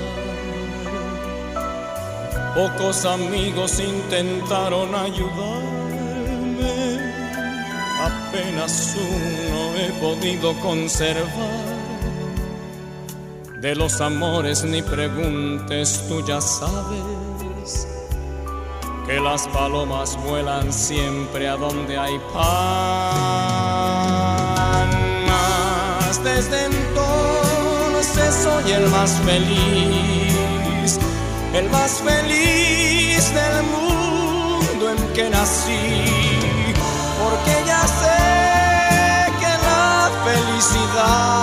Pocos 2.57 3.05
amigos 3.05 3.79
intentaron 3.79 4.93
ayudarme, 4.93 5.80
apenas 8.31 8.97
uno 8.97 9.75
he 9.77 9.91
podido 10.01 10.55
conservar. 10.61 11.81
De 13.61 13.75
los 13.75 14.01
amores 14.01 14.65
ni 14.65 14.81
preguntes, 14.83 16.05
tú 16.09 16.25
ya 16.27 16.41
sabes 16.41 17.87
que 19.07 19.21
las 19.21 19.47
palomas 19.49 20.17
vuelan 20.25 20.73
siempre 20.73 21.49
a 21.49 21.57
donde 21.57 21.99
hay 21.99 22.19
pan. 22.33 22.61
Desde 26.23 26.67
entonces 26.67 28.35
soy 28.45 28.73
el 28.73 28.87
más 28.91 29.13
feliz, 29.25 30.99
el 31.55 31.71
más 31.71 32.03
feliz 32.03 33.33
del 33.35 33.63
mundo 33.63 34.91
en 34.91 34.99
que 35.15 35.31
nací, 35.31 36.20
felicidad 41.01 41.40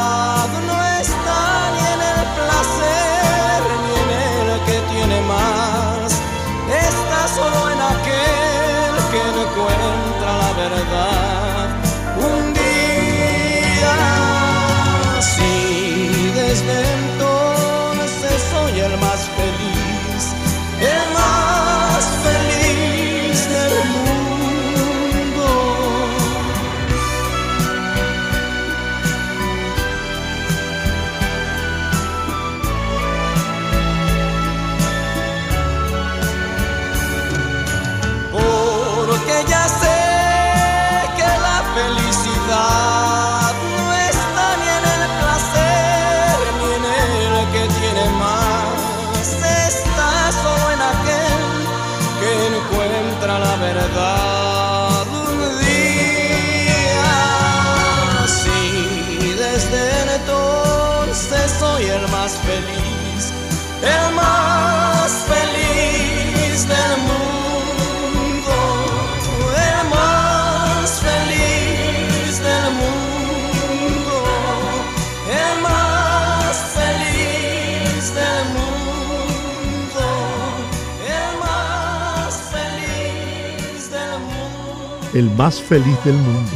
El 85.18 85.32
más 85.32 85.60
feliz 85.60 85.98
del 86.06 86.14
mundo, 86.14 86.52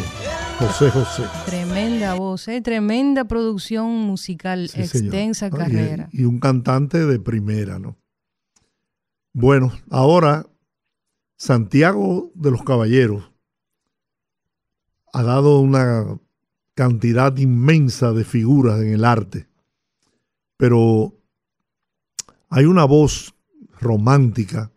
José 0.60 0.92
José. 0.92 1.24
Tremenda 1.48 2.14
voz, 2.14 2.48
¿eh? 2.48 2.62
tremenda 2.62 3.26
producción 3.26 3.90
musical, 3.90 4.70
Sí, 4.70 4.86
señor. 4.86 5.06
extensa 5.16 5.50
¿no? 5.50 5.56
Y- 5.56 5.60
carrera. 5.60 6.10
Y, 6.12 6.26
un 6.26 6.40
cantante 6.40 7.04
de 7.04 7.20
primera, 7.20 7.80
¿no? 7.80 7.98
Bueno, 9.34 9.72
ahora 9.90 10.46
Santiago 11.38 12.30
de 12.36 12.52
los 12.52 12.62
Caballeros 12.62 13.32
ha 15.12 15.24
dado 15.24 15.60
una 15.60 16.20
cantidad 16.76 17.36
inmensa 17.38 18.12
de 18.12 18.24
figuras 18.24 18.80
en 18.80 18.94
el 18.94 19.06
arte, 19.06 19.48
pero 20.58 21.16
hay 22.48 22.66
una 22.66 22.86
voz 22.86 23.34
romántica 23.80 24.72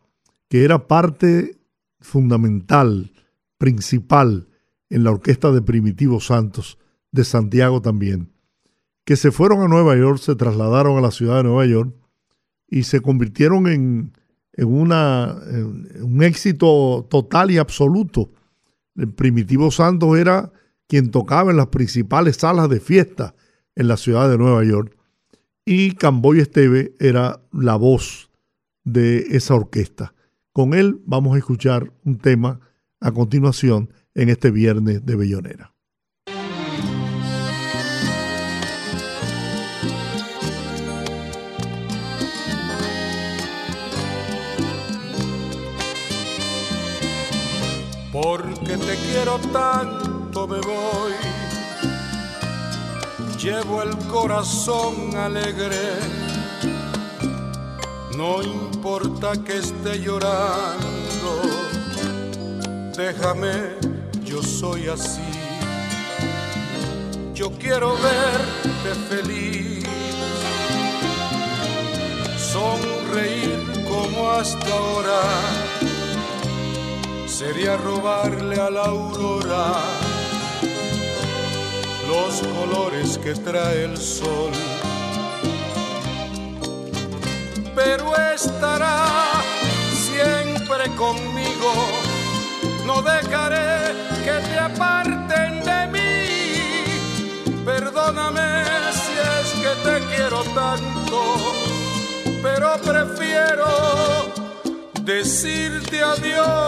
que 0.48 0.64
era 0.64 0.86
parte 0.88 1.58
fundamental, 2.00 3.10
principal 3.58 4.48
en 4.90 5.04
la 5.04 5.10
orquesta 5.10 5.50
de 5.50 5.62
Primitivo 5.62 6.20
Santos, 6.20 6.78
de 7.12 7.24
Santiago 7.24 7.80
también, 7.80 8.32
que 9.04 9.16
se 9.16 9.30
fueron 9.30 9.62
a 9.62 9.68
Nueva 9.68 9.96
York, 9.96 10.18
se 10.18 10.34
trasladaron 10.34 10.98
a 10.98 11.00
la 11.00 11.10
ciudad 11.10 11.38
de 11.38 11.44
Nueva 11.44 11.66
York 11.66 11.94
y 12.68 12.84
se 12.84 13.00
convirtieron 13.00 13.66
en, 13.66 14.12
en 14.52 14.66
una, 14.66 15.36
un 16.00 16.22
éxito 16.22 17.06
total 17.10 17.50
y 17.50 17.58
absoluto. 17.58 18.32
Primitivo 19.16 19.70
Santos 19.70 20.16
era 20.18 20.52
quien 20.86 21.10
tocaba 21.10 21.50
en 21.50 21.56
las 21.56 21.68
principales 21.68 22.36
salas 22.36 22.68
de 22.68 22.80
fiesta 22.80 23.34
en 23.74 23.88
la 23.88 23.96
ciudad 23.96 24.30
de 24.30 24.38
Nueva 24.38 24.64
York 24.64 24.96
y 25.64 25.92
Camboy 25.92 26.40
Esteve 26.40 26.94
era 26.98 27.40
la 27.52 27.76
voz 27.76 28.30
de 28.84 29.18
esa 29.30 29.54
orquesta, 29.54 30.14
Con 30.52 30.74
él 30.74 31.00
vamos 31.06 31.34
a 31.34 31.38
escuchar 31.38 31.90
un 32.04 32.18
tema 32.18 32.60
a 33.04 33.12
continuación 33.12 33.92
en 34.14 34.30
este 34.30 34.50
viernes 34.50 35.04
de 35.04 35.14
Bellonera. 35.14 35.74
Porque 48.10 48.78
te 48.78 48.96
quiero 48.96 49.38
tanto 49.52 50.48
me 50.48 50.60
voy. 50.60 51.12
Llevo 53.38 53.82
el 53.82 53.94
corazón 54.06 55.14
alegre. 55.14 55.76
No 58.16 58.42
importa 58.42 59.32
que 59.44 59.58
esté 59.58 60.00
llorando. 60.00 61.83
Déjame, 62.96 63.50
yo 64.24 64.40
soy 64.42 64.88
así. 64.88 65.20
Yo 67.34 67.50
quiero 67.58 67.94
verte 67.94 68.94
feliz. 69.08 69.84
Sonreír 72.38 73.84
como 73.88 74.30
hasta 74.30 74.68
ahora 74.68 75.20
sería 77.26 77.76
robarle 77.76 78.60
a 78.60 78.70
la 78.70 78.84
aurora 78.84 79.72
los 82.06 82.40
colores 82.42 83.18
que 83.18 83.34
trae 83.34 83.84
el 83.84 83.96
sol. 83.98 84.52
Pero 87.74 88.16
estará 88.32 89.08
siempre 89.90 90.94
conmigo, 90.96 91.72
no 92.86 93.02
dejaré 93.02 93.94
que 94.24 94.36
te 94.48 94.58
aparten 94.58 95.64
de 95.64 95.86
mí. 95.94 97.64
Perdóname 97.64 98.64
si 98.92 99.12
es 99.34 99.48
que 99.62 99.72
te 99.88 99.96
quiero 100.14 100.42
tanto, 100.54 101.18
pero 102.42 102.76
prefiero 102.82 104.32
decirte 105.02 106.02
adiós. 106.02 106.64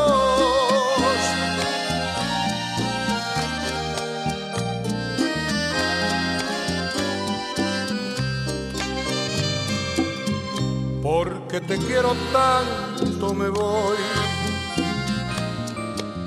Porque 11.02 11.60
te 11.60 11.78
quiero 11.78 12.14
tanto 12.32 13.32
me 13.32 13.48
voy. 13.48 14.25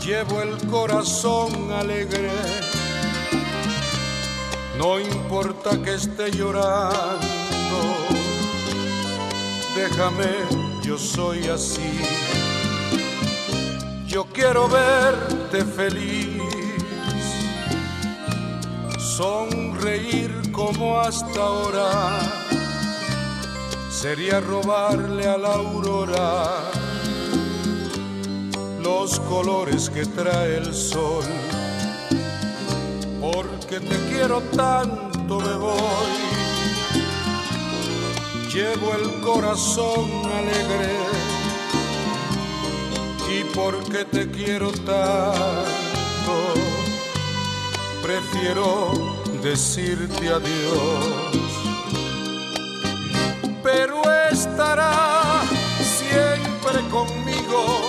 Llevo 0.09 0.41
el 0.41 0.57
corazón 0.65 1.71
alegre. 1.71 2.31
No 4.75 4.99
importa 4.99 5.79
que 5.83 5.93
esté 5.93 6.31
llorando. 6.31 7.79
Déjame 9.75 10.31
yo 10.81 10.97
soy 10.97 11.47
así. 11.49 11.91
Yo 14.07 14.25
quiero 14.33 14.67
verte 14.67 15.63
feliz, 15.63 16.41
sonreír 19.15 20.51
como 20.51 20.99
hasta 20.99 21.39
ahora. 21.39 22.19
Sería 23.91 24.39
robarle 24.39 25.27
a 25.27 25.37
la 25.37 25.53
aurora 25.53 26.78
los 28.89 29.19
colores 29.19 29.89
que 29.89 30.03
trae 30.05 30.57
el 30.57 30.73
sol. 30.73 31.25
Porque 33.21 33.79
te 33.79 33.97
quiero 34.09 34.41
tanto 34.55 35.39
me 35.39 35.55
voy 35.65 36.13
llevo 38.53 38.87
el 38.99 39.07
corazón 39.21 40.09
alegre 40.41 40.91
y 43.35 43.43
porque 43.55 44.05
te 44.05 44.27
quiero 44.31 44.71
tanto, 44.71 46.35
prefiero 48.01 48.91
decirte 49.43 50.29
adiós. 50.29 51.05
Pero 53.61 54.01
estará 54.31 55.43
siempre 55.99 56.81
conmigo, 56.89 57.88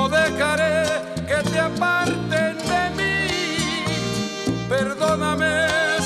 no 0.00 0.08
dejaré 0.08 0.84
que 1.28 1.38
te 1.50 1.58
aparten 1.58 2.56
de 2.72 2.82
mí. 2.98 3.16
Perdóname 4.68 5.52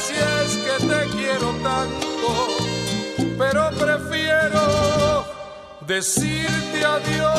si 0.05 0.14
es 0.14 0.51
que 0.64 0.76
te 0.86 1.01
quiero 1.16 1.49
tanto 1.62 2.28
pero 3.38 3.70
prefiero 3.70 5.24
decirte 5.86 6.78
adiós. 6.84 7.34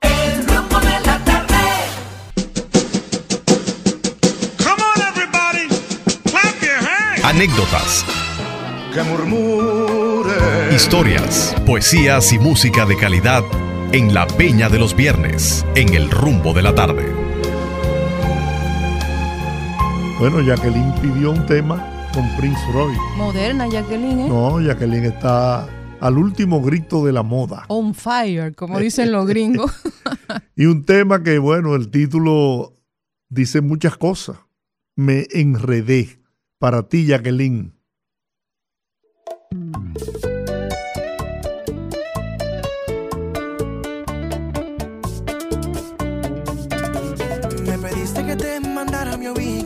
El 0.00 0.46
rumbo 0.48 0.78
de 0.80 0.96
la 1.08 1.16
tarde. 1.28 1.64
Come 4.64 4.82
on 4.92 5.00
everybody, 5.10 5.66
clap 6.30 6.56
your 6.62 6.78
hands. 6.88 7.24
Anécdotas, 7.24 8.04
Que 8.92 9.02
murmure. 9.02 10.74
historias, 10.74 11.54
poesías 11.64 12.32
y 12.32 12.38
música 12.38 12.84
de 12.84 12.96
calidad 12.96 13.42
en 13.92 14.12
la 14.12 14.26
Peña 14.26 14.68
de 14.68 14.78
los 14.78 14.94
Viernes, 14.94 15.64
en 15.74 15.94
el 15.94 16.10
rumbo 16.10 16.52
de 16.52 16.62
la 16.62 16.74
tarde. 16.74 17.06
Bueno, 20.18 20.40
Jacqueline 20.40 20.92
pidió 21.00 21.30
un 21.32 21.46
tema 21.46 22.10
con 22.12 22.28
Prince 22.36 22.60
Roy. 22.72 22.94
Moderna, 23.16 23.66
Jacqueline, 23.68 24.20
¿eh? 24.20 24.28
No, 24.28 24.60
Jacqueline 24.60 25.06
está 25.06 25.66
al 26.00 26.18
último 26.18 26.60
grito 26.60 27.04
de 27.04 27.12
la 27.12 27.22
moda. 27.22 27.64
On 27.68 27.94
fire, 27.94 28.54
como 28.54 28.78
dicen 28.78 29.10
los 29.12 29.26
gringos. 29.26 29.72
Y 30.54 30.66
un 30.66 30.84
tema 30.84 31.22
que, 31.22 31.38
bueno, 31.38 31.74
el 31.74 31.90
título 31.90 32.74
dice 33.30 33.60
muchas 33.62 33.96
cosas. 33.96 34.36
Me 34.96 35.26
enredé. 35.32 36.20
Para 36.58 36.88
ti, 36.88 37.06
Jacqueline. 37.06 37.72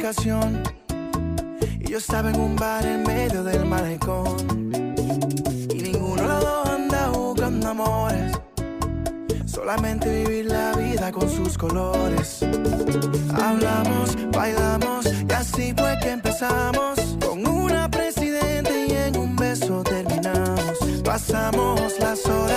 Y 0.08 1.90
yo 1.90 1.98
estaba 1.98 2.30
en 2.30 2.38
un 2.38 2.54
bar 2.54 2.86
en 2.86 3.02
medio 3.02 3.42
del 3.42 3.64
malecón. 3.64 4.36
Y 5.68 5.82
ninguno 5.82 6.22
de 6.22 6.28
los 6.28 6.44
dos 6.44 6.68
anda 6.68 7.08
buscando 7.08 7.68
amores. 7.70 8.32
Solamente 9.46 10.08
vivir 10.08 10.46
la 10.46 10.74
vida 10.74 11.10
con 11.10 11.28
sus 11.28 11.58
colores. 11.58 12.38
Hablamos, 13.34 14.16
bailamos 14.30 15.06
y 15.06 15.32
así 15.32 15.74
fue 15.76 15.98
que 16.00 16.12
empezamos. 16.12 17.00
Con 17.20 17.44
una 17.44 17.90
presidenta 17.90 18.70
y 18.76 18.92
en 18.92 19.16
un 19.16 19.34
beso 19.34 19.82
terminamos. 19.82 20.78
Pasamos 21.02 21.80
las 21.98 22.24
horas, 22.26 22.55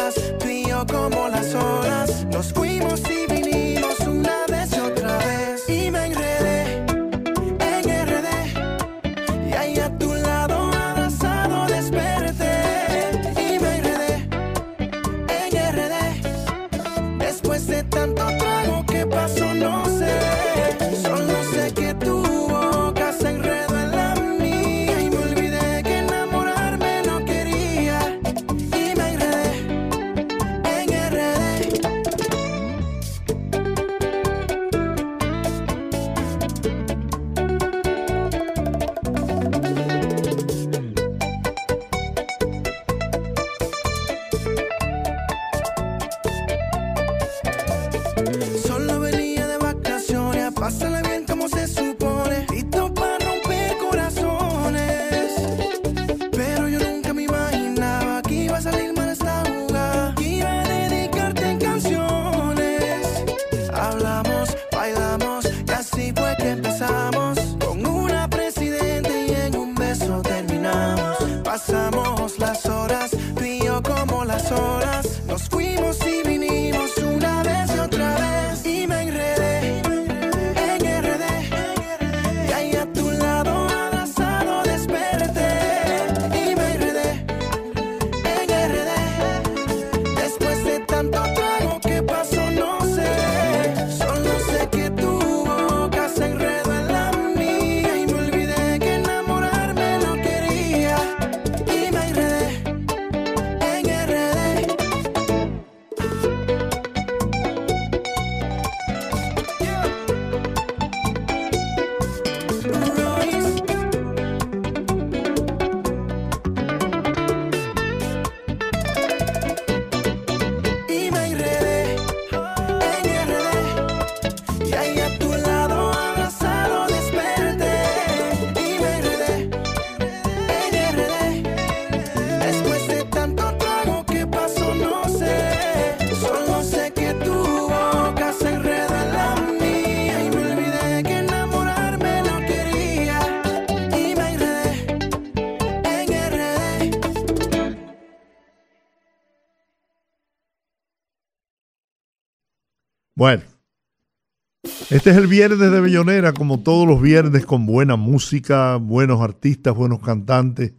este 155.00 155.12
es 155.12 155.16
el 155.18 155.28
viernes 155.28 155.72
de 155.72 155.80
Bellonera, 155.80 156.34
como 156.34 156.60
todos 156.60 156.86
los 156.86 157.02
viernes, 157.02 157.46
con 157.46 157.66
buena 157.66 157.96
música, 157.96 158.76
buenos 158.76 159.22
artistas, 159.22 159.74
buenos 159.74 160.02
cantantes 160.02 160.74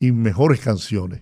y 0.00 0.12
mejores 0.12 0.60
canciones. 0.60 1.20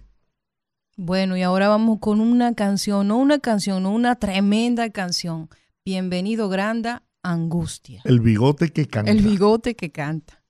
Bueno, 0.97 1.37
y 1.37 1.43
ahora 1.43 1.67
vamos 1.67 1.99
con 1.99 2.21
una 2.21 2.55
canción, 2.55 3.09
no 3.09 3.17
una 3.17 3.41
canción, 3.41 3.83
no 3.83 3.91
una 3.91 4.15
tremenda 4.21 4.89
canción. 4.91 5.49
Bienvenido, 5.85 6.49
Granda, 6.49 7.03
Angustia. 7.25 8.03
El 8.05 8.21
bigote 8.21 8.69
que 8.69 8.87
canta. 8.87 9.11
El 9.11 9.23
bigote 9.23 9.75
que 9.75 9.91
canta. 9.91 10.44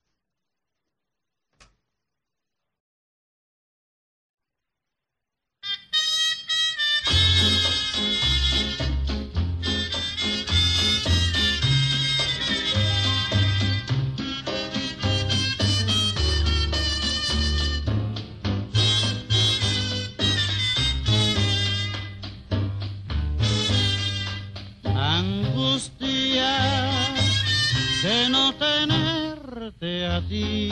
Tenerte 29.64 30.06
a 30.06 30.20
ti. 30.28 30.70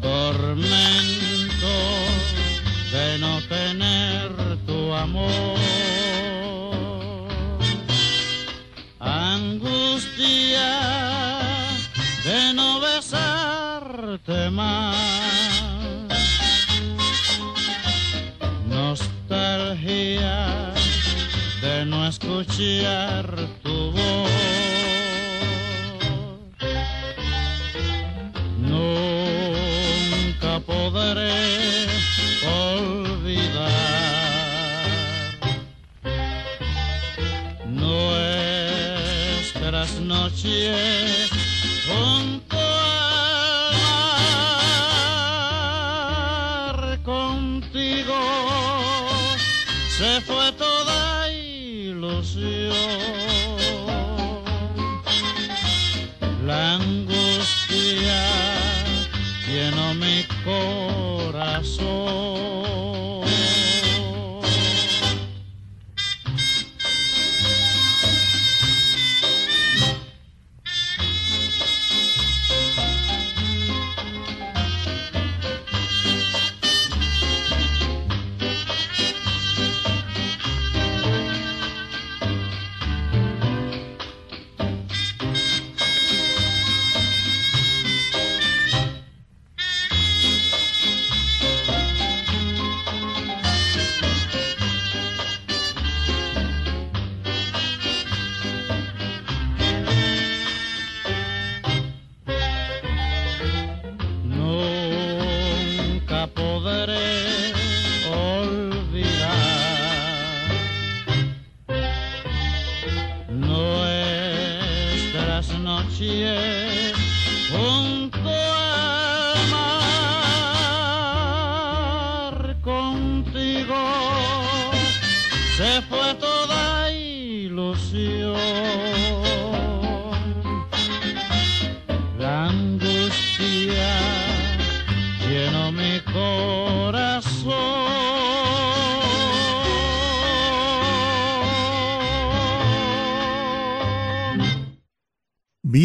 Tormento 0.00 1.76
de 2.92 3.18
no 3.18 3.40
tener 3.42 4.30
tu 4.66 4.94
amor. 4.94 5.58
Angustia 8.98 10.70
de 12.24 12.54
no 12.54 12.80
besarte 12.80 14.50
más. 14.50 14.96
Nostalgia 18.68 20.72
de 21.60 21.84
no 21.84 22.06
escuchar 22.06 23.59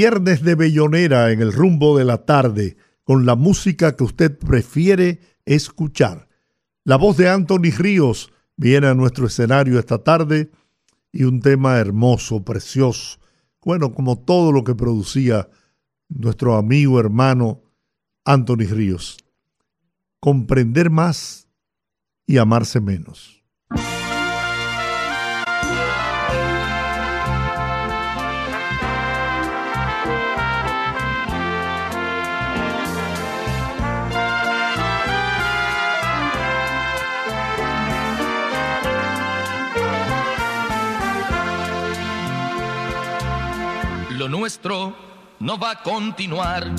Viernes 0.06 0.44
de 0.44 0.54
Bellonera 0.54 1.32
en 1.32 1.42
el 1.42 1.52
rumbo 1.52 1.98
de 1.98 2.06
la 2.06 2.26
tarde, 2.26 2.78
con 3.04 3.26
la 3.26 3.34
música 3.34 3.96
que 3.96 4.04
usted 4.04 4.38
prefiere 4.38 5.20
escuchar. 5.46 6.30
La 6.84 6.96
voz 6.96 7.18
de 7.18 7.28
Anthony 7.28 7.72
Ríos 7.76 8.32
viene 8.56 8.86
a 8.86 8.94
nuestro 8.94 9.26
escenario 9.26 9.80
esta 9.80 10.04
tarde 10.04 10.52
y 11.12 11.24
un 11.24 11.40
tema 11.40 11.80
hermoso, 11.80 12.46
precioso. 12.46 13.18
Bueno, 13.64 13.96
como 13.96 14.20
todo 14.20 14.52
lo 14.52 14.64
que 14.64 14.76
producía 14.76 15.50
nuestro 16.08 16.56
amigo 16.56 17.00
hermano 17.00 17.64
Anthony 18.26 18.68
Ríos. 18.70 19.18
Comprender 20.20 20.92
más 20.92 21.48
y 22.28 22.38
amarse 22.38 22.80
menos. 22.80 23.35
Nuestro 44.30 44.96
no 45.40 45.60
va 45.60 45.72
a 45.72 45.84
continuar. 45.84 46.72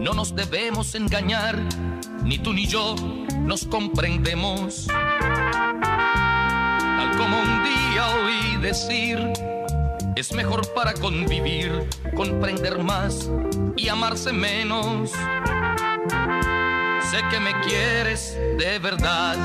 No 0.00 0.14
nos 0.14 0.34
debemos 0.34 0.94
engañar, 0.94 1.58
ni 2.22 2.38
tú 2.38 2.52
ni 2.52 2.66
yo 2.66 2.94
nos 3.40 3.66
comprendemos. 3.66 4.86
Tal 4.86 5.00
como 7.18 7.38
un 7.38 7.64
día 7.64 8.06
oí 8.24 8.56
decir, 8.62 9.18
es 10.16 10.32
mejor 10.32 10.72
para 10.74 10.94
convivir, 10.94 11.86
comprender 12.16 12.82
más 12.82 13.30
y 13.76 13.88
amarse 13.88 14.32
menos. 14.32 15.10
Sé 17.10 17.18
que 17.30 17.40
me 17.40 17.52
quieres 17.60 18.38
de 18.58 18.78
verdad, 18.78 19.36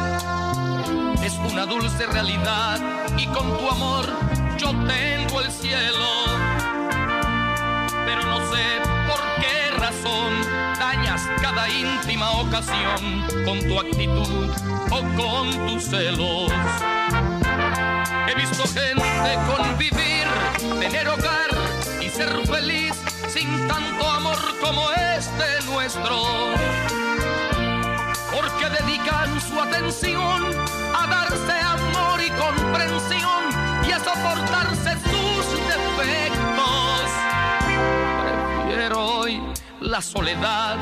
es 1.21 1.33
una 1.51 1.65
dulce 1.65 2.05
realidad 2.05 2.79
y 3.17 3.25
con 3.27 3.57
tu 3.57 3.69
amor 3.69 4.05
yo 4.57 4.69
tengo 4.87 5.41
el 5.41 5.51
cielo 5.51 6.36
íntima 11.69 12.31
ocasión 12.31 13.23
con 13.45 13.59
tu 13.67 13.79
actitud 13.79 14.49
o 14.91 15.01
con 15.15 15.67
tus 15.67 15.83
celos. 15.85 16.51
He 18.27 18.35
visto 18.35 18.63
gente 18.63 19.37
convivir, 19.47 20.27
tener 20.79 21.07
hogar 21.07 21.49
y 22.01 22.09
ser 22.09 22.29
feliz 22.47 22.93
sin 23.27 23.67
tanto 23.67 24.09
amor 24.09 24.37
como 24.61 24.91
este 24.91 25.45
nuestro. 25.71 26.23
Porque 28.33 28.69
dedican 28.81 29.41
su 29.41 29.59
atención 29.59 30.43
a 30.95 31.07
darse 31.07 31.53
amor 31.61 32.19
y 32.21 32.29
comprensión 32.31 33.43
y 33.87 33.91
a 33.91 33.99
soportarse 33.99 34.91
sus 35.09 35.45
defectos. 35.71 37.01
Prefiero 38.63 39.05
hoy 39.05 39.41
la 39.81 40.01
soledad 40.01 40.77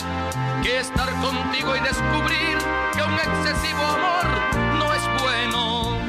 que 0.65 0.79
estar 0.79 1.11
contigo 1.21 1.75
y 1.75 1.79
descubrir 1.79 2.57
que 2.91 3.03
un 3.03 3.13
excesivo 3.13 3.83
amor 3.83 4.25
no 4.79 4.93
es 4.95 5.21
bueno. 5.21 5.99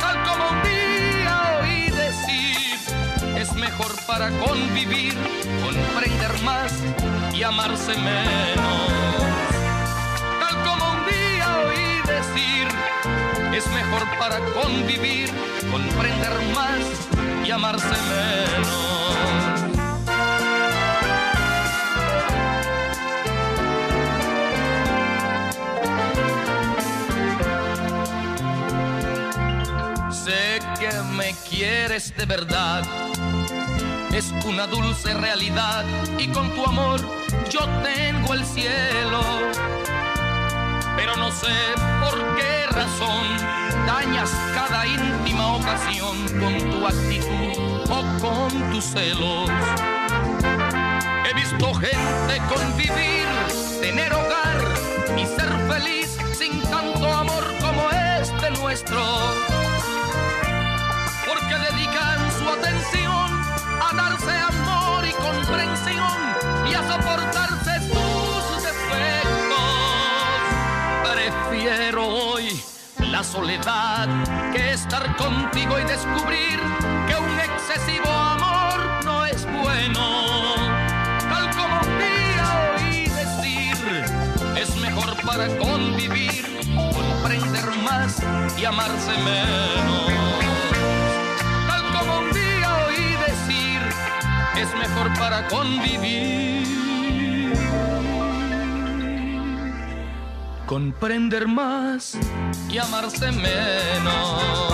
Tal 0.00 0.16
como 0.24 0.50
un 0.50 0.62
día 0.64 1.60
oí 1.60 1.88
decir, 1.90 2.78
es 3.36 3.54
mejor 3.54 3.92
para 4.08 4.30
convivir, 4.40 5.14
comprender 5.64 6.42
más 6.42 6.72
y 7.32 7.44
amarse 7.44 7.94
menos. 7.94 8.90
Tal 10.40 10.62
como 10.64 10.90
un 10.90 11.06
día 11.06 11.58
oí 11.68 12.02
decir, 12.08 12.66
es 13.54 13.68
mejor 13.68 14.02
para 14.18 14.40
convivir, 14.60 15.30
comprender 15.70 16.32
más 16.56 17.46
y 17.46 17.50
amarse 17.52 17.86
menos. 17.86 19.59
Quieres 31.90 32.16
de 32.16 32.24
verdad, 32.24 32.84
es 34.12 34.32
una 34.44 34.68
dulce 34.68 35.12
realidad 35.12 35.84
y 36.18 36.28
con 36.28 36.54
tu 36.54 36.64
amor 36.64 37.00
yo 37.50 37.60
tengo 37.82 38.34
el 38.34 38.44
cielo. 38.44 39.20
Pero 40.96 41.16
no 41.16 41.32
sé 41.32 41.52
por 42.00 42.36
qué 42.36 42.66
razón 42.70 43.26
dañas 43.88 44.30
cada 44.54 44.86
íntima 44.86 45.56
ocasión 45.56 46.16
con 46.38 46.70
tu 46.70 46.86
actitud 46.86 47.90
o 47.90 48.04
con 48.20 48.70
tus 48.70 48.84
celos. 48.84 49.50
He 51.28 51.34
visto 51.34 51.74
gente 51.74 52.40
convivir, 52.54 53.26
tener 53.80 54.12
hogar 54.12 54.60
y 55.16 55.26
ser 55.26 55.50
feliz 55.68 56.16
sin 56.38 56.62
tanto 56.62 57.12
amor 57.12 57.44
como 57.60 57.90
este 57.90 58.50
nuestro. 58.60 59.59
Porque 61.50 61.72
dedican 61.72 62.30
su 62.38 62.48
atención 62.48 63.42
a 63.82 63.92
darse 63.94 64.30
amor 64.30 65.04
y 65.04 65.12
comprensión 65.14 66.18
y 66.70 66.74
a 66.74 66.82
soportarse 66.86 67.80
sus 67.88 68.62
defectos. 68.62 69.58
Prefiero 71.12 72.06
hoy 72.06 72.62
la 73.10 73.24
soledad 73.24 74.08
que 74.52 74.72
estar 74.72 75.16
contigo 75.16 75.78
y 75.80 75.84
descubrir 75.84 76.60
que 77.08 77.16
un 77.16 77.40
excesivo 77.40 78.10
amor 78.10 79.04
no 79.04 79.26
es 79.26 79.44
bueno. 79.46 80.54
Tal 81.28 81.50
como 81.56 81.80
día 81.98 82.74
oí 82.76 83.08
decir, 83.08 84.04
es 84.56 84.76
mejor 84.76 85.16
para 85.26 85.48
convivir, 85.56 86.44
comprender 86.76 87.76
más 87.82 88.22
y 88.56 88.64
amarse 88.64 89.18
menos. 89.18 90.19
Es 94.70 94.78
mejor 94.78 95.08
para 95.18 95.48
convivir. 95.48 96.66
Comprender 100.66 101.48
más 101.48 102.16
y 102.70 102.78
amarse 102.78 103.32
menos. 103.32 104.72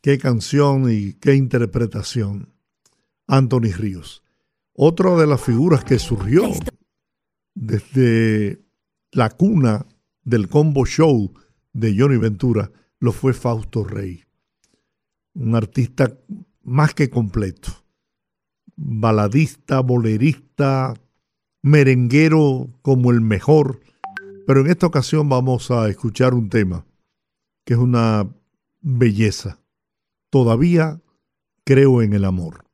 Qué 0.00 0.18
canción 0.18 0.90
y 0.90 1.14
qué 1.14 1.34
interpretación. 1.34 2.54
Anthony 3.26 3.72
Ríos. 3.76 4.22
Otra 4.72 5.16
de 5.16 5.26
las 5.26 5.40
figuras 5.40 5.84
que 5.84 5.98
surgió 5.98 6.52
desde 7.54 8.62
la 9.10 9.30
cuna 9.30 9.86
del 10.22 10.48
combo 10.48 10.86
show 10.86 11.32
de 11.72 11.96
Johnny 11.98 12.18
Ventura 12.18 12.70
lo 13.00 13.12
fue 13.12 13.32
Fausto 13.32 13.84
Rey. 13.84 14.24
Un 15.34 15.54
artista 15.54 16.16
más 16.62 16.94
que 16.94 17.10
completo. 17.10 17.70
Baladista, 18.76 19.80
bolerista, 19.80 20.94
merenguero 21.62 22.68
como 22.82 23.10
el 23.10 23.20
mejor. 23.20 23.80
Pero 24.46 24.60
en 24.60 24.68
esta 24.68 24.86
ocasión 24.86 25.28
vamos 25.28 25.70
a 25.70 25.88
escuchar 25.88 26.34
un 26.34 26.48
tema 26.48 26.86
que 27.64 27.74
es 27.74 27.80
una 27.80 28.28
belleza. 28.80 29.58
Todavía 30.30 31.00
creo 31.64 32.02
en 32.02 32.12
el 32.12 32.24
amor. 32.24 32.65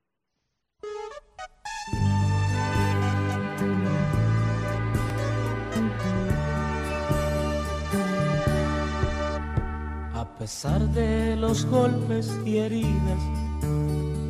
Pesar 10.62 10.88
de 10.90 11.34
los 11.34 11.66
golpes 11.66 12.30
y 12.46 12.58
heridas 12.58 13.18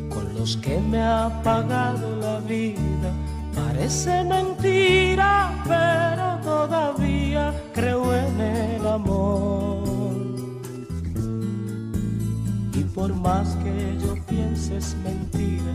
con 0.09 0.33
los 0.33 0.57
que 0.57 0.79
me 0.79 0.99
ha 0.99 1.29
pagado 1.43 2.15
la 2.15 2.39
vida, 2.39 3.11
parece 3.53 4.23
mentira, 4.23 5.53
pero 5.63 6.39
todavía 6.43 7.53
creo 7.75 8.15
en 8.15 8.41
el 8.41 8.87
amor. 8.87 9.83
Y 12.73 12.83
por 12.95 13.13
más 13.13 13.55
que 13.63 13.95
yo 14.03 14.15
piense 14.27 14.77
es 14.77 14.95
mentira, 15.03 15.73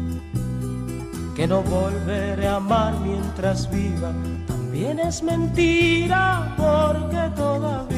que 1.37 1.47
no 1.47 1.63
volveré 1.63 2.49
a 2.49 2.57
amar 2.57 2.99
mientras 2.99 3.71
viva, 3.71 4.13
también 4.49 4.99
es 4.99 5.23
mentira, 5.23 6.53
porque 6.57 7.31
todavía 7.37 7.97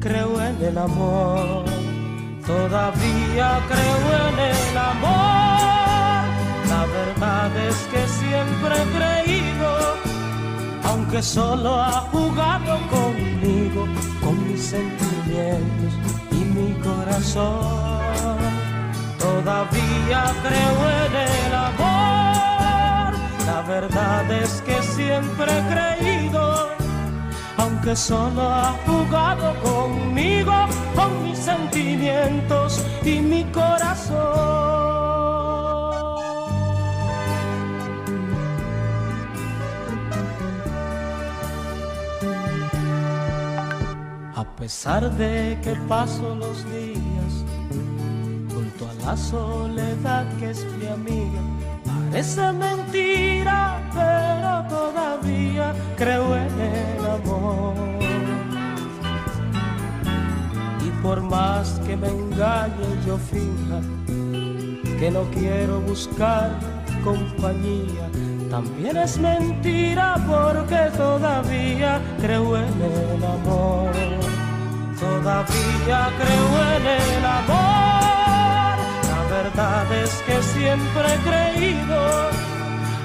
creo 0.00 0.40
en 0.40 0.62
el 0.62 0.78
amor, 0.78 1.64
todavía 2.46 3.60
creo 3.68 4.28
en 4.28 4.38
el 4.38 4.78
amor. 4.78 6.24
La 6.68 6.84
verdad 6.86 7.56
es 7.68 7.76
que 7.90 8.06
siempre 8.08 8.74
he 8.80 8.86
creído, 8.96 9.70
aunque 10.84 11.22
solo 11.22 11.80
ha 11.80 12.00
jugado 12.12 12.78
conmigo, 12.88 13.86
con 14.20 14.48
mis 14.48 14.62
sentimientos 14.62 15.92
y 16.30 16.44
mi 16.56 16.72
corazón. 16.80 18.38
Todavía 19.18 20.24
creo 20.46 20.78
en 21.04 21.16
el 21.16 21.54
amor. 21.54 23.14
La 23.46 23.62
verdad 23.66 24.30
es 24.30 24.62
que 24.62 24.82
siempre 24.82 25.46
he 25.58 25.62
creído 25.72 26.67
aunque 27.58 27.94
solo 27.96 28.42
ha 28.42 28.72
jugado 28.86 29.54
conmigo, 29.60 30.52
con 30.94 31.24
mis 31.24 31.38
sentimientos 31.38 32.82
y 33.04 33.20
mi 33.20 33.44
corazón. 33.52 34.68
A 44.34 44.44
pesar 44.56 45.10
de 45.16 45.58
que 45.62 45.74
paso 45.88 46.34
los 46.34 46.64
días 46.72 47.32
junto 48.52 48.88
a 48.88 48.94
la 49.04 49.16
soledad 49.16 50.24
que 50.38 50.50
es 50.50 50.64
mi 50.78 50.86
amiga, 50.86 51.40
Parece 52.10 52.52
mentira, 52.52 53.82
pero 53.92 54.64
todavía 54.66 55.74
creo 55.94 56.36
en 56.36 56.60
el 56.60 57.06
amor. 57.06 57.74
Y 60.80 60.90
por 61.02 61.20
más 61.20 61.78
que 61.86 61.96
me 61.98 62.08
engañe 62.08 62.88
yo 63.06 63.18
finja 63.18 63.80
que 64.98 65.10
no 65.10 65.24
quiero 65.34 65.82
buscar 65.82 66.58
compañía, 67.04 68.08
también 68.50 68.96
es 68.96 69.18
mentira 69.18 70.16
porque 70.26 70.90
todavía 70.96 72.00
creo 72.22 72.56
en 72.56 72.82
el 72.82 73.22
amor. 73.22 73.92
Todavía 74.98 76.08
creo 76.18 76.76
en 76.76 76.86
el 76.86 77.24
amor. 77.24 78.07
La 79.38 79.44
verdad 79.44 79.92
es 79.92 80.10
que 80.26 80.42
siempre 80.42 81.14
he 81.14 81.18
creído, 81.18 82.28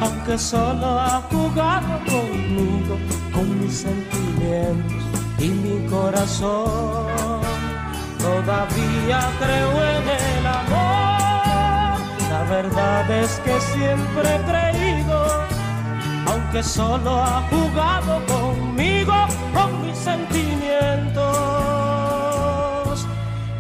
aunque 0.02 0.36
solo 0.36 1.00
ha 1.00 1.22
jugado 1.30 2.00
conmigo, 2.06 2.98
con 3.32 3.60
mis 3.60 3.86
sentimientos 3.86 5.04
y 5.38 5.50
mi 5.50 5.88
corazón. 5.88 7.40
Todavía 8.18 9.20
creo 9.40 9.72
en 9.96 10.10
el 10.10 10.48
amor. 10.48 12.02
La 12.32 12.44
verdad 12.50 13.12
es 13.12 13.40
que 13.46 13.62
siempre 13.62 14.36
he 14.36 14.42
creído, 14.50 15.46
aunque 16.26 16.64
solo 16.64 17.22
ha 17.22 17.44
jugado 17.52 18.26
conmigo, 18.26 19.14
con 19.54 19.86
mis 19.86 19.98
sentimientos 20.00 21.73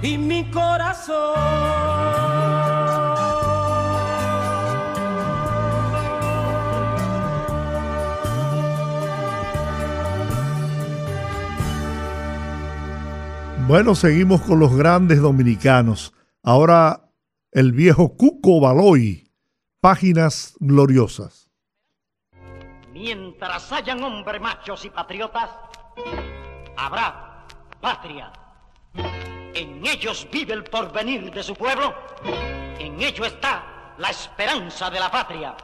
y 0.03 0.17
mi 0.17 0.51
corazón. 0.51 1.33
Bueno, 13.65 13.95
seguimos 13.95 14.41
con 14.41 14.59
los 14.59 14.75
grandes 14.75 15.21
dominicanos. 15.21 16.13
Ahora 16.43 17.09
el 17.51 17.71
viejo 17.71 18.17
Cuco 18.17 18.59
Baloy, 18.59 19.31
páginas 19.79 20.55
gloriosas. 20.59 21.49
Mientras 22.91 23.71
hayan 23.71 24.03
hombres 24.03 24.41
machos 24.41 24.83
y 24.83 24.89
patriotas, 24.89 25.49
habrá 26.75 27.47
patria. 27.79 28.31
En 29.55 29.85
ellos 29.85 30.27
vive 30.31 30.53
el 30.53 30.63
porvenir 30.63 31.31
de 31.31 31.43
su 31.43 31.55
pueblo, 31.55 31.93
en 32.79 32.99
ello 32.99 33.23
está 33.25 33.93
la 33.99 34.09
esperanza 34.09 34.89
de 34.89 34.99
la 34.99 35.11
patria. 35.11 35.55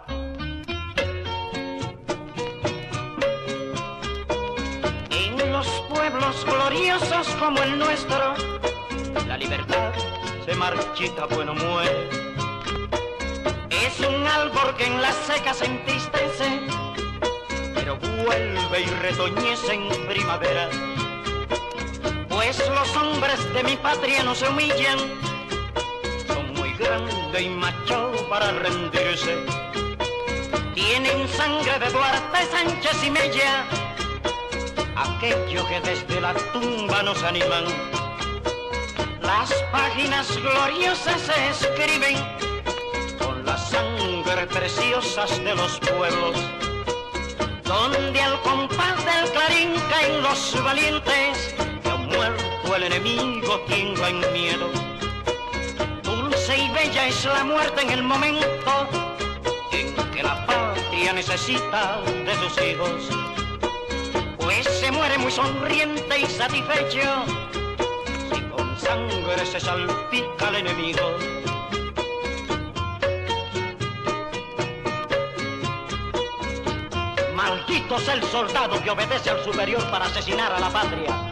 En 5.09 5.51
los 5.51 5.67
pueblos 5.89 6.45
gloriosos 6.45 7.27
como 7.39 7.63
el 7.63 7.79
nuestro, 7.79 8.35
la 9.27 9.37
libertad 9.37 9.91
se 10.45 10.53
marchita, 10.53 11.25
bueno 11.25 11.55
muere. 11.55 12.09
Es 13.71 13.99
un 14.01 14.27
árbol 14.27 14.75
que 14.77 14.85
en 14.85 15.01
la 15.01 15.11
seca 15.11 15.51
se 15.51 15.65
entristece, 15.65 16.61
pero 17.73 17.97
vuelve 17.97 18.81
y 18.81 18.85
retoñece 19.01 19.73
en 19.73 20.07
primavera. 20.07 20.69
Pues 22.41 22.57
los 22.69 22.95
hombres 22.95 23.53
de 23.53 23.63
mi 23.63 23.75
patria 23.75 24.23
no 24.23 24.33
se 24.33 24.47
humillan, 24.47 24.97
son 26.25 26.53
muy 26.53 26.71
grandes 26.75 27.41
y 27.41 27.49
machos 27.49 28.21
para 28.29 28.53
rendirse. 28.53 29.35
Tienen 30.73 31.27
sangre 31.27 31.77
de 31.79 31.89
Duarte, 31.89 32.37
Sánchez 32.49 33.03
y 33.03 33.11
Mella, 33.11 33.65
aquello 34.95 35.67
que 35.67 35.81
desde 35.81 36.21
la 36.21 36.33
tumba 36.53 37.03
nos 37.03 37.21
animan. 37.23 37.65
Las 39.21 39.51
páginas 39.73 40.33
gloriosas 40.37 41.19
se 41.19 41.49
escriben 41.49 42.15
con 43.19 43.45
la 43.45 43.57
sangre 43.57 44.47
preciosas 44.47 45.37
de 45.43 45.55
los 45.55 45.77
pueblos, 45.81 46.37
donde 47.65 48.21
al 48.21 48.41
compás 48.43 48.95
del 49.03 49.29
clarín 49.29 49.73
caen 49.89 50.21
los 50.21 50.63
valientes, 50.63 51.58
muerto 52.19 52.75
el 52.75 52.83
enemigo, 52.83 53.61
tenga 53.61 54.09
en 54.09 54.19
miedo. 54.33 54.69
Dulce 56.03 56.57
y 56.57 56.69
bella 56.71 57.07
es 57.07 57.23
la 57.23 57.45
muerte 57.45 57.81
en 57.81 57.91
el 57.91 58.03
momento 58.03 58.89
en 59.71 59.95
que 60.11 60.21
la 60.21 60.45
patria 60.45 61.13
necesita 61.13 62.01
de 62.27 62.35
sus 62.41 62.53
hijos, 62.61 63.09
pues 64.37 64.67
se 64.67 64.91
muere 64.91 65.17
muy 65.17 65.31
sonriente 65.31 66.19
y 66.19 66.25
satisfecho 66.25 67.23
si 68.33 68.41
con 68.51 68.77
sangre 68.77 69.45
se 69.45 69.61
salpica 69.61 70.47
al 70.49 70.55
enemigo. 70.55 71.05
Maldito 77.33 77.95
es 77.95 78.07
el 78.09 78.23
soldado 78.23 78.83
que 78.83 78.89
obedece 78.89 79.29
al 79.29 79.41
superior 79.45 79.81
para 79.89 80.05
asesinar 80.07 80.51
a 80.51 80.59
la 80.59 80.69
patria. 80.69 81.28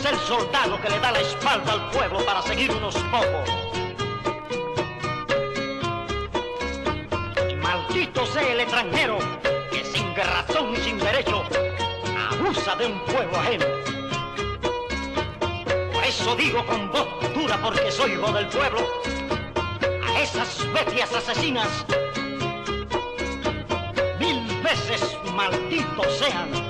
Es 0.00 0.06
el 0.06 0.18
soldado 0.20 0.80
que 0.80 0.88
le 0.88 0.98
da 0.98 1.12
la 1.12 1.20
espalda 1.20 1.72
al 1.72 1.90
pueblo 1.90 2.24
para 2.24 2.40
seguir 2.42 2.70
unos 2.70 2.94
pocos. 2.94 3.50
Maldito 7.62 8.24
sea 8.26 8.52
el 8.52 8.60
extranjero 8.60 9.18
que 9.70 9.84
sin 9.84 10.14
razón 10.16 10.74
y 10.74 10.76
sin 10.78 10.98
derecho 10.98 11.44
abusa 12.32 12.76
de 12.76 12.86
un 12.86 13.00
pueblo 13.04 13.36
ajeno. 13.36 13.66
Por 15.92 16.04
eso 16.04 16.34
digo 16.36 16.64
con 16.64 16.90
voz 16.92 17.08
dura 17.34 17.58
porque 17.62 17.90
soy 17.90 18.12
hijo 18.12 18.32
del 18.32 18.46
pueblo 18.48 18.80
a 20.06 20.20
esas 20.20 20.66
bestias 20.72 21.12
asesinas. 21.14 21.84
Mil 24.18 24.62
veces 24.62 25.16
malditos 25.34 26.18
sean. 26.18 26.69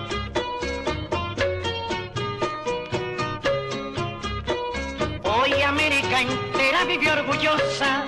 Entera 6.20 6.84
vive 6.84 7.10
orgullosa, 7.10 8.04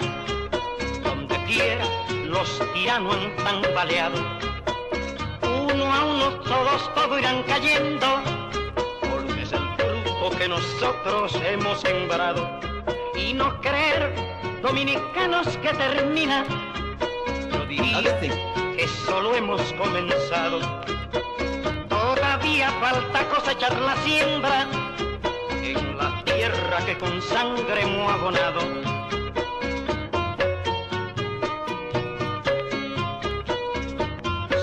donde 1.02 1.34
quiera 1.46 1.82
los 2.26 2.60
tiranos 2.74 3.16
han 3.16 3.62
tambaleado. 3.62 4.16
Uno 5.40 5.90
a 5.90 6.04
uno 6.04 6.28
todos, 6.40 6.94
todos 6.94 7.18
irán 7.18 7.42
cayendo, 7.44 8.06
porque 9.00 9.44
es 9.44 9.52
el 9.54 9.66
fruto 9.78 10.36
que 10.36 10.46
nosotros 10.46 11.40
hemos 11.42 11.80
sembrado. 11.80 12.60
Y 13.16 13.32
no 13.32 13.58
creer, 13.62 14.14
dominicanos, 14.60 15.46
que 15.62 15.72
termina, 15.72 16.44
yo 17.50 17.64
diría 17.64 18.20
que 18.20 18.88
solo 19.06 19.34
hemos 19.34 19.62
comenzado. 19.72 20.60
Todavía 21.88 22.70
falta 22.72 23.26
cosechar 23.30 23.80
la 23.80 23.96
siembra 24.04 24.66
que 26.80 26.96
con 26.96 27.20
sangre 27.20 27.82
hemos. 27.82 28.02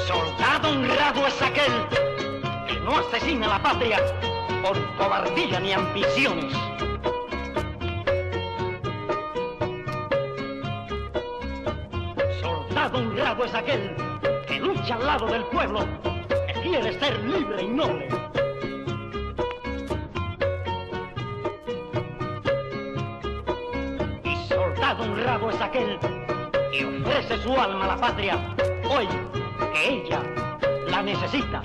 Soldado 0.07 0.69
honrado 0.69 1.27
es 1.27 1.41
aquel 1.41 1.71
que 2.67 2.79
no 2.79 2.97
asesina 2.97 3.45
a 3.45 3.49
la 3.49 3.61
patria 3.61 3.99
por 4.63 4.75
cobardía 4.97 5.59
ni 5.59 5.71
ambiciones. 5.71 6.51
Soldado 12.41 12.97
honrado 12.97 13.45
es 13.45 13.53
aquel 13.53 13.95
que 14.47 14.59
lucha 14.59 14.95
al 14.95 15.05
lado 15.05 15.27
del 15.27 15.43
pueblo, 15.45 15.85
que 16.47 16.53
quiere 16.61 16.99
ser 16.99 17.19
libre 17.23 17.61
y 17.61 17.67
noble. 17.67 18.18
Es 25.49 25.61
aquel 25.61 25.99
que 26.71 26.85
ofrece 26.85 27.41
su 27.43 27.51
alma 27.53 27.85
a 27.85 27.87
la 27.87 27.97
patria 27.97 28.55
hoy 28.89 29.07
que 29.73 29.89
ella 29.89 30.23
la 30.87 31.01
necesita. 31.01 31.61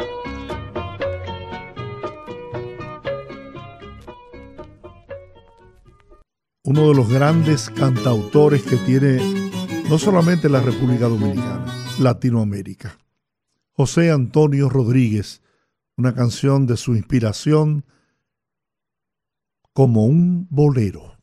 Uno 6.64 6.88
de 6.88 6.94
los 6.94 7.08
grandes 7.10 7.68
cantautores 7.70 8.62
que 8.62 8.76
tiene 8.76 9.18
no 9.90 9.98
solamente 9.98 10.48
la 10.48 10.60
República 10.60 11.08
Dominicana, 11.08 11.66
Latinoamérica. 11.98 12.98
José 13.72 14.10
Antonio 14.10 14.68
Rodríguez, 14.68 15.42
una 15.96 16.14
canción 16.14 16.66
de 16.66 16.76
su 16.76 16.94
inspiración 16.94 17.84
como 19.72 20.06
un 20.06 20.46
bolero. 20.48 21.14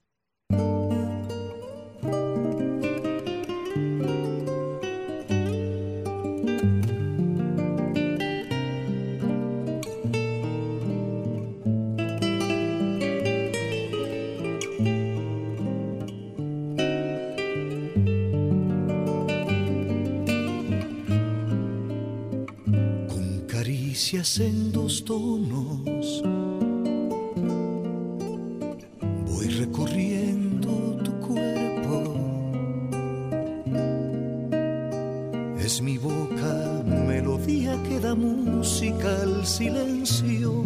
Es 35.63 35.79
mi 35.79 35.99
boca 35.99 36.83
melodía 37.07 37.77
que 37.83 37.99
da 37.99 38.15
música 38.15 39.21
al 39.21 39.45
silencio 39.45 40.65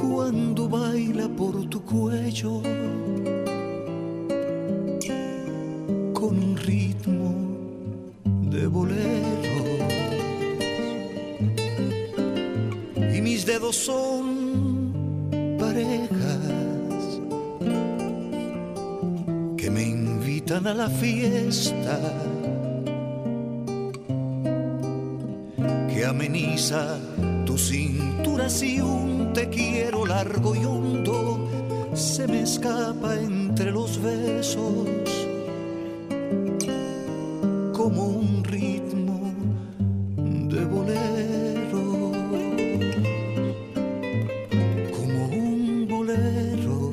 cuando 0.00 0.70
baila 0.70 1.28
por 1.28 1.68
tu 1.68 1.82
cuello. 1.82 2.62
Con 6.14 6.32
un 6.46 6.56
ritmo 6.56 7.28
de 8.24 8.66
bolero 8.68 9.64
y 13.14 13.20
mis 13.20 13.44
dedos 13.44 13.76
son 13.76 15.58
orejas 15.60 17.20
que 19.58 19.70
me 19.70 19.82
invitan 19.82 20.66
a 20.66 20.72
la 20.72 20.88
fiesta 20.88 22.00
tu 27.44 27.58
cintura 27.58 28.48
si 28.48 28.80
un 28.80 29.32
te 29.32 29.48
quiero 29.48 30.06
largo 30.06 30.54
y 30.54 30.64
hondo 30.64 31.48
se 31.92 32.28
me 32.28 32.42
escapa 32.42 33.16
entre 33.16 33.72
los 33.72 34.00
besos 34.00 34.86
como 37.72 38.06
un 38.06 38.44
ritmo 38.44 39.32
de 40.16 40.64
bolero, 40.64 42.12
como 44.96 45.26
un 45.26 45.88
bolero, 45.88 46.92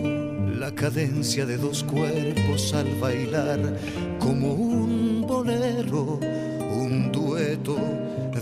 la 0.57 0.73
cadencia 0.73 1.45
de 1.45 1.57
dos 1.57 1.83
cuerpos 1.83 2.73
al 2.73 2.87
bailar, 2.99 3.77
como 4.17 4.53
un 4.53 5.25
bolero, 5.27 6.08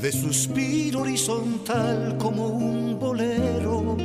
de 0.07 0.13
suspiro 0.13 1.01
horizontal, 1.01 2.17
como 2.17 2.47
un 2.47 2.97
bolero. 2.97 3.97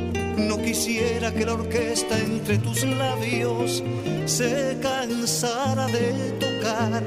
No 0.49 0.57
quisiera 0.57 1.33
que 1.33 1.45
la 1.45 1.53
orquesta 1.53 2.19
entre 2.19 2.57
tus 2.57 2.83
labios 2.83 3.81
se 4.25 4.77
cansara 4.81 5.87
de 5.87 6.07
tocar 6.43 7.03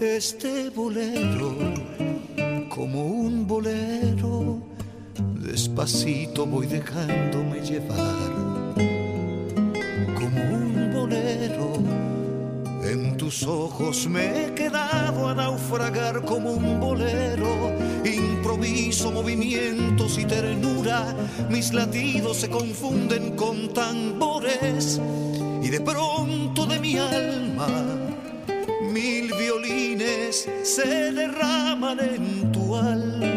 este 0.00 0.68
bolero 0.68 1.56
como 2.68 3.06
un 3.06 3.46
bolero. 3.46 4.60
Despacito 5.40 6.44
voy 6.44 6.66
dejándome 6.66 7.60
llevar 7.62 8.32
como 10.20 10.40
un 10.58 10.90
bolero. 10.92 11.72
En 12.84 13.16
tus 13.16 13.44
ojos 13.44 14.06
me 14.08 14.24
he 14.48 14.54
quedado 14.54 15.26
a 15.26 15.34
naufragar 15.34 16.22
como 16.22 16.52
un. 16.52 16.73
Improviso 18.64 19.12
movimientos 19.12 20.18
y 20.18 20.24
ternura. 20.24 21.14
Mis 21.50 21.74
latidos 21.74 22.38
se 22.38 22.48
confunden 22.48 23.36
con 23.36 23.74
tambores. 23.74 24.98
Y 25.62 25.68
de 25.68 25.80
pronto 25.80 26.64
de 26.64 26.78
mi 26.80 26.96
alma 26.96 27.68
mil 28.90 29.30
violines 29.38 30.48
se 30.62 31.12
derraman 31.12 32.00
en 32.00 32.52
tu 32.52 32.74
alma 32.74 33.33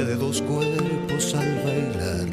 de 0.00 0.16
dos 0.16 0.40
cuerpos 0.40 1.34
al 1.34 1.62
bailar, 1.64 2.32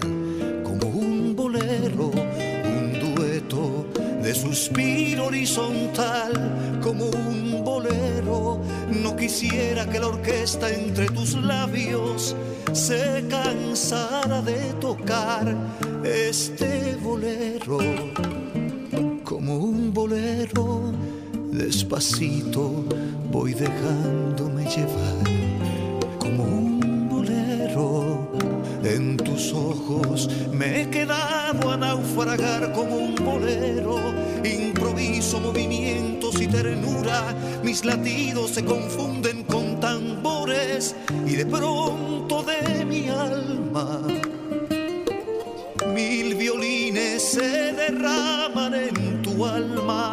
como 0.64 0.88
un 0.88 1.36
bolero, 1.36 2.10
un 2.10 3.16
dueto 3.16 3.86
de 4.24 4.34
suspiro 4.34 5.26
horizontal, 5.26 6.80
como 6.82 7.08
un 7.08 7.62
bolero. 7.66 8.62
No 9.04 9.14
quisiera 9.18 9.86
que 9.90 10.00
la 10.00 10.08
orquesta 10.08 10.74
entre 10.74 11.08
tus 11.08 11.34
labios 11.34 12.34
se 12.72 13.26
cansara 13.30 14.42
de 14.42 14.74
alma. 49.46 50.09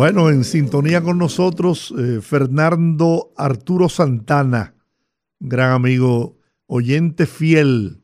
Bueno, 0.00 0.30
en 0.30 0.44
sintonía 0.44 1.02
con 1.02 1.18
nosotros, 1.18 1.92
eh, 1.98 2.22
Fernando 2.22 3.34
Arturo 3.36 3.90
Santana, 3.90 4.74
gran 5.40 5.72
amigo, 5.72 6.38
oyente 6.64 7.26
fiel, 7.26 8.02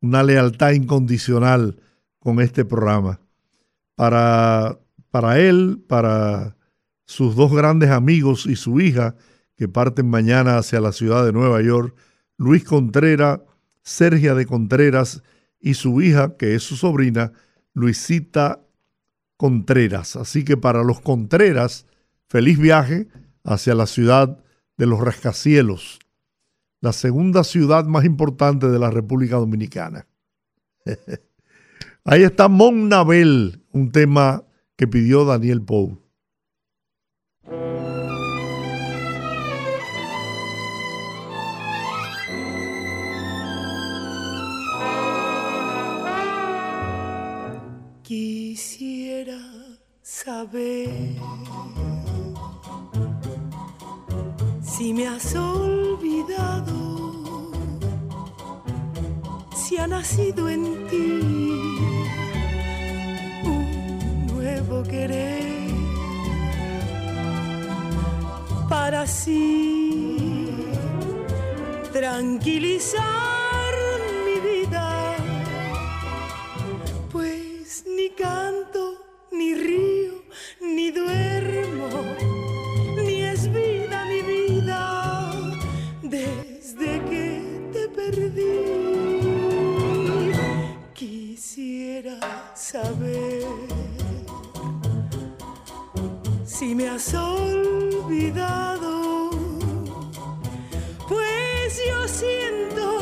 una 0.00 0.24
lealtad 0.24 0.72
incondicional 0.72 1.80
con 2.18 2.40
este 2.40 2.64
programa. 2.64 3.20
Para, 3.94 4.80
para 5.12 5.38
él, 5.38 5.80
para 5.86 6.56
sus 7.04 7.36
dos 7.36 7.54
grandes 7.54 7.90
amigos 7.90 8.44
y 8.44 8.56
su 8.56 8.80
hija, 8.80 9.14
que 9.54 9.68
parten 9.68 10.10
mañana 10.10 10.58
hacia 10.58 10.80
la 10.80 10.90
ciudad 10.90 11.24
de 11.24 11.32
Nueva 11.32 11.62
York, 11.62 11.94
Luis 12.36 12.64
Contreras, 12.64 13.42
Sergia 13.84 14.34
de 14.34 14.44
Contreras 14.44 15.22
y 15.60 15.74
su 15.74 16.02
hija, 16.02 16.36
que 16.36 16.56
es 16.56 16.64
su 16.64 16.74
sobrina, 16.74 17.30
Luisita 17.74 18.58
Contreras. 19.38 20.16
Así 20.16 20.44
que 20.44 20.58
para 20.58 20.82
los 20.82 21.00
Contreras, 21.00 21.86
feliz 22.28 22.58
viaje 22.58 23.08
hacia 23.44 23.74
la 23.74 23.86
ciudad 23.86 24.44
de 24.76 24.86
los 24.86 25.00
rascacielos, 25.00 25.98
la 26.80 26.92
segunda 26.92 27.44
ciudad 27.44 27.86
más 27.86 28.04
importante 28.04 28.68
de 28.68 28.78
la 28.78 28.90
República 28.90 29.36
Dominicana. 29.36 30.06
Ahí 32.04 32.22
está 32.22 32.48
Mon 32.48 32.88
Nabel, 32.88 33.64
un 33.72 33.90
tema 33.90 34.44
que 34.76 34.86
pidió 34.86 35.24
Daniel 35.24 35.62
Pou. 35.62 35.98
Saber 50.28 50.90
si 54.60 54.92
me 54.92 55.04
has 55.08 55.34
olvidado, 55.34 56.80
si 59.56 59.78
ha 59.78 59.86
nacido 59.86 60.50
en 60.50 60.62
ti 60.90 61.08
un 63.54 64.26
nuevo 64.34 64.82
querer 64.82 65.70
para 68.68 69.02
así 69.08 70.50
tranquilizar 71.90 73.72
mi 74.26 74.36
vida. 74.48 74.86
Pues 77.10 77.84
ni 77.96 78.08
canto, 78.10 78.82
ni 79.32 79.54
río, 79.54 80.07
ni 80.60 80.90
duermo, 80.90 81.88
ni 82.96 83.22
es 83.22 83.52
vida 83.52 84.04
mi 84.06 84.22
vida 84.22 85.30
desde 86.02 87.00
que 87.10 87.42
te 87.72 87.88
perdí. 87.88 88.58
Quisiera 90.94 92.18
saber 92.54 93.46
si 96.44 96.74
me 96.74 96.88
has 96.88 97.14
olvidado, 97.14 98.10
pues 101.08 101.80
yo 101.88 102.08
siento 102.08 102.98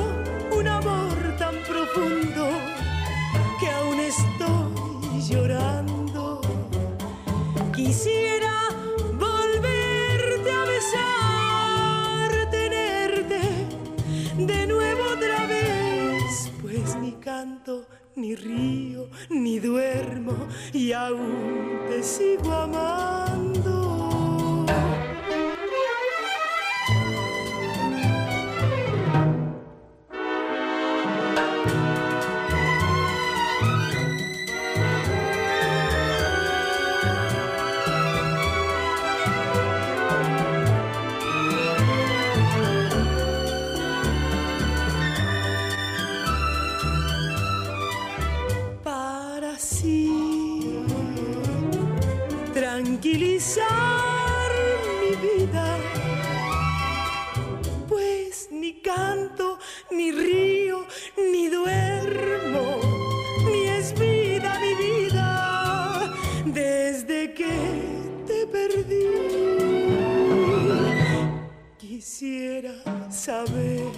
un 0.58 0.68
amor 0.68 1.36
tan 1.38 1.54
profundo 1.64 2.50
que 3.58 3.70
aún 3.70 3.98
estoy 4.00 5.22
llorando. 5.28 5.95
Quisiera 7.76 8.70
volverte 9.18 10.50
a 10.50 10.64
besar, 10.64 12.50
tenerte 12.50 13.38
de 14.38 14.66
nuevo 14.66 15.02
otra 15.12 15.46
vez, 15.46 16.50
pues 16.62 16.96
ni 16.96 17.12
canto, 17.12 17.86
ni 18.14 18.34
río, 18.34 19.10
ni 19.28 19.58
duermo 19.58 20.32
y 20.72 20.92
aún 20.92 21.82
te 21.86 22.02
sigo 22.02 22.50
amando. 22.50 23.55
Tranquilizar 53.06 54.50
mi 55.00 55.14
vida, 55.16 55.78
pues 57.88 58.48
ni 58.50 58.80
canto, 58.80 59.58
ni 59.92 60.10
río, 60.10 60.84
ni 61.16 61.48
duermo, 61.48 62.80
ni 63.44 63.68
es 63.68 63.94
vida 63.94 64.58
mi 64.60 64.74
vida 64.74 66.14
desde 66.46 67.32
que 67.32 67.54
te 68.26 68.46
perdí. 68.46 69.06
Quisiera 71.78 72.74
saber 73.10 73.92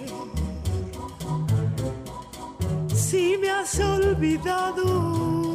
si 2.93 3.37
me 3.37 3.49
has 3.49 3.79
olvidado. 3.79 5.48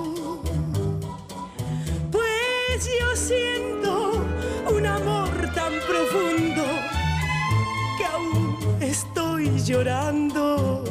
Llorando. 9.65 10.85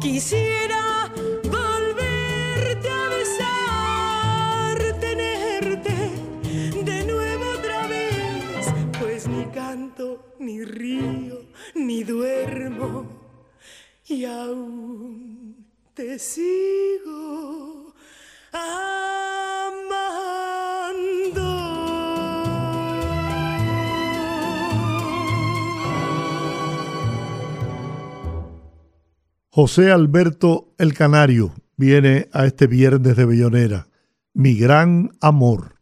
Quisiera 0.00 1.10
volverte 1.44 2.88
a 2.90 3.08
besar, 3.08 5.00
tenerte 5.00 5.94
de 6.84 7.04
nuevo 7.06 7.44
otra 7.58 7.86
vez, 7.88 8.66
pues 9.00 9.26
ni 9.26 9.46
canto, 9.46 10.34
ni 10.38 10.62
río, 10.62 11.46
ni 11.74 12.04
duermo. 12.04 13.06
Y 14.06 14.24
aún 14.24 15.66
te 15.94 16.18
sigo 16.18 17.65
José 29.56 29.90
Alberto 29.90 30.74
El 30.76 30.92
Canario 30.92 31.54
viene 31.78 32.28
a 32.34 32.44
este 32.44 32.66
viernes 32.66 33.16
de 33.16 33.24
Bellonera. 33.24 33.88
Mi 34.34 34.54
gran 34.54 35.12
amor. 35.22 35.75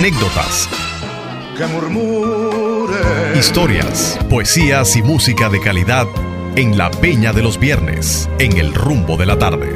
Anécdotas, 0.00 0.66
que 1.58 1.66
murmure. 1.66 3.38
historias, 3.38 4.18
poesías 4.30 4.96
y 4.96 5.02
música 5.02 5.50
de 5.50 5.60
calidad 5.60 6.06
en 6.56 6.78
la 6.78 6.90
Peña 6.90 7.34
de 7.34 7.42
los 7.42 7.60
Viernes, 7.60 8.26
en 8.38 8.56
el 8.56 8.72
rumbo 8.72 9.18
de 9.18 9.26
la 9.26 9.38
tarde. 9.38 9.68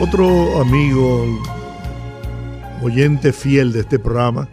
Otro 0.00 0.60
amigo, 0.60 1.42
oyente 2.80 3.32
fiel 3.32 3.72
de 3.72 3.80
este 3.80 3.98
programa, 3.98 4.48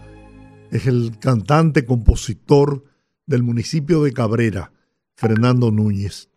es 0.72 0.88
el 0.88 1.20
cantante, 1.20 1.86
compositor 1.86 2.84
del 3.28 3.44
municipio 3.44 4.02
de 4.02 4.12
Cabrera, 4.12 4.72
Fernando 5.14 5.70
Núñez. 5.70 6.30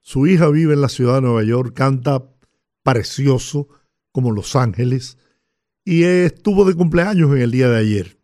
Su 0.00 0.26
hija 0.26 0.48
vive 0.48 0.74
en 0.74 0.80
la 0.80 0.88
ciudad 0.88 1.14
de 1.14 1.20
Nueva 1.20 1.44
York, 1.44 1.72
canta 1.72 2.24
precioso 2.82 3.68
como 4.12 4.32
Los 4.32 4.56
Ángeles 4.56 5.18
y 5.84 6.04
estuvo 6.04 6.64
de 6.64 6.74
cumpleaños 6.74 7.30
en 7.32 7.42
el 7.42 7.50
día 7.50 7.68
de 7.68 7.78
ayer. 7.78 8.18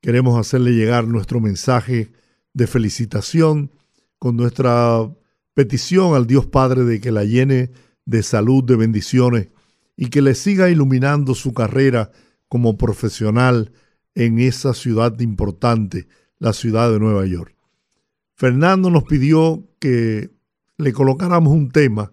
Queremos 0.00 0.38
hacerle 0.38 0.72
llegar 0.72 1.06
nuestro 1.06 1.40
mensaje 1.40 2.12
de 2.52 2.66
felicitación 2.66 3.70
con 4.18 4.36
nuestra 4.36 5.10
petición 5.54 6.14
al 6.14 6.26
Dios 6.26 6.46
Padre 6.46 6.84
de 6.84 7.00
que 7.00 7.12
la 7.12 7.24
llene 7.24 7.70
de 8.04 8.22
salud, 8.22 8.62
de 8.64 8.76
bendiciones 8.76 9.48
y 9.96 10.10
que 10.10 10.22
le 10.22 10.34
siga 10.34 10.70
iluminando 10.70 11.34
su 11.34 11.52
carrera 11.52 12.12
como 12.48 12.76
profesional 12.76 13.72
en 14.14 14.38
esa 14.38 14.74
ciudad 14.74 15.18
importante, 15.20 16.08
la 16.38 16.52
ciudad 16.52 16.90
de 16.90 17.00
Nueva 17.00 17.26
York. 17.26 17.54
Fernando 18.34 18.90
nos 18.90 19.04
pidió 19.04 19.66
que 19.78 20.30
le 20.76 20.92
colocáramos 20.92 21.52
un 21.52 21.70
tema 21.70 22.12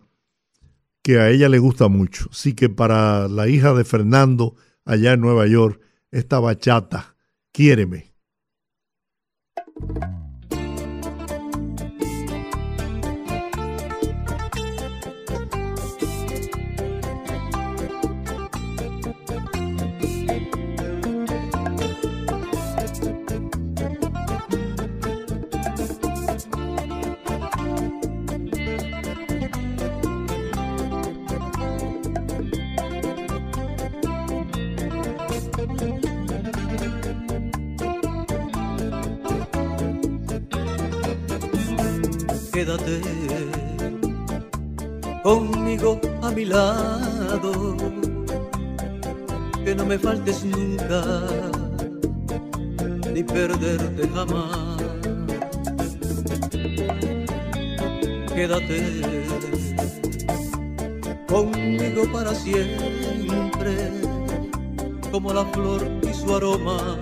que 1.03 1.19
a 1.19 1.29
ella 1.29 1.49
le 1.49 1.59
gusta 1.59 1.89
mucho. 1.89 2.29
Así 2.31 2.55
que 2.55 2.69
para 2.69 3.27
la 3.27 3.47
hija 3.47 3.73
de 3.73 3.83
Fernando 3.83 4.55
allá 4.85 5.13
en 5.13 5.21
Nueva 5.21 5.45
York, 5.45 5.79
esta 6.09 6.39
bachata, 6.39 7.15
quiéreme. 7.51 8.15
Nunca, 50.43 51.03
ni 53.13 53.23
perderte 53.23 54.07
jamás. 54.09 54.77
Quédate 58.33 59.03
conmigo 61.27 62.03
para 62.11 62.33
siempre, 62.33 63.91
como 65.11 65.33
la 65.33 65.45
flor 65.45 65.87
y 66.01 66.13
su 66.13 66.35
aroma, 66.35 66.97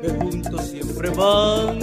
que 0.00 0.08
juntos 0.18 0.64
siempre 0.64 1.10
van 1.10 1.78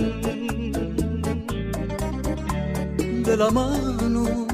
de 3.23 3.37
la 3.37 3.51
mano, 3.51 4.47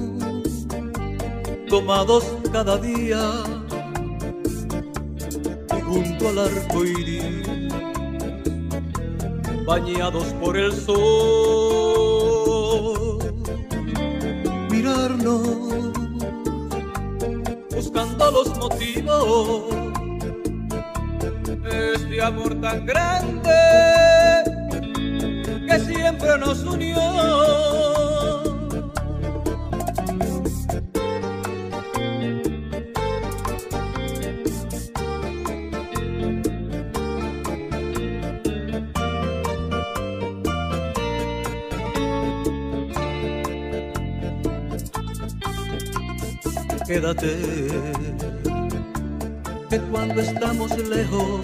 tomados 1.70 2.26
cada 2.52 2.78
día 2.78 3.55
al 6.27 6.39
arco 6.39 6.84
iris, 6.84 7.47
bañados 9.65 10.26
por 10.41 10.57
el 10.57 10.72
sol, 10.73 10.97
mirarnos, 14.72 15.47
buscando 17.76 18.31
los 18.31 18.57
motivos, 18.57 19.64
este 21.64 22.22
amor 22.22 22.60
tan 22.61 22.85
grande 22.85 23.52
que 25.68 25.80
siempre 25.80 26.38
nos 26.39 26.64
unió. 26.64 27.94
Quédate, 46.95 47.35
que 49.69 49.80
cuando 49.91 50.22
estamos 50.22 50.72
lejos 50.77 51.41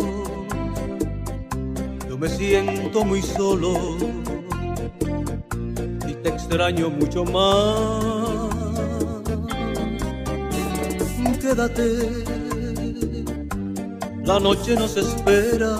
yo 2.07 2.17
me 2.17 2.29
siento 2.29 3.03
muy 3.03 3.21
solo 3.21 3.97
y 6.07 6.13
te 6.23 6.29
extraño 6.29 6.89
mucho 6.89 7.25
más. 7.25 8.49
Quédate, 11.41 12.23
la 14.23 14.39
noche 14.39 14.75
nos 14.75 14.95
espera, 14.95 15.73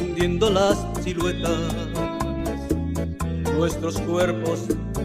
hundiendo 0.00 0.48
las 0.48 0.78
siluetas, 1.04 1.60
nuestros 3.58 4.00
cuerpos 4.00 4.60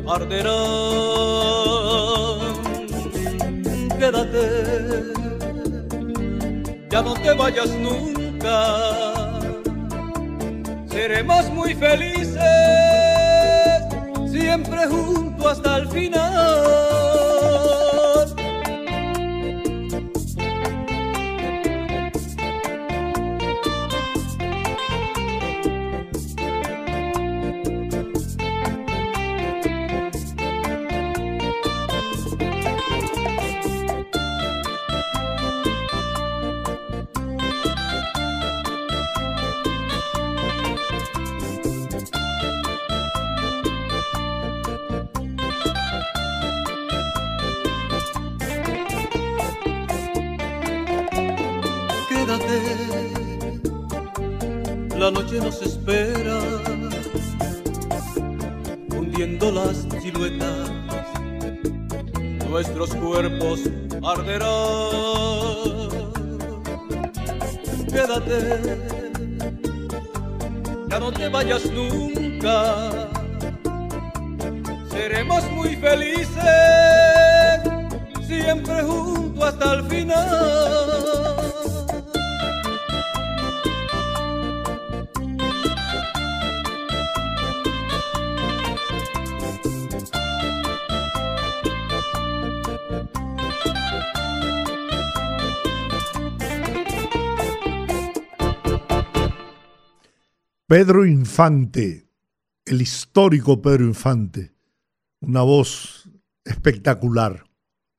arderán. 0.07 1.74
Quédate, 3.99 5.03
ya 6.89 7.01
no 7.01 7.13
te 7.13 7.34
vayas 7.34 7.69
nunca. 7.76 8.55
Seremos 10.88 11.49
muy 11.51 11.73
felices, 11.76 12.39
siempre 14.30 14.88
juntos 14.88 15.51
hasta 15.53 15.77
el 15.77 15.88
final. 15.88 16.24
Pedro 100.77 101.06
Infante, 101.06 102.06
el 102.65 102.81
histórico 102.81 103.61
Pedro 103.61 103.85
Infante, 103.85 104.53
una 105.22 105.41
voz 105.41 106.10
espectacular 106.43 107.45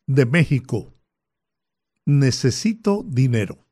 de 0.07 0.27
México. 0.27 0.93
Necesito 2.05 3.03
dinero. 3.03 3.66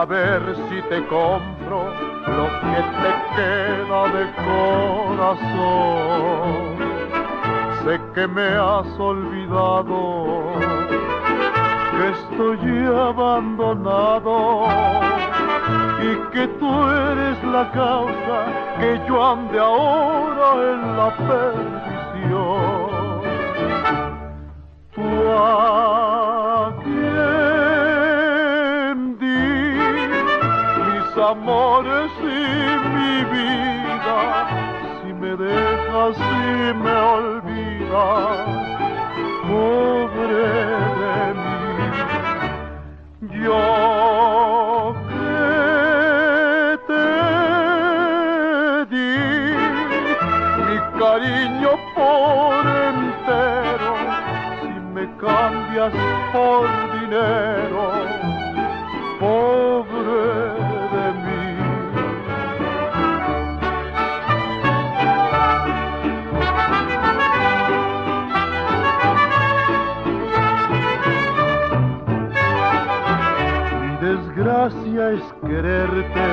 Para 0.00 0.06
ver 0.06 0.56
si 0.68 0.80
te 0.88 1.06
compro 1.08 1.80
lo 2.26 2.46
que 2.60 2.80
te 3.00 3.12
queda 3.36 4.02
de 4.16 4.24
corazón. 5.26 6.08
Sé 7.84 7.94
que 8.14 8.24
me 8.26 8.48
has 8.48 8.98
olvidado, 8.98 10.52
que 11.90 12.08
estoy 12.08 12.62
abandonado 12.86 14.36
y 16.02 16.10
que 16.32 16.44
tú 16.58 16.70
eres 16.88 17.44
la 17.44 17.70
causa 17.72 18.38
que 18.78 18.90
yo 19.06 19.14
ande 19.32 19.58
ahora 19.58 20.48
en 20.72 20.96
la 20.96 21.10
perdición. 21.28 22.00
Amores 31.30 32.10
y 32.18 32.24
mi 32.94 33.24
vida, 33.24 34.18
si 35.00 35.08
me 35.12 35.36
dejas 35.36 36.16
y 36.18 36.74
me 36.74 36.94
olvidas, 37.16 38.48
pobre 39.46 40.46
de 40.98 41.16
mí. 41.40 41.78
Yo 43.44 44.94
que 45.08 45.50
te 46.88 47.06
di 48.92 49.12
mi 50.66 50.76
cariño 50.98 51.72
por 51.94 52.62
entero, 52.90 53.92
si 54.62 54.72
me 54.94 55.04
cambias 55.18 55.94
por 56.32 56.62
dinero, 57.00 57.82
pobre 59.20 59.59
quererte 75.50 76.28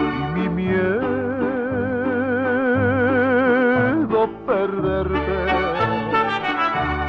y 0.00 0.04
mi 0.34 0.48
miedo 0.48 1.08
perderte, 4.46 5.38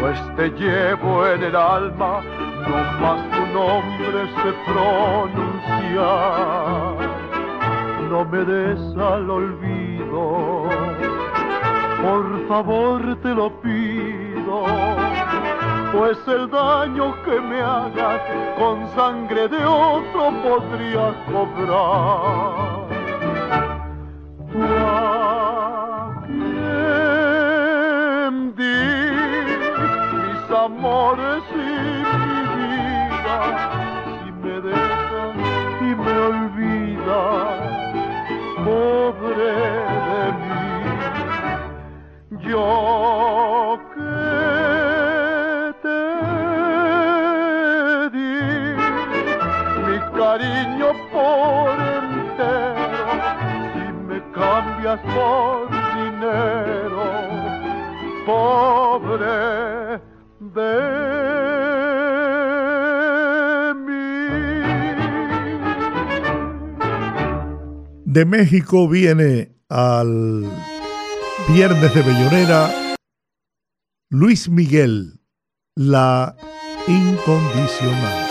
pues 0.02 0.20
te 0.36 0.50
llevo 0.60 1.26
en 1.28 1.44
el 1.44 1.56
alma, 1.56 2.22
no 2.68 2.78
más 3.02 3.20
tu 3.32 3.44
nombre 3.54 4.20
se 4.42 4.52
pronuncia, 4.70 6.10
no 8.10 8.20
me 8.26 8.42
des 8.44 8.82
al 8.98 9.30
olvido, 9.30 10.68
por 12.04 12.48
favor 12.50 13.00
te 13.24 13.34
lo 13.34 13.50
pido 13.62 14.99
pues 15.92 16.18
el 16.28 16.50
daño 16.50 17.16
que 17.24 17.40
me 17.42 17.62
hagas 17.62 18.22
con 18.58 18.88
sangre 18.96 19.48
de 19.48 19.66
otro 19.66 20.32
podría 20.44 21.14
cobrar. 21.32 22.90
Tú 24.52 24.60
di 28.56 28.78
mis 30.14 30.52
amores 30.52 31.44
y 31.52 31.56
mi 31.56 32.40
vida, 32.56 33.38
si 34.06 34.32
me 34.32 34.56
dejas 34.62 35.36
y 35.82 35.90
me 35.96 36.16
olvidas, 36.30 37.60
pobre 38.66 39.52
de 40.08 40.24
mí, 40.40 40.60
yo 42.50 43.80
dinero 55.96 57.04
pobre 58.26 60.02
de 60.40 61.00
De 68.06 68.26
México 68.26 68.88
viene 68.90 69.52
al 69.70 70.46
Viernes 71.48 71.94
de 71.94 72.02
Bellonera 72.02 72.72
Luis 74.10 74.50
Miguel, 74.50 75.22
la 75.76 76.36
incondicional. 76.88 78.29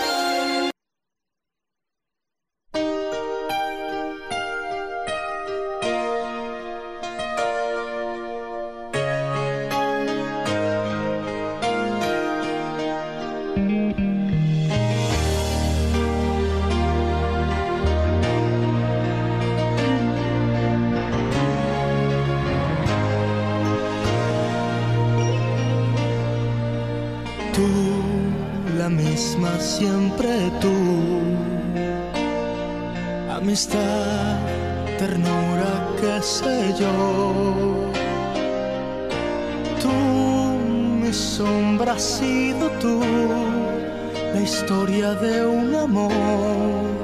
Has 41.99 42.19
sido 42.19 42.71
tú. 42.81 43.01
La 44.33 44.41
historia 44.41 45.15
de 45.15 45.45
un 45.45 45.75
amor 45.75 46.98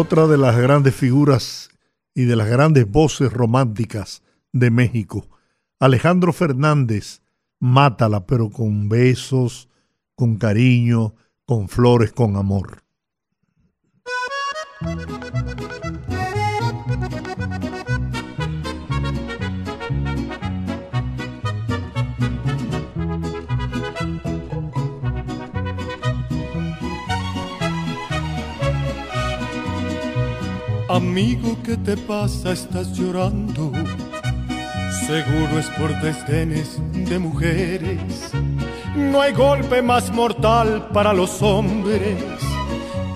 Otra 0.00 0.28
de 0.28 0.38
las 0.38 0.56
grandes 0.56 0.94
figuras 0.94 1.70
y 2.14 2.22
de 2.26 2.36
las 2.36 2.48
grandes 2.48 2.88
voces 2.88 3.32
románticas 3.32 4.22
de 4.52 4.70
México, 4.70 5.26
Alejandro 5.80 6.32
Fernández, 6.32 7.20
mátala, 7.58 8.24
pero 8.24 8.48
con 8.48 8.88
besos, 8.88 9.68
con 10.14 10.36
cariño, 10.36 11.16
con 11.44 11.68
flores, 11.68 12.12
con 12.12 12.36
amor. 12.36 12.84
Amigo, 30.98 31.56
¿qué 31.62 31.76
te 31.76 31.96
pasa? 31.96 32.50
Estás 32.50 32.92
llorando. 32.92 33.70
Seguro 35.06 35.56
es 35.56 35.70
por 35.78 35.96
desdenes 36.02 36.80
de 36.92 37.20
mujeres. 37.20 38.32
No 38.96 39.20
hay 39.20 39.32
golpe 39.32 39.80
más 39.80 40.12
mortal 40.12 40.88
para 40.92 41.12
los 41.12 41.40
hombres 41.40 42.18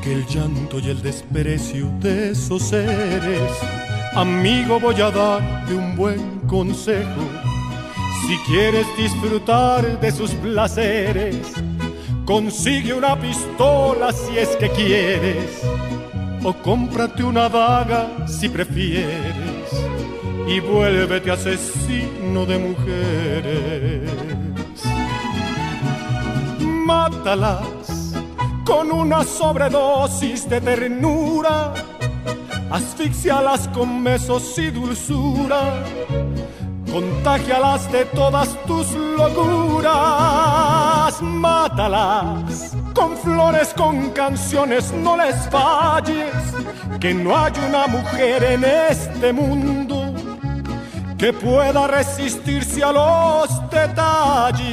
que 0.00 0.12
el 0.12 0.24
llanto 0.26 0.78
y 0.78 0.90
el 0.90 1.02
desprecio 1.02 1.90
de 1.98 2.30
esos 2.30 2.62
seres. 2.62 3.50
Amigo, 4.14 4.78
voy 4.78 5.00
a 5.00 5.10
darte 5.10 5.74
un 5.74 5.96
buen 5.96 6.38
consejo. 6.46 7.24
Si 8.28 8.36
quieres 8.46 8.86
disfrutar 8.96 9.98
de 10.00 10.12
sus 10.12 10.30
placeres, 10.34 11.52
consigue 12.24 12.94
una 12.94 13.20
pistola 13.20 14.12
si 14.12 14.38
es 14.38 14.50
que 14.50 14.68
quieres 14.70 15.81
o 16.44 16.52
cómprate 16.52 17.22
una 17.22 17.48
daga 17.48 18.26
si 18.26 18.48
prefieres 18.48 19.70
y 20.46 20.60
vuélvete 20.60 21.30
asesino 21.30 22.44
de 22.46 22.58
mujeres. 22.58 24.10
Mátalas 26.60 28.14
con 28.64 28.90
una 28.90 29.22
sobredosis 29.24 30.48
de 30.48 30.60
ternura, 30.60 31.72
asfixialas 32.70 33.68
con 33.68 34.02
besos 34.02 34.58
y 34.58 34.70
dulzura, 34.70 35.84
contagialas 36.90 37.90
de 37.92 38.04
todas 38.06 38.48
tus 38.66 38.92
locuras, 39.16 39.92
mátalas 41.22 42.76
con 42.94 43.16
flores, 43.16 43.72
con 43.76 44.10
canciones, 44.10 44.92
no 44.92 45.16
les 45.16 45.36
falles, 45.48 46.32
que 47.00 47.14
no 47.14 47.36
hay 47.36 47.52
una 47.68 47.86
mujer 47.86 48.42
en 48.44 48.64
este 48.64 49.32
mundo 49.32 50.14
que 51.18 51.32
pueda 51.32 51.86
resistirse 51.86 52.82
a 52.82 52.92
los 52.92 53.70
detalles. 53.70 54.72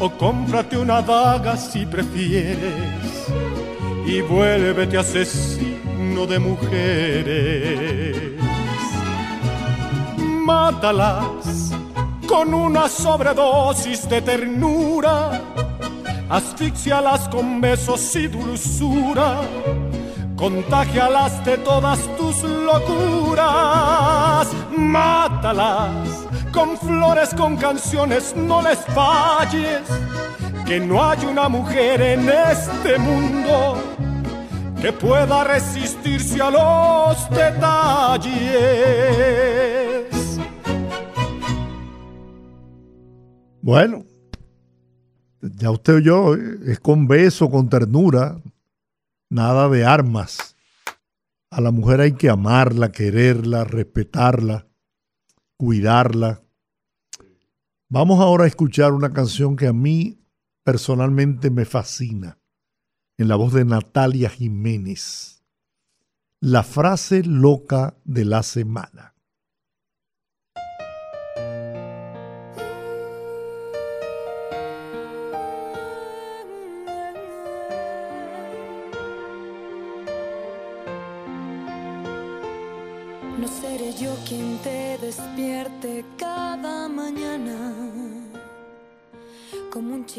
o 0.00 0.10
cómprate 0.10 0.76
una 0.76 1.02
daga 1.02 1.56
si 1.56 1.86
prefieres 1.86 3.28
y 4.06 4.20
vuélvete 4.22 4.96
asesino 4.98 6.26
de 6.26 6.38
mujeres. 6.38 8.30
mátalas 10.50 11.70
con 12.26 12.52
una 12.54 12.88
sobredosis 12.88 14.08
de 14.08 14.20
ternura, 14.20 15.40
asfixialas 16.28 17.28
con 17.28 17.60
besos 17.60 18.16
y 18.16 18.26
dulzura, 18.26 19.42
contagialas 20.36 21.44
de 21.44 21.56
todas 21.58 22.00
tus 22.16 22.42
locuras, 22.68 24.48
mátalas 24.76 26.09
con 26.52 26.76
flores, 26.76 27.34
con 27.34 27.56
canciones, 27.56 28.34
no 28.36 28.62
les 28.62 28.78
falles, 28.86 29.82
que 30.66 30.80
no 30.80 31.04
hay 31.04 31.24
una 31.26 31.48
mujer 31.48 32.00
en 32.00 32.28
este 32.28 32.98
mundo 32.98 33.76
que 34.80 34.92
pueda 34.92 35.44
resistirse 35.44 36.40
a 36.40 36.50
los 36.50 37.30
detalles. 37.30 38.40
Bueno, 43.62 44.04
ya 45.42 45.70
usted 45.70 45.96
oyó, 45.96 46.34
es 46.34 46.80
con 46.80 47.06
beso, 47.06 47.50
con 47.50 47.68
ternura, 47.68 48.40
nada 49.28 49.68
de 49.68 49.84
armas. 49.84 50.56
A 51.50 51.60
la 51.60 51.70
mujer 51.70 52.00
hay 52.00 52.12
que 52.12 52.30
amarla, 52.30 52.90
quererla, 52.90 53.64
respetarla, 53.64 54.69
cuidarla. 55.60 56.42
Vamos 57.90 58.18
ahora 58.18 58.44
a 58.44 58.46
escuchar 58.46 58.94
una 58.94 59.12
canción 59.12 59.56
que 59.56 59.66
a 59.66 59.74
mí 59.74 60.24
personalmente 60.64 61.50
me 61.50 61.66
fascina, 61.66 62.38
en 63.18 63.28
la 63.28 63.36
voz 63.36 63.52
de 63.52 63.66
Natalia 63.66 64.30
Jiménez. 64.30 65.44
La 66.40 66.62
frase 66.62 67.24
loca 67.24 67.94
de 68.04 68.24
la 68.24 68.42
semana. 68.42 69.09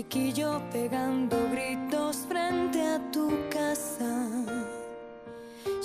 Chiquillo 0.02 0.60
pegando 0.72 1.38
gritos 1.52 2.26
frente 2.28 2.82
a 2.82 2.98
tu 3.12 3.30
casa. 3.52 4.12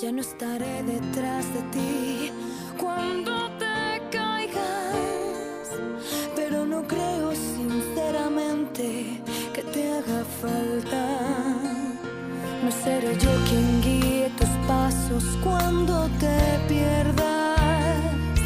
Ya 0.01 0.11
no 0.11 0.23
estaré 0.23 0.83
detrás 0.85 1.45
de 1.53 1.63
ti 1.75 2.33
cuando 2.79 3.33
te 3.59 4.01
caigas, 4.17 5.69
pero 6.35 6.65
no 6.65 6.83
creo 6.87 7.35
sinceramente 7.35 9.21
que 9.53 9.63
te 9.63 9.83
haga 9.93 10.25
falta. 10.41 11.05
No 12.65 12.71
seré 12.71 13.19
yo 13.19 13.33
quien 13.49 13.83
guíe 13.83 14.31
tus 14.39 14.55
pasos 14.67 15.25
cuando 15.45 16.09
te 16.23 16.39
pierdas. 16.69 18.41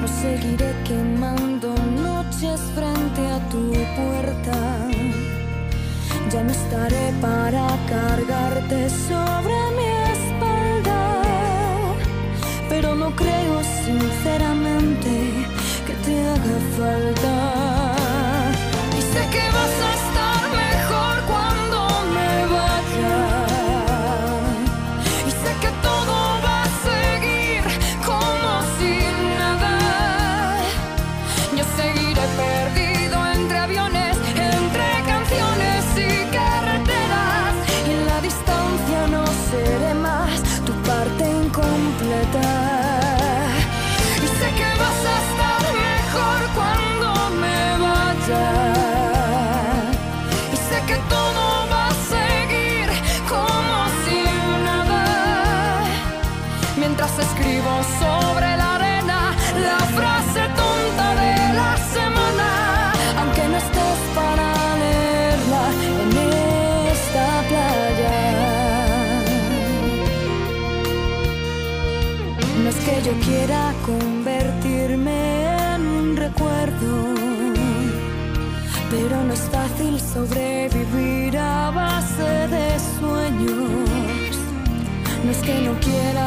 No 0.00 0.08
seguiré 0.08 0.72
quemando 0.88 1.74
noches 2.08 2.60
frente 2.74 3.22
a 3.28 3.38
tu 3.50 3.70
puerta. 3.98 4.79
Ya 6.32 6.44
no 6.44 6.52
estaré 6.52 7.12
para 7.20 7.66
cargarte 7.88 8.88
sobre 8.88 9.56
mi 9.76 9.88
espalda. 10.14 11.22
Pero 12.68 12.94
no 12.94 13.10
creo 13.16 13.62
sinceramente 13.84 15.10
que 15.86 15.94
te 16.04 16.20
haga 16.28 16.58
falta. 16.78 17.59
Convertirme 73.90 75.20
en 75.74 75.82
un 76.00 76.16
recuerdo, 76.16 76.92
pero 78.90 79.14
no 79.26 79.32
es 79.32 79.44
fácil 79.56 79.94
sobrevivir 80.00 81.36
a 81.38 81.70
base 81.70 82.32
de 82.54 82.66
sueños. 82.98 84.32
No 85.24 85.30
es 85.30 85.40
que 85.46 85.56
no 85.66 85.72
quiera 85.86 86.19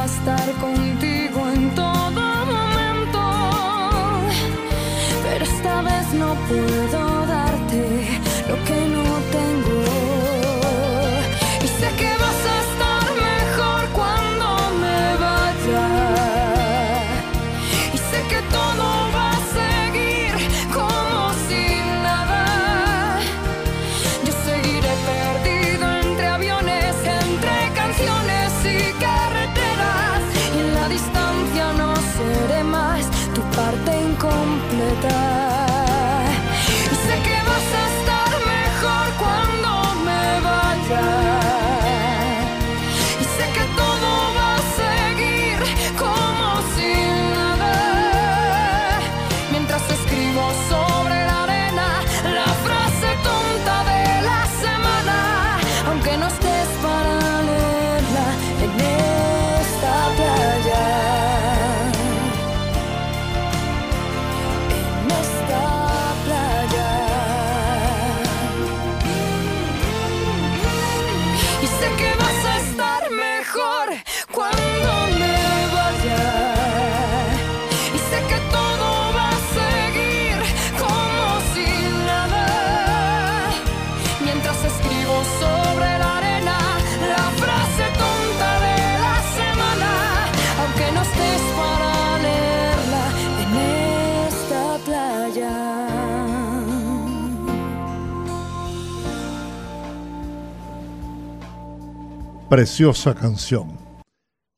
Preciosa 102.53 103.15
canción 103.15 103.79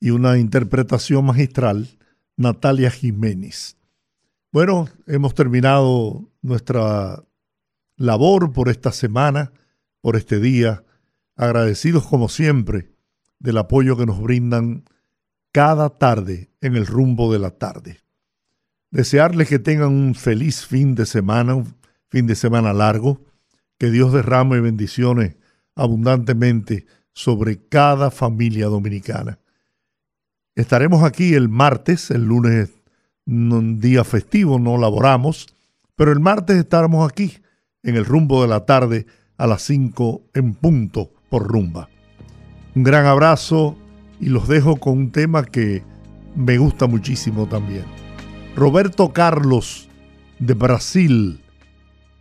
y 0.01 0.09
una 0.09 0.38
interpretación 0.38 1.23
magistral, 1.23 1.97
Natalia 2.35 2.91
Jiménez. 2.91 3.77
Bueno, 4.51 4.89
hemos 5.07 5.34
terminado 5.34 6.30
nuestra 6.41 7.23
labor 7.95 8.51
por 8.51 8.67
esta 8.67 8.91
semana, 8.91 9.53
por 10.01 10.17
este 10.17 10.41
día, 10.41 10.84
agradecidos 11.38 12.05
como 12.05 12.27
siempre 12.27 12.91
del 13.39 13.59
apoyo 13.59 13.95
que 13.95 14.05
nos 14.05 14.22
brindan 14.22 14.84
cada 15.53 15.89
tarde 15.89 16.49
en 16.59 16.76
el 16.76 16.88
rumbo 16.88 17.31
de 17.31 17.39
la 17.39 17.51
tarde. 17.51 18.01
Desearles 18.91 19.47
que 19.47 19.59
tengan 19.59 19.93
un 19.93 20.15
feliz 20.15 20.65
fin 20.65 20.95
de 20.95 21.05
semana, 21.05 21.55
un 21.55 21.73
fin 22.09 22.27
de 22.27 22.35
semana 22.35 22.73
largo, 22.73 23.22
que 23.77 23.89
Dios 23.89 24.11
derrame 24.11 24.59
bendiciones 24.59 25.38
abundantemente 25.76 26.88
sobre 27.15 27.57
cada 27.67 28.11
familia 28.11 28.67
dominicana. 28.67 29.39
Estaremos 30.53 31.03
aquí 31.03 31.33
el 31.33 31.49
martes, 31.49 32.11
el 32.11 32.25
lunes 32.25 32.71
un 33.25 33.79
día 33.79 34.03
festivo, 34.03 34.59
no 34.59 34.77
laboramos, 34.77 35.47
pero 35.95 36.11
el 36.11 36.19
martes 36.19 36.57
estaremos 36.57 37.09
aquí 37.09 37.37
en 37.81 37.95
el 37.95 38.05
rumbo 38.05 38.41
de 38.41 38.49
la 38.49 38.65
tarde 38.65 39.07
a 39.37 39.47
las 39.47 39.63
5 39.63 40.21
en 40.33 40.53
punto 40.53 41.11
por 41.29 41.47
rumba. 41.47 41.89
Un 42.75 42.83
gran 42.83 43.05
abrazo 43.05 43.75
y 44.19 44.27
los 44.27 44.47
dejo 44.47 44.75
con 44.75 44.97
un 44.97 45.11
tema 45.11 45.45
que 45.45 45.83
me 46.35 46.57
gusta 46.57 46.85
muchísimo 46.85 47.47
también. 47.47 47.85
Roberto 48.55 49.13
Carlos 49.13 49.89
de 50.39 50.53
Brasil, 50.53 51.41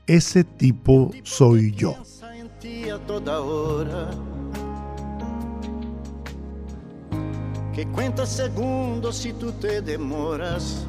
ese 0.06 0.44
tipo 0.44 1.12
soy 1.24 1.72
yo. 1.72 1.96
Que 7.74 7.84
cuenta 7.88 8.24
segundos 8.24 9.16
si 9.16 9.32
tú 9.32 9.50
te 9.50 9.80
demoras. 9.80 10.86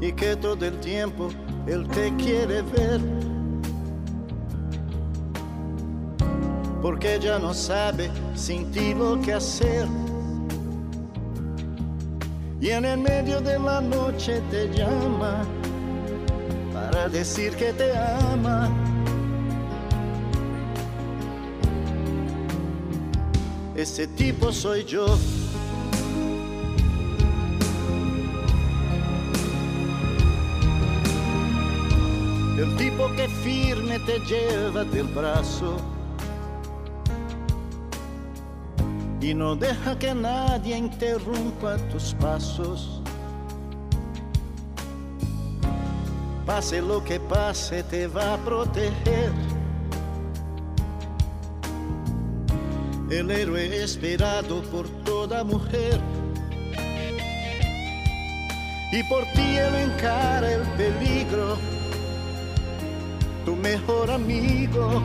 Y 0.00 0.12
que 0.12 0.34
todo 0.34 0.64
el 0.64 0.80
tiempo 0.80 1.28
él 1.66 1.86
te 1.88 2.14
quiere 2.16 2.62
ver. 2.62 3.00
Porque 6.80 7.20
ya 7.20 7.38
no 7.38 7.52
sabe 7.52 8.10
sin 8.34 8.72
ti 8.72 8.94
lo 8.94 9.20
que 9.20 9.34
hacer. 9.34 9.86
Y 12.62 12.70
en 12.70 12.84
el 12.84 12.98
medio 12.98 13.40
de 13.40 13.58
la 13.58 13.80
noche 13.80 14.40
te 14.50 14.68
llama 14.68 15.44
para 16.72 17.08
decir 17.08 17.54
que 17.56 17.72
te 17.72 17.92
ama. 17.96 18.70
Ese 23.74 24.06
tipo 24.06 24.52
soy 24.52 24.84
yo. 24.84 25.06
El 32.58 32.76
tipo 32.76 33.10
que 33.16 33.28
firme 33.28 33.98
te 34.00 34.18
lleva 34.20 34.84
del 34.84 35.06
brazo 35.08 35.76
y 39.22 39.34
no 39.34 39.56
deja 39.56 39.98
que 39.98 40.14
nadie 40.14 40.76
interrumpa 40.76 41.78
tus 41.90 42.14
pasos. 42.14 43.00
Pase 46.44 46.82
lo 46.82 47.02
que 47.02 47.18
pase, 47.20 47.82
te 47.84 48.06
va 48.06 48.34
a 48.34 48.36
proteger. 48.38 49.32
El 53.12 53.30
héroe 53.30 53.82
esperado 53.84 54.62
por 54.62 54.88
toda 55.04 55.44
mujer. 55.44 56.00
Y 58.90 59.02
por 59.04 59.24
ti 59.34 59.56
él 59.58 59.74
encara 59.74 60.50
el 60.50 60.62
peligro, 60.78 61.58
tu 63.44 63.54
mejor 63.54 64.10
amigo. 64.10 65.02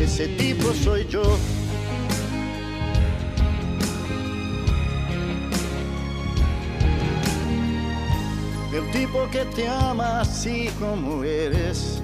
Ese 0.00 0.28
tipo 0.28 0.72
soy 0.72 1.04
yo. 1.08 1.24
El 8.72 8.90
tipo 8.92 9.28
que 9.32 9.44
te 9.56 9.68
ama 9.68 10.20
así 10.20 10.70
como 10.78 11.24
eres. 11.24 12.01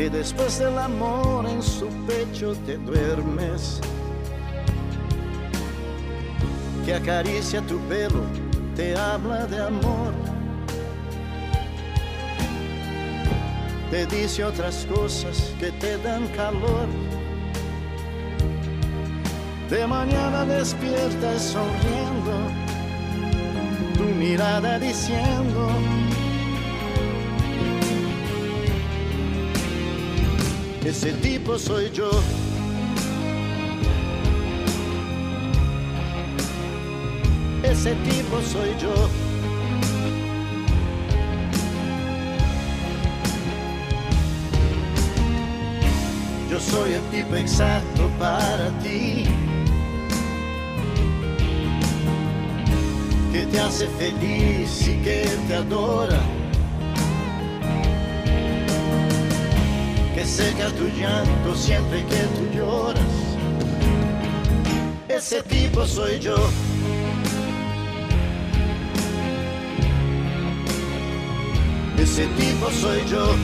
Que 0.00 0.08
después 0.08 0.58
del 0.58 0.78
amor 0.78 1.46
en 1.46 1.62
su 1.62 1.86
pecho 2.06 2.54
te 2.64 2.78
duermes. 2.78 3.82
Que 6.86 6.94
acaricia 6.94 7.60
tu 7.60 7.78
pelo, 7.80 8.22
te 8.74 8.96
habla 8.96 9.44
de 9.44 9.60
amor. 9.60 10.14
Te 13.90 14.06
dice 14.06 14.42
otras 14.42 14.86
cosas 14.86 15.52
que 15.60 15.70
te 15.72 15.98
dan 15.98 16.26
calor. 16.28 16.88
De 19.68 19.86
mañana 19.86 20.46
despiertas 20.46 21.42
sonriendo 21.42 22.32
tu 23.98 24.04
mirada 24.18 24.78
diciendo 24.78 25.68
ese 30.84 31.12
tipo 31.14 31.58
soy 31.58 31.90
yo. 31.92 32.10
Ese 37.62 37.94
tipo 37.94 38.40
soy 38.42 38.70
yo. 38.80 38.94
Yo 46.50 46.58
soy 46.58 46.94
el 46.94 47.02
tipo 47.10 47.36
exacto 47.36 48.10
para 48.18 48.70
ti. 48.82 49.26
que 53.32 53.46
te 53.46 53.60
hace 53.60 53.86
feliz 53.86 54.88
y 54.88 54.96
que 55.02 55.24
te 55.46 55.54
adora. 55.54 56.39
Que 60.20 60.26
seca 60.26 60.68
tu 60.72 60.86
llanto 61.00 61.54
siempre 61.56 62.04
que 62.04 62.22
tú 62.36 62.54
lloras. 62.54 63.14
Ese 65.08 65.42
tipo 65.44 65.86
soy 65.86 66.18
yo. 66.18 66.36
Ese 71.96 72.26
tipo 72.26 72.70
soy 72.70 73.00
yo. 73.10 73.34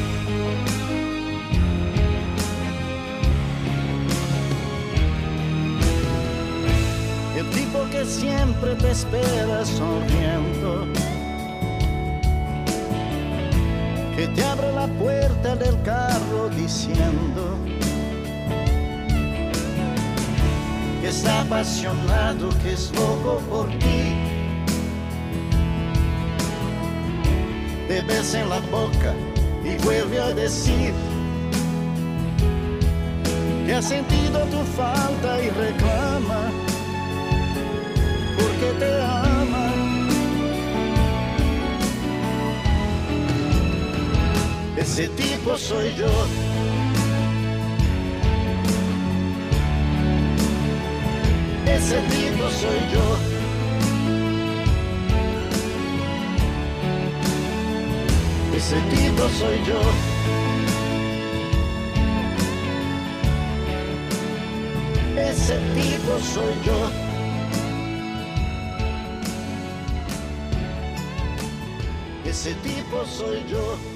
El 7.39 7.47
tipo 7.53 7.89
que 7.91 8.05
siempre 8.05 8.75
te 8.75 8.91
espera 8.91 9.65
sonriendo. 9.65 11.16
Que 14.17 14.27
te 14.29 14.43
abre 14.43 14.73
la 14.73 14.87
puerta 14.87 15.55
del 15.57 15.81
carro 15.83 16.49
diciendo 16.49 17.59
que 21.03 21.09
está 21.09 21.43
apasionado, 21.43 22.49
que 22.63 22.73
es 22.73 22.91
loco 22.95 23.43
por 23.51 23.69
ti. 23.79 24.15
Te 27.89 28.01
besa 28.01 28.41
en 28.41 28.49
la 28.49 28.61
boca 28.61 29.13
y 29.63 29.77
vuelve 29.85 30.19
a 30.19 30.31
decir 30.31 30.95
que 33.67 33.75
ha 33.75 33.83
sentido 33.83 34.45
tu 34.45 34.63
falta 34.81 35.43
y 35.43 35.51
reclama 35.51 36.51
porque 38.39 38.79
te 38.79 39.03
ama. 39.03 39.26
Ese 44.77 45.09
tipo 45.09 45.57
soy 45.57 45.95
yo. 45.95 46.07
Ese 51.67 51.99
tipo 52.11 52.51
soy 52.51 52.81
yo. 52.93 53.37
Ese 58.55 58.77
tipo 58.91 59.29
soy 59.39 59.59
yo. 59.67 59.81
Ese 65.17 65.57
tipo 65.75 66.19
soy 66.21 66.55
yo. 66.67 66.91
Ese 72.27 72.55
tipo 72.57 73.07
soy 73.07 73.43
yo. 73.49 73.96